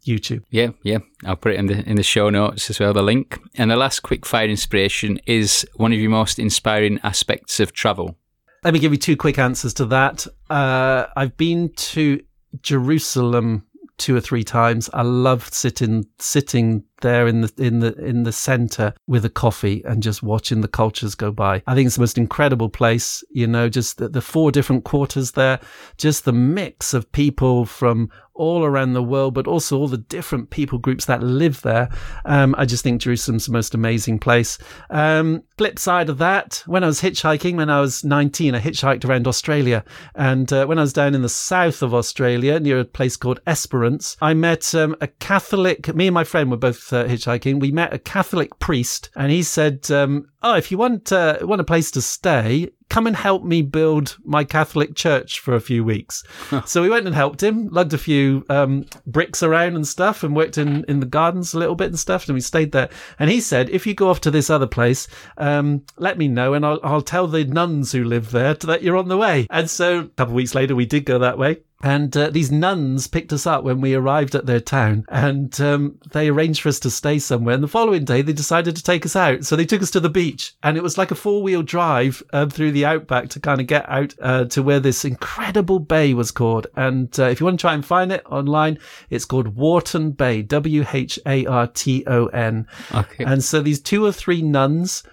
YouTube. 0.06 0.44
Yeah, 0.50 0.70
yeah. 0.84 1.00
I'll 1.26 1.36
put 1.36 1.54
it 1.54 1.60
in 1.60 1.68
the 1.68 1.88
in 1.90 1.96
the 1.96 2.04
show 2.04 2.30
notes 2.30 2.70
as 2.70 2.80
well, 2.80 2.94
the 2.94 3.02
link. 3.02 3.40
And 3.56 3.72
the 3.72 3.76
last 3.76 4.02
quick 4.02 4.26
fire 4.26 4.48
inspiration 4.48 5.20
is 5.26 5.66
one 5.76 5.94
of 5.94 6.00
your 6.00 6.10
most 6.10 6.40
inspiring 6.40 7.00
aspects 7.04 7.60
of 7.60 7.74
travel. 7.74 8.18
Let 8.64 8.74
me 8.74 8.80
give 8.80 8.92
you 8.92 8.98
two 8.98 9.18
quick 9.18 9.40
answers 9.40 9.74
to 9.76 9.86
that. 9.86 10.28
Uh, 10.50 11.08
I've 11.16 11.36
been 11.38 11.74
to 11.76 12.22
Jerusalem 12.62 13.66
two 13.98 14.16
or 14.16 14.22
three 14.22 14.44
times. 14.44 14.90
I 14.94 15.04
love 15.04 15.50
sitting 15.54 16.06
sitting 16.20 16.84
there 17.02 17.28
in 17.28 17.42
the 17.42 17.54
in 17.58 17.80
the 17.80 17.94
in 17.96 18.24
the 18.24 18.32
center 18.32 18.94
with 19.08 19.26
a 19.26 19.30
coffee 19.30 19.82
and 19.86 20.02
just 20.02 20.24
watching 20.24 20.62
the 20.62 20.68
cultures 20.68 21.16
go 21.16 21.32
by. 21.32 21.62
I 21.68 21.76
think 21.76 21.88
it's 21.88 21.96
the 21.96 22.02
most 22.02 22.18
incredible 22.18 22.70
place. 22.70 23.24
You 23.32 23.48
know, 23.48 23.70
just 23.70 23.98
the, 23.98 24.10
the 24.10 24.22
four 24.22 24.52
different 24.52 24.84
quarters 24.84 25.32
there, 25.32 25.60
just 25.98 26.26
the 26.26 26.34
mix 26.34 26.94
of 26.94 27.12
people 27.12 27.66
from 27.66 28.10
all 28.34 28.64
around 28.64 28.94
the 28.94 29.04
world, 29.04 29.34
but 29.34 29.48
also 29.48 29.78
all 29.78 29.88
the 29.88 29.98
different 29.98 30.50
people 30.50 30.80
groups 30.80 31.06
that 31.06 31.22
live 31.22 31.62
there. 31.62 31.90
Um, 32.26 32.56
I 32.58 32.66
just 32.66 32.84
think 32.84 33.02
Jerusalem's 33.02 33.46
the 33.46 33.52
most 33.52 33.76
amazing 33.76 34.20
place. 34.20 34.58
Um, 34.90 35.44
flip 35.58 35.78
side 35.78 36.10
of 36.10 36.18
that, 36.20 36.64
when 36.66 36.84
I 36.84 36.88
was 36.88 37.02
hitchhiking, 37.02 37.58
when 37.58 37.70
I 37.70 37.82
was 37.82 38.04
19, 38.04 38.56
I 38.56 38.60
hitchhiked 38.60 39.06
around 39.06 39.28
Australia. 39.28 39.84
And 40.16 40.52
uh, 40.52 40.66
when 40.66 40.80
I 40.80 40.82
was 40.82 40.94
down 40.94 41.14
in 41.14 41.22
the 41.22 41.30
south 41.30 41.82
of 41.82 41.94
Australia, 41.94 42.60
near 42.60 42.80
a 42.80 42.86
place 42.86 43.18
called 43.18 43.42
Esperance, 43.46 44.18
I 44.22 44.34
met 44.34 44.74
um, 44.74 44.96
a 45.02 45.08
Catholic, 45.08 45.94
me 45.94 46.08
and 46.08 46.14
my 46.14 46.24
friend 46.24 46.50
were 46.50 46.58
both 46.58 46.91
uh, 46.92 47.06
hitchhiking. 47.06 47.60
We 47.60 47.72
met 47.72 47.94
a 47.94 48.00
Catholic 48.00 48.58
priest, 48.60 49.10
and 49.16 49.32
he 49.32 49.44
said, 49.44 49.90
um, 49.92 50.28
Oh, 50.44 50.56
if 50.56 50.72
you 50.72 50.78
want, 50.78 51.12
uh, 51.12 51.38
want 51.42 51.62
a 51.62 51.66
place 51.66 51.92
to 51.92 52.02
stay, 52.02 52.72
come 52.90 53.08
and 53.08 53.16
help 53.16 53.44
me 53.44 53.62
build 53.62 54.18
my 54.26 54.44
Catholic 54.44 54.96
church 54.96 55.40
for 55.40 55.56
a 55.56 55.62
few 55.62 55.84
weeks. 55.84 56.24
so 56.66 56.82
we 56.82 56.90
went 56.90 57.06
and 57.06 57.16
helped 57.16 57.42
him, 57.42 57.70
lugged 57.70 57.94
a 57.94 57.98
few 57.98 58.46
um, 58.50 58.86
bricks 59.08 59.42
around 59.42 59.76
and 59.76 59.88
stuff, 59.88 60.24
and 60.24 60.36
worked 60.36 60.58
in, 60.58 60.84
in 60.86 61.00
the 61.00 61.06
gardens 61.06 61.54
a 61.54 61.60
little 61.60 61.76
bit 61.76 61.88
and 61.88 62.00
stuff. 62.00 62.28
And 62.28 62.34
we 62.34 62.42
stayed 62.42 62.72
there. 62.72 62.90
And 63.18 63.30
he 63.30 63.40
said, 63.40 63.70
if 63.70 63.88
you 63.88 63.94
go 63.94 64.10
off 64.10 64.22
to 64.22 64.32
this 64.32 64.50
other 64.50 64.68
place, 64.68 65.08
um, 65.38 65.86
let 65.98 66.18
me 66.18 66.28
know, 66.28 66.54
and 66.54 66.66
I'll, 66.66 66.80
I'll 66.84 67.02
tell 67.02 67.28
the 67.28 67.46
nuns 67.46 67.92
who 67.92 68.04
live 68.04 68.32
there 68.32 68.54
that 68.56 68.84
you're 68.84 68.98
on 68.98 69.08
the 69.08 69.18
way. 69.18 69.48
And 69.50 69.70
so 69.70 70.00
a 70.00 70.04
couple 70.06 70.34
of 70.34 70.36
weeks 70.36 70.54
later, 70.54 70.76
we 70.76 70.86
did 70.86 71.06
go 71.06 71.20
that 71.20 71.38
way. 71.38 71.62
And 71.84 72.16
uh, 72.16 72.30
these 72.30 72.52
nuns 72.52 73.08
picked 73.08 73.34
us 73.34 73.48
up 73.48 73.64
when 73.64 73.82
we 73.82 73.96
arrived 73.96 74.36
at 74.36 74.46
their 74.46 74.60
town 74.60 75.06
and 75.10 75.60
um, 75.62 76.00
they 76.12 76.30
arranged 76.30 76.62
for 76.62 76.70
us 76.70 76.80
to 76.82 76.92
stay 76.92 77.20
somewhere. 77.20 77.56
And 77.56 77.64
the 77.64 77.68
following 77.68 78.06
day, 78.06 78.22
they 78.22 78.34
decided 78.34 78.76
to 78.76 78.84
take 78.84 79.06
us 79.06 79.16
out. 79.16 79.46
So 79.46 79.56
they 79.56 79.66
took 79.66 79.82
us 79.82 79.92
to 79.92 80.00
the 80.00 80.10
beach 80.10 80.54
and 80.64 80.78
it 80.78 80.84
was 80.84 80.98
like 80.98 81.12
a 81.12 81.16
four 81.16 81.42
wheel 81.42 81.64
drive 81.64 82.22
um, 82.34 82.50
through 82.50 82.72
the 82.72 82.86
outback 82.86 83.30
to 83.30 83.40
kind 83.40 83.60
of 83.62 83.68
get 83.68 83.90
out 83.90 84.14
uh, 84.22 84.46
to 84.46 84.64
where 84.64 84.80
this 84.80 85.06
incredible 85.06 85.80
bay 85.80 86.14
was 86.14 86.32
called. 86.32 86.68
And 86.76 87.18
uh, 87.20 87.26
if 87.26 87.40
you 87.40 87.46
want 87.46 87.60
to 87.60 87.64
try 87.64 87.74
and 87.74 87.86
find 87.86 88.12
it 88.12 88.26
online, 88.26 88.78
it's 89.10 89.26
called 89.26 89.56
Wharton 89.56 90.12
Bay, 90.12 90.42
W 90.44 90.86
H 90.94 91.20
A 91.26 91.46
R 91.46 91.68
T 91.68 92.04
O 92.08 92.28
N. 92.28 92.68
Okay. 92.94 93.24
And 93.24 93.44
so 93.44 93.62
these 93.62 93.80
two 93.80 94.06
or 94.06 94.12
three 94.12 94.42
nuns 94.42 95.04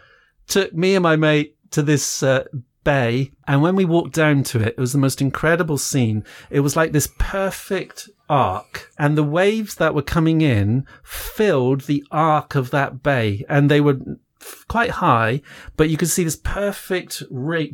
took 0.47 0.75
me 0.75 0.95
and 0.95 1.03
my 1.03 1.17
mate 1.17 1.57
to 1.71 1.83
this 1.83 2.23
uh, 2.23 2.45
bay. 2.85 3.33
And 3.47 3.63
when 3.63 3.77
we 3.77 3.85
walked 3.85 4.15
down 4.15 4.43
to 4.45 4.61
it, 4.61 4.75
it 4.77 4.79
was 4.79 4.93
the 4.93 4.99
most 4.99 5.21
incredible 5.21 5.79
scene. 5.79 6.25
It 6.51 6.61
was 6.61 6.77
like 6.77 6.93
this 6.93 7.09
perfect 7.19 8.09
arc 8.29 8.91
and 8.99 9.17
the 9.17 9.25
waves 9.25 9.77
that 9.77 9.95
were 9.95 10.03
coming 10.03 10.41
in 10.41 10.87
filled 11.03 11.83
the 11.83 12.05
arc 12.11 12.55
of 12.55 12.71
that 12.71 13.03
bay 13.03 13.45
and 13.49 13.71
they 13.71 13.81
were 13.81 13.99
quite 14.69 14.91
high, 14.91 15.41
but 15.77 15.91
you 15.91 15.97
can 15.97 16.09
see 16.09 16.25
this 16.25 16.37
perfect 16.37 17.23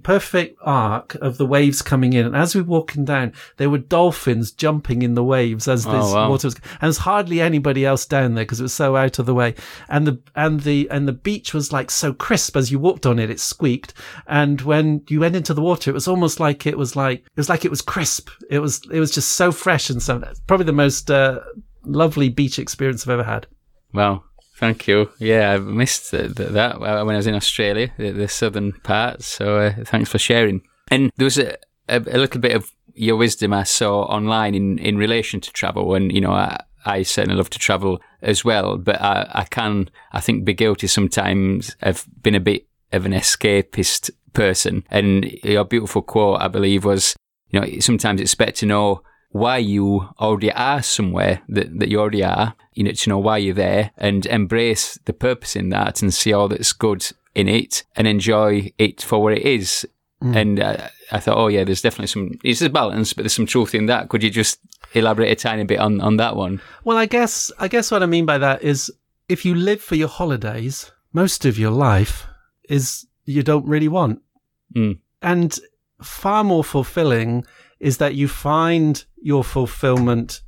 perfect 0.03 0.59
arc 0.63 1.15
of 1.17 1.39
the 1.39 1.47
waves 1.47 1.83
coming 1.83 2.13
in. 2.13 2.27
And 2.27 2.37
as 2.37 2.55
we 2.55 2.63
were 2.63 2.69
walking 2.69 3.05
down, 3.05 3.33
there 3.57 3.71
were 3.71 3.79
dolphins 3.79 4.53
jumping 4.53 5.03
in 5.03 5.15
the 5.15 5.25
waves 5.25 5.69
as 5.69 5.85
this 5.85 5.93
oh, 5.95 6.15
wow. 6.15 6.31
water 6.31 6.47
was, 6.47 6.55
and 6.55 6.83
there's 6.83 6.99
hardly 6.99 7.41
anybody 7.41 7.85
else 7.85 8.07
down 8.07 8.35
there 8.35 8.45
because 8.45 8.61
it 8.61 8.65
was 8.65 8.73
so 8.73 8.97
out 8.97 9.19
of 9.19 9.27
the 9.27 9.35
way. 9.35 9.55
And 9.89 10.07
the, 10.07 10.21
and 10.35 10.61
the, 10.61 10.89
and 10.91 11.07
the 11.07 11.13
beach 11.13 11.53
was 11.53 11.73
like 11.73 11.91
so 11.91 12.13
crisp 12.13 12.57
as 12.57 12.71
you 12.71 12.79
walked 12.79 13.07
on 13.07 13.19
it, 13.19 13.31
it 13.31 13.41
squeaked. 13.41 13.95
And 14.27 14.61
when 14.63 15.03
you 15.09 15.21
went 15.21 15.37
into 15.37 15.55
the 15.55 15.63
water, 15.63 15.91
it 15.91 15.95
was 15.95 16.09
almost 16.09 16.41
like 16.41 16.67
it 16.67 16.79
was 16.79 16.97
like, 16.97 17.21
it 17.21 17.37
was 17.37 17.49
like 17.49 17.65
it 17.65 17.71
was 17.71 17.83
crisp. 17.83 18.31
It 18.51 18.61
was, 18.61 18.81
it 18.91 19.01
was 19.01 19.11
just 19.11 19.33
so 19.33 19.53
fresh 19.53 19.91
and 19.91 20.03
so, 20.03 20.23
probably 20.47 20.67
the 20.67 20.73
most, 20.73 21.11
uh, 21.11 21.41
lovely 21.85 22.29
beach 22.29 22.59
experience 22.59 23.07
I've 23.07 23.13
ever 23.13 23.25
had. 23.25 23.47
Wow. 23.93 24.25
Thank 24.55 24.87
you. 24.87 25.11
Yeah, 25.19 25.53
I 25.53 25.59
missed 25.59 26.13
that 26.13 26.81
when 26.81 26.91
I 26.91 27.03
was 27.03 27.27
in 27.27 27.35
Australia, 27.35 27.93
the, 27.99 28.29
southern 28.29 28.73
part. 28.73 29.23
So 29.23 29.59
uh, 29.59 29.75
thanks 29.85 30.11
for 30.11 30.19
sharing. 30.19 30.63
And 30.89 31.11
there 31.17 31.25
was 31.25 31.39
a, 31.39 31.57
a, 31.89 31.99
a, 31.99 32.19
little 32.19 32.41
bit 32.41 32.55
of 32.55 32.71
your 32.95 33.17
wisdom 33.17 33.53
I 33.53 33.65
saw 33.65 34.03
online 34.03 34.55
in, 34.55 34.79
in 34.79 34.97
relation 34.97 35.41
to 35.41 35.53
travel. 35.53 35.95
And, 35.95 36.13
you 36.13 36.21
know, 36.21 36.31
I, 36.31 36.63
I 36.87 37.03
certainly 37.03 37.37
love 37.37 37.51
to 37.51 37.59
travel 37.59 38.01
as 38.23 38.45
well, 38.45 38.77
but 38.77 39.01
I, 39.01 39.29
I 39.33 39.45
can, 39.45 39.91
I 40.13 40.21
think, 40.21 40.45
be 40.45 40.55
guilty 40.55 40.87
sometimes 40.87 41.75
of 41.83 42.07
being 42.23 42.37
a 42.37 42.41
bit 42.41 42.69
of 42.93 43.07
an 43.07 43.13
escapist 43.13 44.11
person. 44.35 44.85
And 44.89 45.25
your 45.43 45.65
beautiful 45.65 46.03
quote, 46.03 46.41
I 46.41 46.47
believe, 46.47 46.85
was, 46.85 47.17
you 47.51 47.61
know, 47.61 47.67
sometimes 47.81 48.21
it's 48.21 48.37
better 48.37 48.53
to 48.53 48.67
know 48.67 49.03
why 49.35 49.59
you 49.59 50.09
already 50.21 50.53
are 50.53 50.81
somewhere 50.81 51.43
that, 51.49 51.77
that 51.81 51.89
you 51.89 51.99
already 51.99 52.23
are, 52.23 52.55
you 52.75 52.85
know, 52.85 52.93
to 52.93 53.11
know 53.11 53.19
why 53.19 53.37
you're 53.37 53.53
there 53.53 53.91
and 53.99 54.27
embrace 54.27 54.97
the 55.07 55.13
purpose 55.13 55.57
in 55.57 55.71
that 55.71 56.01
and 56.01 56.15
see 56.15 56.33
all 56.33 56.47
that's 56.47 56.73
good 56.73 57.05
in 57.35 57.49
it 57.49 57.83
and 57.97 58.07
enjoy 58.07 58.73
it 58.79 59.03
for 59.03 59.21
what 59.21 59.33
it 59.33 59.43
is. 59.43 59.85
Mm. 60.23 60.37
And 60.37 60.61
uh, 60.61 60.87
I 61.11 61.19
thought, 61.19 61.37
oh 61.37 61.49
yeah, 61.49 61.65
there's 61.65 61.83
definitely 61.83 62.07
some, 62.07 62.39
it's 62.45 62.63
a 62.63 62.71
balance, 62.71 63.13
but 63.13 63.23
there's 63.23 63.35
some 63.35 63.45
truth 63.45 63.75
in 63.75 63.87
that. 63.87 64.09
Could 64.09 64.23
you 64.23 64.31
just 64.31 64.61
elaborate 64.93 65.33
a 65.33 65.35
tiny 65.35 65.65
bit 65.65 65.81
on, 65.81 66.01
on 66.01 66.17
that 66.19 66.37
one? 66.37 66.61
Well, 66.85 66.97
I 66.97 67.07
guess, 67.07 67.51
I 67.59 67.67
guess 67.67 67.91
what 67.91 68.05
I 68.05 68.07
mean 68.07 68.27
by 68.27 68.39
that 68.39 68.63
is 68.63 68.89
if 69.29 69.45
you 69.45 69.57
live 69.57 69.81
for 69.81 69.97
your 69.97 70.07
holidays, 70.07 70.93
most 71.13 71.45
of 71.45 71.59
your 71.59 71.73
life 71.73 72.29
is 72.69 73.05
you 73.25 73.43
don't 73.43 73.67
really 73.67 73.89
want. 73.89 74.23
Mm. 74.77 74.99
And 75.23 75.59
far 76.01 76.45
more 76.45 76.63
fulfilling 76.63 77.45
is 77.81 77.99
that 77.99 78.15
you 78.15 78.29
find 78.29 79.05
your 79.17 79.45
fulfillment 79.45 80.43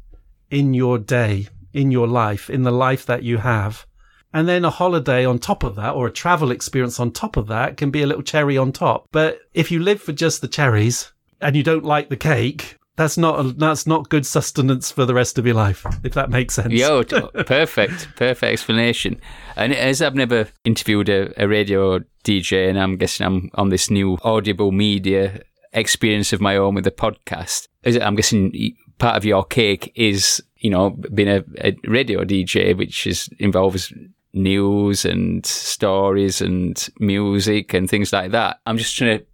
in 0.51 0.75
your 0.75 0.99
day, 0.99 1.49
in 1.73 1.91
your 1.91 2.07
life, 2.07 2.49
in 2.51 2.63
the 2.63 2.71
life 2.71 3.07
that 3.07 3.23
you 3.23 3.39
have. 3.39 3.87
And 4.33 4.49
then 4.49 4.65
a 4.65 4.71
holiday 4.71 5.25
on 5.25 5.39
top 5.39 5.63
of 5.63 5.77
that, 5.77 5.95
or 5.95 6.07
a 6.07 6.13
travel 6.13 6.51
experience 6.51 7.01
on 7.01 7.11
top 7.11 7.37
of 7.37 7.47
that, 7.47 7.77
can 7.77 7.91
be 7.91 8.03
a 8.03 8.07
little 8.07 8.23
cherry 8.23 8.59
on 8.59 8.73
top. 8.73 9.07
But 9.11 9.41
if 9.55 9.71
you 9.71 9.81
live 9.81 10.01
for 10.03 10.13
just 10.13 10.41
the 10.41 10.49
cherries 10.49 11.13
and 11.41 11.57
you 11.57 11.63
don't 11.63 11.85
like 11.85 12.11
the 12.11 12.17
cake, 12.17 12.77
that's 12.97 13.19
not 13.19 13.39
a, 13.39 13.43
that's 13.53 13.87
not 13.87 14.09
good 14.09 14.27
sustenance 14.27 14.91
for 14.91 15.05
the 15.05 15.15
rest 15.15 15.39
of 15.39 15.47
your 15.47 15.55
life, 15.55 15.87
if 16.03 16.15
that 16.15 16.31
makes 16.31 16.55
sense. 16.55 16.73
Yo, 16.73 17.05
perfect, 17.47 18.09
perfect 18.17 18.53
explanation. 18.53 19.21
And 19.55 19.75
as 19.75 20.01
I've 20.01 20.15
never 20.15 20.49
interviewed 20.65 21.09
a, 21.09 21.43
a 21.43 21.47
radio 21.47 22.01
DJ, 22.25 22.69
and 22.69 22.81
I'm 22.81 22.97
guessing 22.97 23.27
I'm 23.27 23.51
on 23.55 23.69
this 23.69 23.91
new 23.91 24.19
audible 24.23 24.73
media 24.73 25.43
experience 25.77 26.33
of 26.33 26.41
my 26.41 26.57
own 26.57 26.75
with 26.75 26.85
the 26.85 26.91
podcast. 26.91 27.69
I'm 27.85 28.17
guessing 28.17 28.75
part 28.99 29.17
of 29.17 29.25
your 29.25 29.45
cake 29.45 29.93
is, 29.95 30.43
you 30.57 30.71
know, 30.71 30.91
being 31.15 31.29
a, 31.29 31.45
a 31.61 31.77
radio 31.85 32.25
DJ, 32.25 32.77
which 32.77 33.07
is 33.07 33.29
involves 33.39 33.93
news 34.33 35.05
and 35.05 35.45
stories 35.47 36.41
and 36.41 36.89
music 36.99 37.75
and 37.75 37.89
things 37.89 38.13
like 38.13 38.33
that. 38.33 38.61
I'm 38.67 38.79
just 38.79 38.97
trying 38.97 39.19
to 39.19 39.25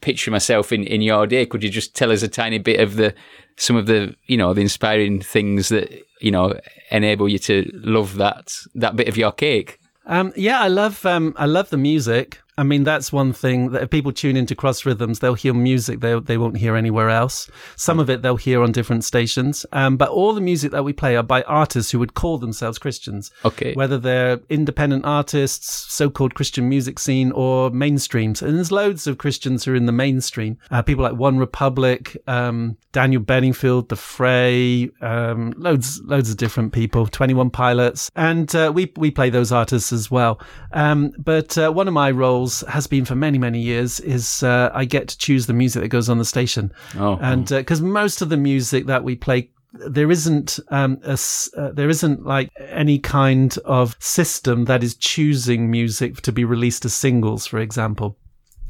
picture 0.00 0.30
myself 0.30 0.72
in, 0.72 0.84
in 0.84 1.02
your 1.02 1.26
day. 1.26 1.46
Could 1.46 1.62
you 1.62 1.70
just 1.70 1.94
tell 1.94 2.12
us 2.12 2.22
a 2.22 2.28
tiny 2.28 2.58
bit 2.58 2.80
of 2.80 2.96
the 2.96 3.14
some 3.56 3.76
of 3.76 3.86
the 3.86 4.14
you 4.26 4.36
know 4.36 4.54
the 4.54 4.60
inspiring 4.60 5.20
things 5.20 5.68
that 5.68 5.90
you 6.20 6.30
know 6.30 6.58
enable 6.90 7.28
you 7.28 7.38
to 7.40 7.68
love 7.74 8.16
that 8.16 8.52
that 8.74 8.96
bit 8.96 9.08
of 9.08 9.16
your 9.16 9.32
cake? 9.32 9.78
Um, 10.06 10.32
yeah, 10.36 10.60
I 10.60 10.68
love 10.68 11.04
um, 11.04 11.34
I 11.36 11.46
love 11.46 11.70
the 11.70 11.76
music. 11.76 12.40
I 12.58 12.64
mean, 12.64 12.82
that's 12.82 13.12
one 13.12 13.32
thing 13.32 13.70
that 13.70 13.84
if 13.84 13.90
people 13.90 14.10
tune 14.10 14.36
into 14.36 14.56
Cross 14.56 14.84
Rhythms, 14.84 15.20
they'll 15.20 15.34
hear 15.34 15.54
music 15.54 16.00
they, 16.00 16.18
they 16.18 16.36
won't 16.36 16.56
hear 16.56 16.74
anywhere 16.74 17.08
else. 17.08 17.48
Some 17.76 18.00
of 18.00 18.10
it 18.10 18.22
they'll 18.22 18.36
hear 18.36 18.62
on 18.64 18.72
different 18.72 19.04
stations. 19.04 19.64
Um, 19.72 19.96
but 19.96 20.08
all 20.08 20.32
the 20.32 20.40
music 20.40 20.72
that 20.72 20.82
we 20.82 20.92
play 20.92 21.14
are 21.14 21.22
by 21.22 21.42
artists 21.42 21.92
who 21.92 22.00
would 22.00 22.14
call 22.14 22.36
themselves 22.38 22.76
Christians. 22.76 23.30
Okay. 23.44 23.74
Whether 23.74 23.96
they're 23.96 24.40
independent 24.48 25.04
artists, 25.04 25.92
so-called 25.92 26.34
Christian 26.34 26.68
music 26.68 26.98
scene 26.98 27.30
or 27.30 27.70
mainstreams. 27.70 28.42
And 28.42 28.56
there's 28.56 28.72
loads 28.72 29.06
of 29.06 29.18
Christians 29.18 29.64
who 29.64 29.72
are 29.72 29.76
in 29.76 29.86
the 29.86 29.92
mainstream. 29.92 30.58
Uh, 30.72 30.82
people 30.82 31.04
like 31.04 31.14
OneRepublic, 31.14 32.16
um, 32.28 32.76
Daniel 32.90 33.22
Bedingfield, 33.22 33.88
The 33.88 33.96
Fray, 33.96 34.90
um, 35.00 35.54
loads, 35.56 36.00
loads 36.02 36.28
of 36.28 36.36
different 36.38 36.72
people, 36.72 37.06
21 37.06 37.50
Pilots. 37.50 38.10
And, 38.16 38.52
uh, 38.56 38.72
we, 38.74 38.92
we 38.96 39.12
play 39.12 39.30
those 39.30 39.52
artists 39.52 39.92
as 39.92 40.10
well. 40.10 40.40
Um, 40.72 41.12
but, 41.18 41.56
uh, 41.56 41.70
one 41.70 41.86
of 41.86 41.94
my 41.94 42.10
roles 42.10 42.47
has 42.68 42.86
been 42.86 43.04
for 43.04 43.14
many 43.14 43.38
many 43.38 43.60
years 43.60 44.00
is 44.00 44.42
uh, 44.42 44.70
I 44.74 44.84
get 44.84 45.08
to 45.08 45.18
choose 45.18 45.46
the 45.46 45.52
music 45.52 45.82
that 45.82 45.88
goes 45.88 46.08
on 46.08 46.18
the 46.18 46.24
station. 46.24 46.72
Oh, 46.96 47.18
and 47.20 47.46
because 47.48 47.80
uh, 47.80 47.84
most 47.84 48.22
of 48.22 48.28
the 48.28 48.36
music 48.36 48.86
that 48.86 49.04
we 49.04 49.16
play 49.16 49.50
there 49.72 50.10
isn't 50.10 50.58
um, 50.68 50.98
a, 51.04 51.18
uh, 51.56 51.70
there 51.72 51.88
isn't 51.88 52.24
like 52.24 52.50
any 52.58 52.98
kind 52.98 53.56
of 53.64 53.96
system 54.00 54.64
that 54.64 54.82
is 54.82 54.94
choosing 54.94 55.70
music 55.70 56.20
to 56.22 56.32
be 56.32 56.44
released 56.44 56.84
as 56.84 56.94
singles, 56.94 57.46
for 57.46 57.58
example. 57.58 58.16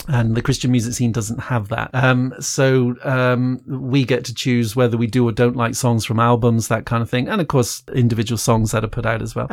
And 0.07 0.37
the 0.37 0.43
Christian 0.43 0.71
music 0.71 0.95
scene 0.95 1.13
doesn't 1.13 1.39
have 1.39 1.69
that. 1.69 1.91
Um, 1.93 2.33
so 2.41 2.95
um, 3.03 3.61
we 3.67 4.05
get 4.05 4.25
to 4.27 4.35
choose 4.35 4.75
whether 4.75 4.97
we 4.97 5.07
do 5.07 5.27
or 5.27 5.33
don't 5.33 5.57
like 5.57 5.75
songs 5.75 6.05
from 6.05 6.21
albums, 6.21 6.69
that 6.69 6.87
kind 6.87 7.03
of 7.03 7.11
thing, 7.11 7.29
and 7.29 7.41
of 7.41 7.49
course 7.49 7.83
individual 7.95 8.39
songs 8.39 8.71
that 8.71 8.85
are 8.85 8.89
put 8.89 9.07
out 9.07 9.23
as 9.23 9.35
well. 9.35 9.49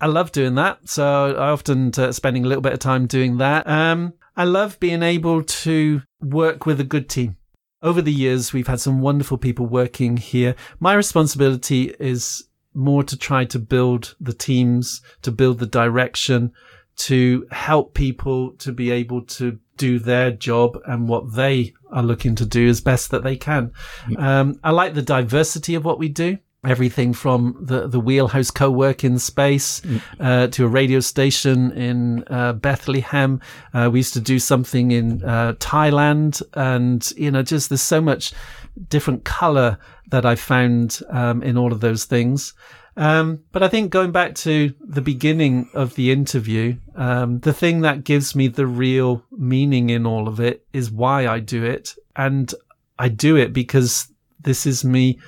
I 0.00 0.06
love 0.06 0.32
doing 0.32 0.54
that. 0.54 0.88
So 0.88 1.34
I 1.36 1.50
often 1.50 1.92
uh, 1.96 2.12
spending 2.12 2.44
a 2.44 2.48
little 2.48 2.62
bit 2.62 2.72
of 2.72 2.78
time 2.78 3.06
doing 3.06 3.38
that. 3.38 3.66
Um, 3.66 4.14
I 4.36 4.44
love 4.44 4.80
being 4.80 5.02
able 5.02 5.42
to 5.42 6.02
work 6.20 6.66
with 6.66 6.80
a 6.80 6.84
good 6.84 7.08
team. 7.08 7.36
Over 7.82 8.02
the 8.02 8.12
years, 8.12 8.52
we've 8.52 8.66
had 8.66 8.80
some 8.80 9.00
wonderful 9.00 9.38
people 9.38 9.66
working 9.66 10.16
here. 10.16 10.54
My 10.78 10.94
responsibility 10.94 11.94
is 11.98 12.44
more 12.74 13.02
to 13.04 13.16
try 13.16 13.44
to 13.46 13.58
build 13.58 14.14
the 14.20 14.32
teams, 14.32 15.02
to 15.22 15.32
build 15.32 15.58
the 15.58 15.66
direction, 15.66 16.52
to 16.96 17.46
help 17.50 17.94
people 17.94 18.52
to 18.58 18.72
be 18.72 18.90
able 18.90 19.22
to 19.22 19.58
do 19.78 19.98
their 19.98 20.30
job 20.30 20.78
and 20.86 21.08
what 21.08 21.34
they 21.34 21.72
are 21.90 22.02
looking 22.02 22.34
to 22.34 22.44
do 22.44 22.68
as 22.68 22.82
best 22.82 23.10
that 23.10 23.24
they 23.24 23.36
can. 23.36 23.72
Um, 24.18 24.60
I 24.62 24.70
like 24.70 24.92
the 24.92 25.02
diversity 25.02 25.74
of 25.74 25.84
what 25.84 25.98
we 25.98 26.08
do 26.08 26.38
everything 26.64 27.12
from 27.14 27.56
the, 27.60 27.88
the 27.88 28.00
wheelhouse 28.00 28.50
co-working 28.50 29.18
space 29.18 29.80
mm. 29.80 30.02
uh, 30.20 30.46
to 30.48 30.64
a 30.64 30.68
radio 30.68 31.00
station 31.00 31.72
in 31.72 32.24
uh, 32.28 32.52
Bethlehem. 32.52 33.40
Uh, 33.72 33.88
we 33.90 34.00
used 34.00 34.12
to 34.12 34.20
do 34.20 34.38
something 34.38 34.90
in 34.90 35.24
uh, 35.24 35.54
Thailand 35.54 36.42
and, 36.54 37.10
you 37.16 37.30
know, 37.30 37.42
just 37.42 37.70
there's 37.70 37.80
so 37.80 38.00
much 38.00 38.32
different 38.88 39.24
color 39.24 39.78
that 40.10 40.26
I 40.26 40.34
found 40.34 41.00
um, 41.08 41.42
in 41.42 41.56
all 41.56 41.72
of 41.72 41.80
those 41.80 42.04
things. 42.04 42.52
Um, 42.96 43.40
but 43.52 43.62
I 43.62 43.68
think 43.68 43.90
going 43.90 44.12
back 44.12 44.34
to 44.36 44.74
the 44.80 45.00
beginning 45.00 45.70
of 45.72 45.94
the 45.94 46.10
interview, 46.12 46.76
um, 46.96 47.40
the 47.40 47.54
thing 47.54 47.80
that 47.82 48.04
gives 48.04 48.34
me 48.34 48.48
the 48.48 48.66
real 48.66 49.24
meaning 49.30 49.88
in 49.88 50.04
all 50.04 50.28
of 50.28 50.40
it 50.40 50.66
is 50.72 50.90
why 50.90 51.26
I 51.26 51.40
do 51.40 51.64
it. 51.64 51.94
And 52.16 52.52
I 52.98 53.08
do 53.08 53.36
it 53.36 53.54
because 53.54 54.12
this 54.40 54.66
is 54.66 54.84
me 54.84 55.18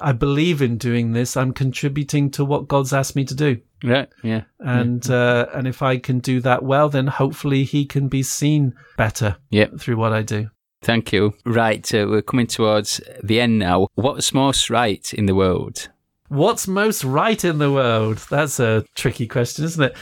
I 0.00 0.12
believe 0.12 0.62
in 0.62 0.76
doing 0.78 1.12
this. 1.12 1.36
I'm 1.36 1.52
contributing 1.52 2.30
to 2.32 2.44
what 2.44 2.68
God's 2.68 2.92
asked 2.92 3.16
me 3.16 3.24
to 3.24 3.34
do. 3.34 3.60
Yeah, 3.82 4.06
yeah. 4.22 4.42
And 4.58 5.04
yeah. 5.06 5.14
Uh, 5.14 5.50
and 5.54 5.66
if 5.66 5.82
I 5.82 5.98
can 5.98 6.18
do 6.18 6.40
that 6.40 6.62
well, 6.62 6.88
then 6.88 7.06
hopefully 7.06 7.64
He 7.64 7.84
can 7.86 8.08
be 8.08 8.22
seen 8.22 8.74
better. 8.96 9.36
Yep. 9.50 9.80
through 9.80 9.96
what 9.96 10.12
I 10.12 10.22
do. 10.22 10.50
Thank 10.82 11.12
you. 11.12 11.34
Right, 11.44 11.92
uh, 11.94 12.06
we're 12.08 12.22
coming 12.22 12.46
towards 12.46 13.00
the 13.22 13.40
end 13.40 13.58
now. 13.58 13.88
What's 13.94 14.32
most 14.32 14.70
right 14.70 15.12
in 15.12 15.26
the 15.26 15.34
world? 15.34 15.88
What's 16.28 16.66
most 16.66 17.04
right 17.04 17.44
in 17.44 17.58
the 17.58 17.72
world? 17.72 18.18
That's 18.30 18.60
a 18.60 18.84
tricky 18.94 19.26
question, 19.26 19.64
isn't 19.64 19.82
it? 19.82 19.96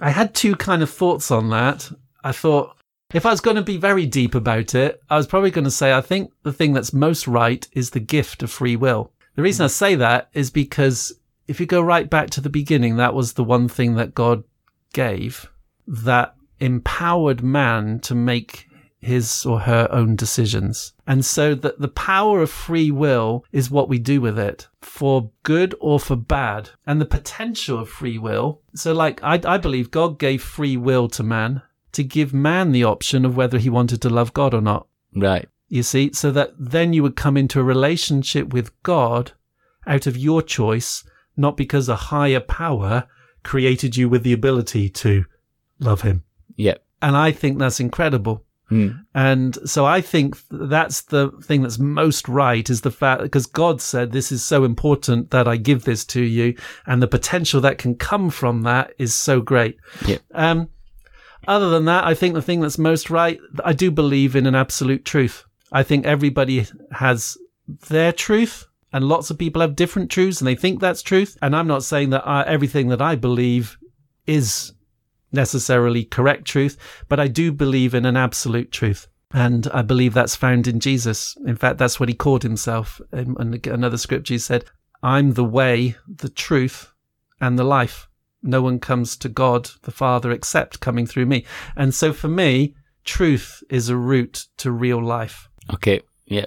I 0.00 0.10
had 0.10 0.34
two 0.34 0.54
kind 0.54 0.82
of 0.82 0.90
thoughts 0.90 1.30
on 1.30 1.50
that. 1.50 1.90
I 2.22 2.32
thought 2.32 2.76
if 3.12 3.26
I 3.26 3.30
was 3.30 3.40
going 3.40 3.56
to 3.56 3.62
be 3.62 3.76
very 3.76 4.06
deep 4.06 4.34
about 4.34 4.74
it, 4.74 5.02
I 5.10 5.16
was 5.16 5.26
probably 5.26 5.50
going 5.50 5.64
to 5.64 5.70
say 5.70 5.92
I 5.92 6.00
think 6.00 6.32
the 6.42 6.52
thing 6.52 6.72
that's 6.72 6.92
most 6.92 7.26
right 7.26 7.66
is 7.72 7.90
the 7.90 8.00
gift 8.00 8.42
of 8.42 8.50
free 8.50 8.76
will. 8.76 9.12
The 9.36 9.42
reason 9.42 9.64
I 9.64 9.68
say 9.68 9.94
that 9.94 10.28
is 10.32 10.50
because 10.50 11.12
if 11.46 11.60
you 11.60 11.66
go 11.66 11.80
right 11.80 12.08
back 12.08 12.30
to 12.30 12.40
the 12.40 12.50
beginning, 12.50 12.96
that 12.96 13.14
was 13.14 13.32
the 13.32 13.44
one 13.44 13.68
thing 13.68 13.94
that 13.96 14.14
God 14.14 14.44
gave 14.92 15.50
that 15.86 16.34
empowered 16.60 17.42
man 17.42 18.00
to 18.00 18.14
make 18.14 18.68
his 19.00 19.46
or 19.46 19.60
her 19.60 19.88
own 19.90 20.14
decisions. 20.14 20.92
And 21.06 21.24
so 21.24 21.54
that 21.54 21.80
the 21.80 21.88
power 21.88 22.42
of 22.42 22.50
free 22.50 22.90
will 22.90 23.44
is 23.50 23.70
what 23.70 23.88
we 23.88 23.98
do 23.98 24.20
with 24.20 24.38
it 24.38 24.68
for 24.80 25.30
good 25.42 25.74
or 25.80 25.98
for 25.98 26.16
bad 26.16 26.70
and 26.86 27.00
the 27.00 27.06
potential 27.06 27.78
of 27.78 27.88
free 27.88 28.18
will. 28.18 28.60
So 28.74 28.92
like 28.92 29.22
I, 29.22 29.40
I 29.44 29.58
believe 29.58 29.90
God 29.90 30.18
gave 30.18 30.42
free 30.42 30.76
will 30.76 31.08
to 31.08 31.22
man 31.22 31.62
to 31.92 32.04
give 32.04 32.32
man 32.32 32.72
the 32.72 32.84
option 32.84 33.24
of 33.24 33.36
whether 33.36 33.58
he 33.58 33.70
wanted 33.70 34.02
to 34.02 34.10
love 34.10 34.32
God 34.32 34.54
or 34.54 34.60
not. 34.60 34.86
Right. 35.16 35.48
You 35.70 35.82
see, 35.84 36.12
so 36.12 36.30
that 36.32 36.52
then 36.58 36.92
you 36.92 37.02
would 37.02 37.14
come 37.16 37.36
into 37.36 37.60
a 37.60 37.64
relationship 37.64 38.52
with 38.52 38.82
God 38.82 39.32
out 39.86 40.06
of 40.06 40.16
your 40.16 40.42
choice, 40.42 41.04
not 41.36 41.56
because 41.56 41.88
a 41.88 41.96
higher 41.96 42.40
power 42.40 43.06
created 43.44 43.96
you 43.96 44.08
with 44.08 44.24
the 44.24 44.32
ability 44.32 44.90
to 44.90 45.24
love 45.78 46.02
him. 46.02 46.24
Yep. 46.56 46.84
And 47.00 47.16
I 47.16 47.30
think 47.30 47.58
that's 47.58 47.80
incredible. 47.80 48.44
Mm. 48.70 49.04
And 49.14 49.58
so 49.68 49.86
I 49.86 50.00
think 50.00 50.36
that's 50.50 51.02
the 51.02 51.30
thing 51.42 51.62
that's 51.62 51.78
most 51.78 52.28
right 52.28 52.68
is 52.68 52.82
the 52.82 52.90
fact 52.90 53.22
because 53.22 53.46
God 53.46 53.80
said 53.80 54.12
this 54.12 54.30
is 54.30 54.44
so 54.44 54.64
important 54.64 55.30
that 55.30 55.48
I 55.48 55.56
give 55.56 55.84
this 55.84 56.04
to 56.06 56.20
you 56.20 56.56
and 56.86 57.02
the 57.02 57.08
potential 57.08 57.60
that 57.62 57.78
can 57.78 57.94
come 57.94 58.30
from 58.30 58.62
that 58.62 58.92
is 58.98 59.14
so 59.14 59.40
great. 59.40 59.78
Yep. 60.06 60.20
Um, 60.34 60.68
other 61.48 61.70
than 61.70 61.86
that, 61.86 62.04
I 62.04 62.14
think 62.14 62.34
the 62.34 62.42
thing 62.42 62.60
that's 62.60 62.78
most 62.78 63.10
right, 63.10 63.40
I 63.64 63.72
do 63.72 63.90
believe 63.90 64.36
in 64.36 64.46
an 64.46 64.54
absolute 64.54 65.04
truth. 65.04 65.44
I 65.72 65.82
think 65.82 66.04
everybody 66.04 66.66
has 66.92 67.36
their 67.88 68.12
truth 68.12 68.66
and 68.92 69.04
lots 69.04 69.30
of 69.30 69.38
people 69.38 69.62
have 69.62 69.76
different 69.76 70.10
truths 70.10 70.40
and 70.40 70.48
they 70.48 70.56
think 70.56 70.80
that's 70.80 71.02
truth. 71.02 71.36
And 71.42 71.54
I'm 71.54 71.68
not 71.68 71.84
saying 71.84 72.10
that 72.10 72.26
I, 72.26 72.42
everything 72.42 72.88
that 72.88 73.00
I 73.00 73.14
believe 73.14 73.78
is 74.26 74.72
necessarily 75.32 76.04
correct 76.04 76.44
truth, 76.44 76.76
but 77.08 77.20
I 77.20 77.28
do 77.28 77.52
believe 77.52 77.94
in 77.94 78.04
an 78.04 78.16
absolute 78.16 78.72
truth. 78.72 79.06
And 79.32 79.68
I 79.72 79.82
believe 79.82 80.12
that's 80.12 80.34
found 80.34 80.66
in 80.66 80.80
Jesus. 80.80 81.36
In 81.46 81.54
fact, 81.54 81.78
that's 81.78 82.00
what 82.00 82.08
he 82.08 82.14
called 82.14 82.42
himself. 82.42 83.00
Um, 83.12 83.36
in, 83.38 83.60
another 83.70 83.96
scripture, 83.96 84.34
he 84.34 84.38
said, 84.38 84.64
I'm 85.04 85.34
the 85.34 85.44
way, 85.44 85.94
the 86.08 86.28
truth, 86.28 86.92
and 87.40 87.56
the 87.56 87.64
life. 87.64 88.08
No 88.42 88.60
one 88.60 88.80
comes 88.80 89.16
to 89.18 89.28
God, 89.28 89.70
the 89.82 89.92
Father, 89.92 90.32
except 90.32 90.80
coming 90.80 91.06
through 91.06 91.26
me. 91.26 91.44
And 91.76 91.94
so 91.94 92.12
for 92.12 92.28
me, 92.28 92.74
truth 93.04 93.62
is 93.70 93.88
a 93.88 93.96
route 93.96 94.46
to 94.58 94.72
real 94.72 95.02
life. 95.02 95.48
Okay. 95.74 96.00
Yeah. 96.26 96.46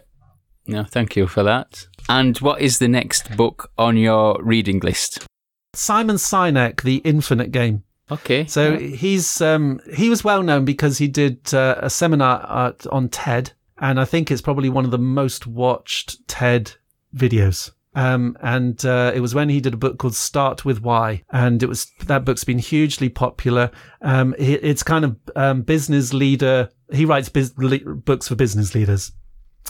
No, 0.68 0.84
thank 0.84 1.16
you 1.16 1.28
for 1.28 1.44
that. 1.44 1.88
And 2.10 2.38
what 2.38 2.62
is 2.62 2.80
the 2.80 2.88
next 2.88 3.36
book 3.36 3.72
on 3.78 3.98
your 3.98 4.42
reading 4.42 4.80
list? 4.80 5.26
Simon 5.74 6.18
Sinek, 6.18 6.84
The 6.84 6.98
Infinite 6.98 7.52
Game. 7.52 7.84
Okay. 8.12 8.46
So 8.46 8.74
yeah. 8.74 8.96
he's 8.96 9.42
um, 9.42 9.80
he 9.96 10.10
was 10.10 10.24
well 10.24 10.44
known 10.44 10.66
because 10.66 10.98
he 10.98 11.08
did 11.08 11.54
uh, 11.54 11.76
a 11.80 11.90
seminar 11.90 12.74
on 12.92 13.10
TED, 13.10 13.54
and 13.80 14.00
I 14.00 14.06
think 14.06 14.30
it's 14.30 14.42
probably 14.42 14.70
one 14.70 14.86
of 14.86 14.92
the 14.92 14.98
most 14.98 15.48
watched 15.48 16.28
TED 16.28 16.74
videos. 17.16 17.72
Um, 17.96 18.36
and 18.42 18.84
uh, 18.86 19.12
it 19.14 19.20
was 19.20 19.36
when 19.36 19.50
he 19.50 19.62
did 19.62 19.76
a 19.76 19.78
book 19.78 20.00
called 20.00 20.16
Start 20.16 20.66
with 20.66 20.82
Why, 20.82 21.24
and 21.32 21.62
it 21.62 21.68
was 21.68 21.92
that 22.06 22.26
book's 22.26 22.44
been 22.44 22.60
hugely 22.60 23.10
popular. 23.10 23.72
Um, 24.02 24.36
it, 24.38 24.64
it's 24.64 24.84
kind 24.84 25.06
of 25.06 25.18
um, 25.36 25.62
business 25.62 26.14
leader. 26.14 26.70
He 26.92 27.06
writes 27.06 27.30
biz- 27.30 27.52
books 27.52 28.28
for 28.28 28.36
business 28.36 28.76
leaders, 28.76 29.12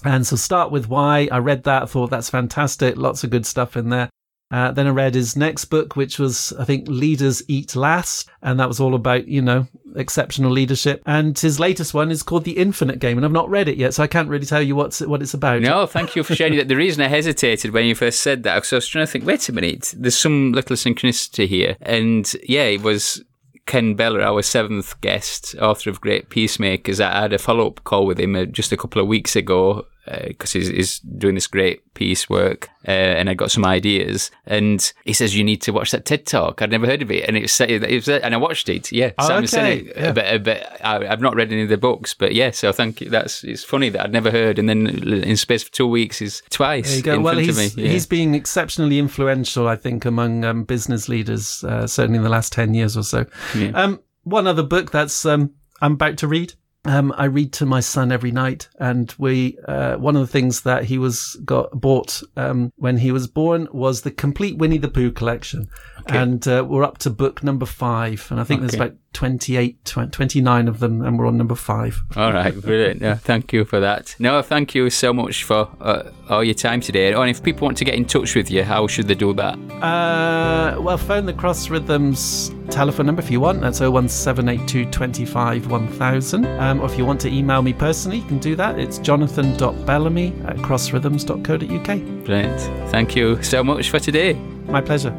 and 0.03 0.25
so 0.25 0.35
Start 0.35 0.71
with 0.71 0.89
Why. 0.89 1.27
I 1.31 1.37
read 1.37 1.63
that, 1.63 1.89
thought 1.89 2.09
that's 2.09 2.29
fantastic. 2.29 2.97
Lots 2.97 3.23
of 3.23 3.29
good 3.29 3.45
stuff 3.45 3.77
in 3.77 3.89
there. 3.89 4.09
Uh, 4.51 4.71
then 4.71 4.85
I 4.85 4.91
read 4.91 5.15
his 5.15 5.35
next 5.35 5.65
book, 5.65 5.95
which 5.95 6.19
was, 6.19 6.53
I 6.59 6.65
think, 6.65 6.87
Leaders 6.87 7.41
Eat 7.47 7.75
Last. 7.75 8.29
And 8.43 8.59
that 8.59 8.67
was 8.67 8.79
all 8.79 8.93
about, 8.93 9.27
you 9.27 9.41
know, 9.41 9.67
exceptional 9.95 10.51
leadership. 10.51 11.01
And 11.07 11.37
his 11.37 11.59
latest 11.59 11.95
one 11.95 12.11
is 12.11 12.21
called 12.21 12.43
The 12.43 12.57
Infinite 12.57 12.99
Game, 12.99 13.17
and 13.17 13.25
I've 13.25 13.31
not 13.31 13.49
read 13.49 13.67
it 13.67 13.77
yet, 13.77 13.95
so 13.95 14.03
I 14.03 14.07
can't 14.07 14.29
really 14.29 14.45
tell 14.45 14.61
you 14.61 14.75
what's 14.75 15.01
what 15.01 15.23
it's 15.23 15.33
about. 15.33 15.61
No, 15.61 15.87
thank 15.87 16.15
you 16.15 16.23
for 16.23 16.35
sharing 16.35 16.55
that. 16.57 16.67
The 16.67 16.75
reason 16.75 17.01
I 17.01 17.07
hesitated 17.07 17.73
when 17.73 17.85
you 17.85 17.95
first 17.95 18.19
said 18.19 18.43
that, 18.43 18.55
because 18.55 18.73
I 18.73 18.75
was 18.77 18.87
trying 18.87 19.07
to 19.07 19.11
think, 19.11 19.25
wait 19.25 19.49
a 19.49 19.53
minute, 19.53 19.93
there's 19.97 20.17
some 20.17 20.51
little 20.51 20.75
synchronicity 20.75 21.47
here. 21.47 21.75
And 21.81 22.31
yeah, 22.43 22.65
it 22.65 22.83
was 22.83 23.23
Ken 23.65 23.95
Beller, 23.95 24.21
our 24.21 24.43
seventh 24.43 24.99
guest, 25.01 25.55
author 25.59 25.89
of 25.89 26.01
Great 26.01 26.29
Peacemakers. 26.29 26.99
I 26.99 27.21
had 27.21 27.33
a 27.33 27.39
follow 27.39 27.67
up 27.67 27.83
call 27.85 28.05
with 28.05 28.19
him 28.19 28.35
uh, 28.35 28.45
just 28.45 28.71
a 28.71 28.77
couple 28.77 29.01
of 29.01 29.07
weeks 29.07 29.35
ago 29.35 29.87
because 30.05 30.55
uh, 30.55 30.59
he's, 30.59 30.67
he's, 30.67 30.99
doing 30.99 31.35
this 31.35 31.47
great 31.47 31.93
peace 31.93 32.29
work 32.29 32.69
uh, 32.87 32.91
and 32.91 33.29
I 33.29 33.33
got 33.33 33.51
some 33.51 33.65
ideas. 33.65 34.31
And 34.45 34.91
he 35.05 35.13
says, 35.13 35.35
You 35.35 35.43
need 35.43 35.61
to 35.61 35.71
watch 35.71 35.91
that 35.91 36.05
TED 36.05 36.25
talk. 36.25 36.61
I'd 36.61 36.71
never 36.71 36.85
heard 36.85 37.01
of 37.01 37.09
it. 37.09 37.25
And 37.27 37.37
it 37.37 37.43
was, 37.43 37.61
it 37.61 37.81
was 37.81 38.09
and 38.09 38.33
I 38.33 38.37
watched 38.37 38.67
it. 38.67 38.91
Yeah. 38.91 39.11
Oh, 39.17 39.27
Simon 39.27 39.43
okay. 39.45 39.83
Sinek, 39.83 39.95
yeah. 39.95 40.11
But, 40.11 40.43
but 40.43 40.85
I, 40.85 41.05
have 41.05 41.21
not 41.21 41.35
read 41.35 41.51
any 41.51 41.63
of 41.63 41.69
the 41.69 41.77
books. 41.77 42.13
But 42.13 42.35
yeah, 42.35 42.51
so 42.51 42.67
I 42.67 42.73
think 42.73 42.99
that's 42.99 43.43
it's 43.43 43.63
funny 43.63 43.89
that 43.89 44.01
I'd 44.01 44.11
never 44.11 44.29
heard. 44.29 44.59
And 44.59 44.67
then 44.67 44.87
in 44.87 45.37
space 45.37 45.63
for 45.63 45.71
two 45.71 45.87
weeks, 45.87 46.19
he's 46.19 46.41
twice. 46.49 46.89
There 46.89 46.97
you 46.97 47.03
go. 47.03 47.13
In 47.15 47.23
well, 47.23 47.35
front 47.35 47.45
he's, 47.45 47.57
of 47.57 47.77
me. 47.77 47.83
Yeah. 47.83 47.91
he's 47.91 48.05
being 48.05 48.35
exceptionally 48.35 48.99
influential, 48.99 49.67
I 49.67 49.77
think, 49.77 50.03
among 50.03 50.43
um, 50.43 50.63
business 50.65 51.07
leaders, 51.07 51.63
uh, 51.63 51.87
certainly 51.87 52.17
in 52.17 52.23
the 52.23 52.29
last 52.29 52.51
10 52.51 52.73
years 52.73 52.97
or 52.97 53.03
so. 53.03 53.25
Yeah. 53.55 53.69
Um, 53.69 54.01
one 54.23 54.47
other 54.47 54.63
book 54.63 54.91
that's 54.91 55.25
um, 55.25 55.53
I'm 55.81 55.93
about 55.93 56.17
to 56.17 56.27
read. 56.27 56.53
Um, 56.85 57.13
I 57.17 57.25
read 57.25 57.53
to 57.53 57.65
my 57.65 57.79
son 57.79 58.11
every 58.11 58.31
night, 58.31 58.67
and 58.77 59.13
we 59.17 59.57
uh, 59.67 59.95
one 59.95 60.15
of 60.17 60.21
the 60.21 60.27
things 60.31 60.61
that 60.61 60.83
he 60.83 60.97
was 60.97 61.37
got 61.45 61.71
bought 61.79 62.21
um, 62.35 62.73
when 62.75 62.97
he 62.97 63.11
was 63.11 63.27
born 63.27 63.69
was 63.71 64.01
the 64.01 64.11
complete 64.11 64.57
Winnie 64.57 64.79
the 64.79 64.89
Pooh 64.89 65.11
collection, 65.11 65.69
Okay. 66.01 66.17
and 66.17 66.45
uh, 66.47 66.65
we're 66.67 66.83
up 66.83 66.97
to 66.99 67.09
book 67.09 67.41
number 67.41 67.65
five, 67.65 68.27
and 68.29 68.39
I 68.39 68.43
think 68.43 68.59
there's 68.61 68.73
about 68.73 68.95
28, 69.13 69.85
20, 69.85 70.11
29 70.11 70.67
of 70.67 70.79
them, 70.79 71.01
and 71.01 71.17
we're 71.17 71.27
on 71.27 71.37
number 71.37 71.55
five. 71.55 72.01
All 72.15 72.33
right, 72.33 72.53
brilliant. 72.59 73.01
No, 73.01 73.15
thank 73.15 73.53
you 73.53 73.65
for 73.65 73.79
that. 73.79 74.15
No, 74.19 74.41
thank 74.41 74.75
you 74.75 74.89
so 74.89 75.13
much 75.13 75.43
for 75.43 75.69
uh, 75.79 76.09
all 76.29 76.43
your 76.43 76.55
time 76.55 76.81
today. 76.81 77.13
And 77.13 77.29
if 77.29 77.41
people 77.41 77.65
want 77.65 77.77
to 77.77 77.85
get 77.85 77.95
in 77.95 78.05
touch 78.05 78.35
with 78.35 78.49
you, 78.49 78.63
how 78.63 78.87
should 78.87 79.07
they 79.07 79.15
do 79.15 79.33
that? 79.33 79.57
Uh, 79.81 80.79
well, 80.81 80.97
phone 80.97 81.25
the 81.25 81.33
Cross 81.33 81.69
Rhythms 81.69 82.51
telephone 82.69 83.05
number 83.05 83.21
if 83.21 83.29
you 83.29 83.39
want. 83.39 83.61
That's 83.61 83.79
01782 83.79 84.89
25 84.91 85.69
1000. 85.69 86.45
Um, 86.45 86.81
or 86.81 86.85
if 86.85 86.97
you 86.97 87.05
want 87.05 87.21
to 87.21 87.29
email 87.29 87.61
me 87.61 87.73
personally, 87.73 88.17
you 88.17 88.25
can 88.25 88.39
do 88.39 88.55
that. 88.55 88.79
It's 88.79 88.97
jonathan.bellamy 88.99 90.27
at 90.45 90.57
crossrhythms.co.uk. 90.57 92.25
Brilliant. 92.25 92.89
Thank 92.89 93.15
you 93.15 93.41
so 93.43 93.63
much 93.63 93.89
for 93.89 93.99
today. 93.99 94.33
My 94.65 94.81
pleasure. 94.81 95.11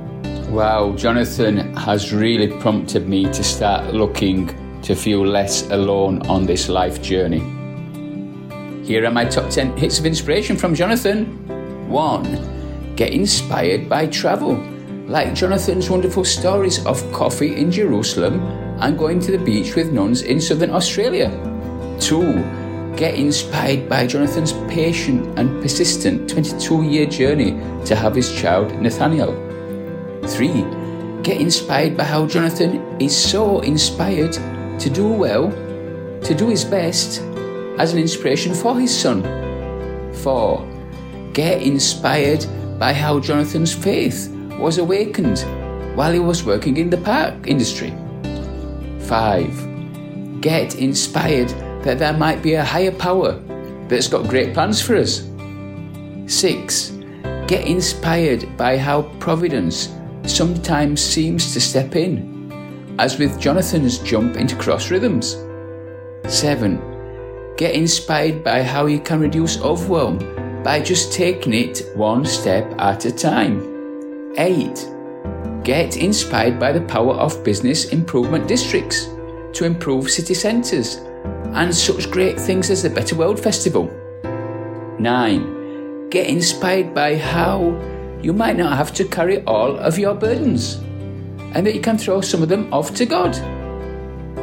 Wow, 0.54 0.94
Jonathan 0.94 1.74
has 1.74 2.12
really 2.12 2.46
prompted 2.60 3.08
me 3.08 3.24
to 3.24 3.42
start 3.42 3.92
looking 3.92 4.54
to 4.82 4.94
feel 4.94 5.26
less 5.26 5.68
alone 5.70 6.24
on 6.28 6.46
this 6.46 6.68
life 6.68 7.02
journey. 7.02 7.40
Here 8.86 9.04
are 9.04 9.10
my 9.10 9.24
top 9.24 9.50
10 9.50 9.76
hits 9.76 9.98
of 9.98 10.06
inspiration 10.06 10.56
from 10.56 10.76
Jonathan. 10.76 11.24
1. 11.88 12.94
Get 12.94 13.12
inspired 13.12 13.88
by 13.88 14.06
travel. 14.06 14.54
Like 15.08 15.34
Jonathan's 15.34 15.90
wonderful 15.90 16.24
stories 16.24 16.86
of 16.86 17.02
coffee 17.10 17.56
in 17.56 17.72
Jerusalem 17.72 18.40
and 18.78 18.96
going 18.96 19.18
to 19.22 19.32
the 19.32 19.44
beach 19.44 19.74
with 19.74 19.92
nuns 19.92 20.22
in 20.22 20.40
southern 20.40 20.70
Australia. 20.70 21.32
2. 21.98 22.94
Get 22.94 23.16
inspired 23.16 23.88
by 23.88 24.06
Jonathan's 24.06 24.52
patient 24.72 25.36
and 25.36 25.60
persistent 25.60 26.30
22 26.30 26.84
year 26.84 27.06
journey 27.06 27.60
to 27.86 27.96
have 27.96 28.14
his 28.14 28.32
child 28.32 28.72
Nathaniel. 28.80 29.53
3. 30.28 30.64
Get 31.22 31.40
inspired 31.40 31.96
by 31.96 32.04
how 32.04 32.26
Jonathan 32.26 32.82
is 33.00 33.16
so 33.16 33.60
inspired 33.60 34.32
to 34.78 34.90
do 34.90 35.08
well, 35.08 35.50
to 36.22 36.34
do 36.34 36.48
his 36.48 36.64
best, 36.64 37.20
as 37.78 37.92
an 37.92 37.98
inspiration 37.98 38.54
for 38.54 38.78
his 38.78 38.94
son. 38.94 39.22
4. 40.22 41.30
Get 41.32 41.62
inspired 41.62 42.46
by 42.78 42.92
how 42.92 43.20
Jonathan's 43.20 43.72
faith 43.74 44.28
was 44.58 44.78
awakened 44.78 45.40
while 45.96 46.12
he 46.12 46.18
was 46.18 46.44
working 46.44 46.76
in 46.76 46.90
the 46.90 46.98
park 46.98 47.46
industry. 47.46 47.92
5. 49.00 50.40
Get 50.40 50.76
inspired 50.76 51.48
that 51.82 51.98
there 51.98 52.12
might 52.12 52.42
be 52.42 52.54
a 52.54 52.64
higher 52.64 52.92
power 52.92 53.40
that's 53.88 54.08
got 54.08 54.28
great 54.28 54.54
plans 54.54 54.80
for 54.80 54.96
us. 54.96 55.28
6. 56.26 56.90
Get 57.46 57.66
inspired 57.66 58.56
by 58.56 58.78
how 58.78 59.02
Providence 59.20 59.93
sometimes 60.26 61.00
seems 61.00 61.52
to 61.52 61.60
step 61.60 61.96
in, 61.96 62.94
as 62.98 63.18
with 63.18 63.40
Jonathan's 63.40 63.98
jump 63.98 64.36
into 64.36 64.56
cross 64.56 64.90
rhythms. 64.90 65.36
7. 66.26 67.54
Get 67.56 67.74
inspired 67.74 68.42
by 68.42 68.62
how 68.62 68.86
you 68.86 69.00
can 69.00 69.20
reduce 69.20 69.60
overwhelm 69.60 70.18
by 70.62 70.80
just 70.80 71.12
taking 71.12 71.52
it 71.52 71.82
one 71.94 72.24
step 72.24 72.72
at 72.78 73.04
a 73.04 73.12
time. 73.12 74.32
8. 74.36 74.88
Get 75.62 75.96
inspired 75.96 76.58
by 76.58 76.72
the 76.72 76.80
power 76.82 77.14
of 77.14 77.44
business 77.44 77.86
improvement 77.86 78.48
districts 78.48 79.08
to 79.52 79.64
improve 79.64 80.10
city 80.10 80.34
centres 80.34 80.96
and 81.54 81.74
such 81.74 82.10
great 82.10 82.40
things 82.40 82.70
as 82.70 82.82
the 82.82 82.90
Better 82.90 83.14
World 83.14 83.38
Festival. 83.38 83.90
9. 84.98 86.08
Get 86.10 86.26
inspired 86.26 86.94
by 86.94 87.16
how 87.16 87.70
you 88.24 88.32
might 88.32 88.56
not 88.56 88.74
have 88.74 88.94
to 88.94 89.04
carry 89.04 89.42
all 89.44 89.76
of 89.76 89.98
your 89.98 90.14
burdens 90.14 90.76
and 91.54 91.66
that 91.66 91.74
you 91.74 91.80
can 91.80 91.98
throw 91.98 92.22
some 92.22 92.42
of 92.42 92.48
them 92.48 92.72
off 92.72 92.94
to 92.94 93.04
God. 93.04 93.34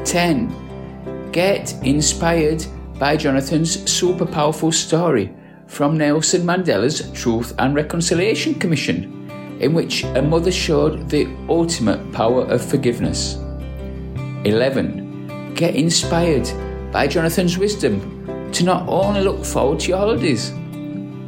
10. 0.06 1.32
Get 1.32 1.74
inspired 1.84 2.64
by 3.00 3.18
Jonathan's 3.18 3.90
super 3.92 4.26
powerful 4.26 4.72
story 4.72 5.34
from 5.66 5.98
Nelson 5.98 6.44
Mandela's 6.44 7.12
Truth 7.12 7.56
and 7.58 7.74
Reconciliation 7.74 8.54
Commission, 8.54 9.28
in 9.60 9.74
which 9.74 10.04
a 10.04 10.22
mother 10.22 10.52
showed 10.52 11.10
the 11.10 11.28
ultimate 11.50 12.12
power 12.12 12.44
of 12.44 12.64
forgiveness. 12.64 13.38
11. 14.46 15.54
Get 15.56 15.76
inspired 15.76 16.48
by 16.92 17.08
Jonathan's 17.08 17.58
wisdom 17.58 18.52
to 18.52 18.64
not 18.64 18.88
only 18.88 19.22
look 19.22 19.44
forward 19.44 19.80
to 19.80 19.90
your 19.90 19.98
holidays, 19.98 20.52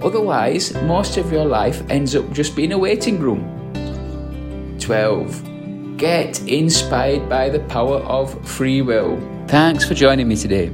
otherwise, 0.04 0.74
most 0.84 1.18
of 1.18 1.32
your 1.32 1.45
life 1.45 1.82
ends 1.89 2.16
up 2.16 2.32
just 2.32 2.56
being 2.56 2.74
a 2.74 2.78
waiting 2.78 3.20
room. 3.20 3.49
12. 4.80 5.97
Get 5.97 6.41
inspired 6.47 7.30
by 7.30 7.49
the 7.49 7.60
power 7.62 7.97
of 7.99 8.47
free 8.47 8.82
will. 8.82 9.18
Thanks 9.47 9.88
for 9.88 9.93
joining 9.93 10.28
me 10.28 10.36
today. 10.36 10.70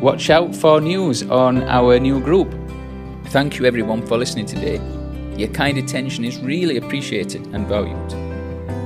Watch 0.00 0.28
out 0.30 0.54
for 0.54 0.80
news 0.80 1.22
on 1.22 1.62
our 1.64 1.98
new 1.98 2.20
group. 2.20 2.54
Thank 3.26 3.58
you 3.58 3.64
everyone 3.64 4.06
for 4.06 4.18
listening 4.18 4.46
today. 4.46 4.80
Your 5.36 5.48
kind 5.48 5.78
attention 5.78 6.24
is 6.24 6.38
really 6.38 6.76
appreciated 6.76 7.46
and 7.54 7.66
valued. 7.66 8.12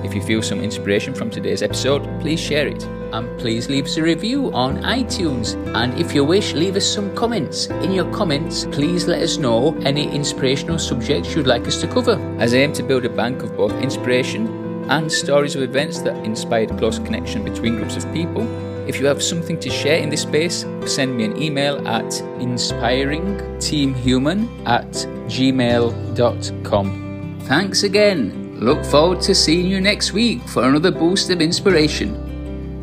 If 0.04 0.14
you 0.14 0.22
feel 0.22 0.42
some 0.42 0.60
inspiration 0.60 1.14
from 1.14 1.30
today's 1.30 1.62
episode, 1.62 2.02
please 2.20 2.40
share 2.40 2.68
it. 2.68 2.97
And 3.12 3.38
please 3.38 3.68
leave 3.68 3.86
us 3.86 3.96
a 3.96 4.02
review 4.02 4.52
on 4.52 4.82
iTunes. 4.82 5.54
And 5.74 5.98
if 5.98 6.14
you 6.14 6.24
wish, 6.24 6.54
leave 6.54 6.76
us 6.76 6.86
some 6.86 7.14
comments. 7.14 7.66
In 7.66 7.92
your 7.92 8.10
comments, 8.12 8.66
please 8.66 9.06
let 9.06 9.22
us 9.22 9.38
know 9.38 9.76
any 9.84 10.10
inspirational 10.14 10.78
subjects 10.78 11.34
you'd 11.34 11.46
like 11.46 11.66
us 11.66 11.80
to 11.80 11.88
cover. 11.88 12.18
As 12.38 12.54
I 12.54 12.58
aim 12.58 12.72
to 12.74 12.82
build 12.82 13.04
a 13.04 13.08
bank 13.08 13.42
of 13.42 13.56
both 13.56 13.72
inspiration 13.82 14.46
and 14.90 15.10
stories 15.10 15.56
of 15.56 15.62
events 15.62 16.00
that 16.00 16.16
inspired 16.24 16.76
close 16.78 16.98
connection 16.98 17.44
between 17.44 17.76
groups 17.76 17.96
of 17.96 18.12
people, 18.12 18.46
if 18.88 18.98
you 18.98 19.06
have 19.06 19.22
something 19.22 19.60
to 19.60 19.68
share 19.68 19.98
in 19.98 20.08
this 20.08 20.22
space, 20.22 20.64
send 20.86 21.14
me 21.16 21.24
an 21.24 21.40
email 21.40 21.86
at 21.86 22.06
inspiringteamhuman 22.40 24.66
at 24.66 24.90
gmail.com. 25.28 27.04
Thanks 27.42 27.82
again. 27.82 28.58
Look 28.58 28.84
forward 28.84 29.20
to 29.22 29.34
seeing 29.34 29.66
you 29.66 29.80
next 29.80 30.12
week 30.12 30.42
for 30.48 30.64
another 30.64 30.90
boost 30.90 31.30
of 31.30 31.40
inspiration. 31.40 32.27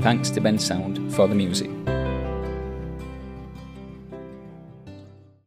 Thanks 0.05 0.29
to 0.29 0.39
Bensound 0.39 1.11
for 1.15 1.27
the 1.27 1.33
music. 1.33 1.74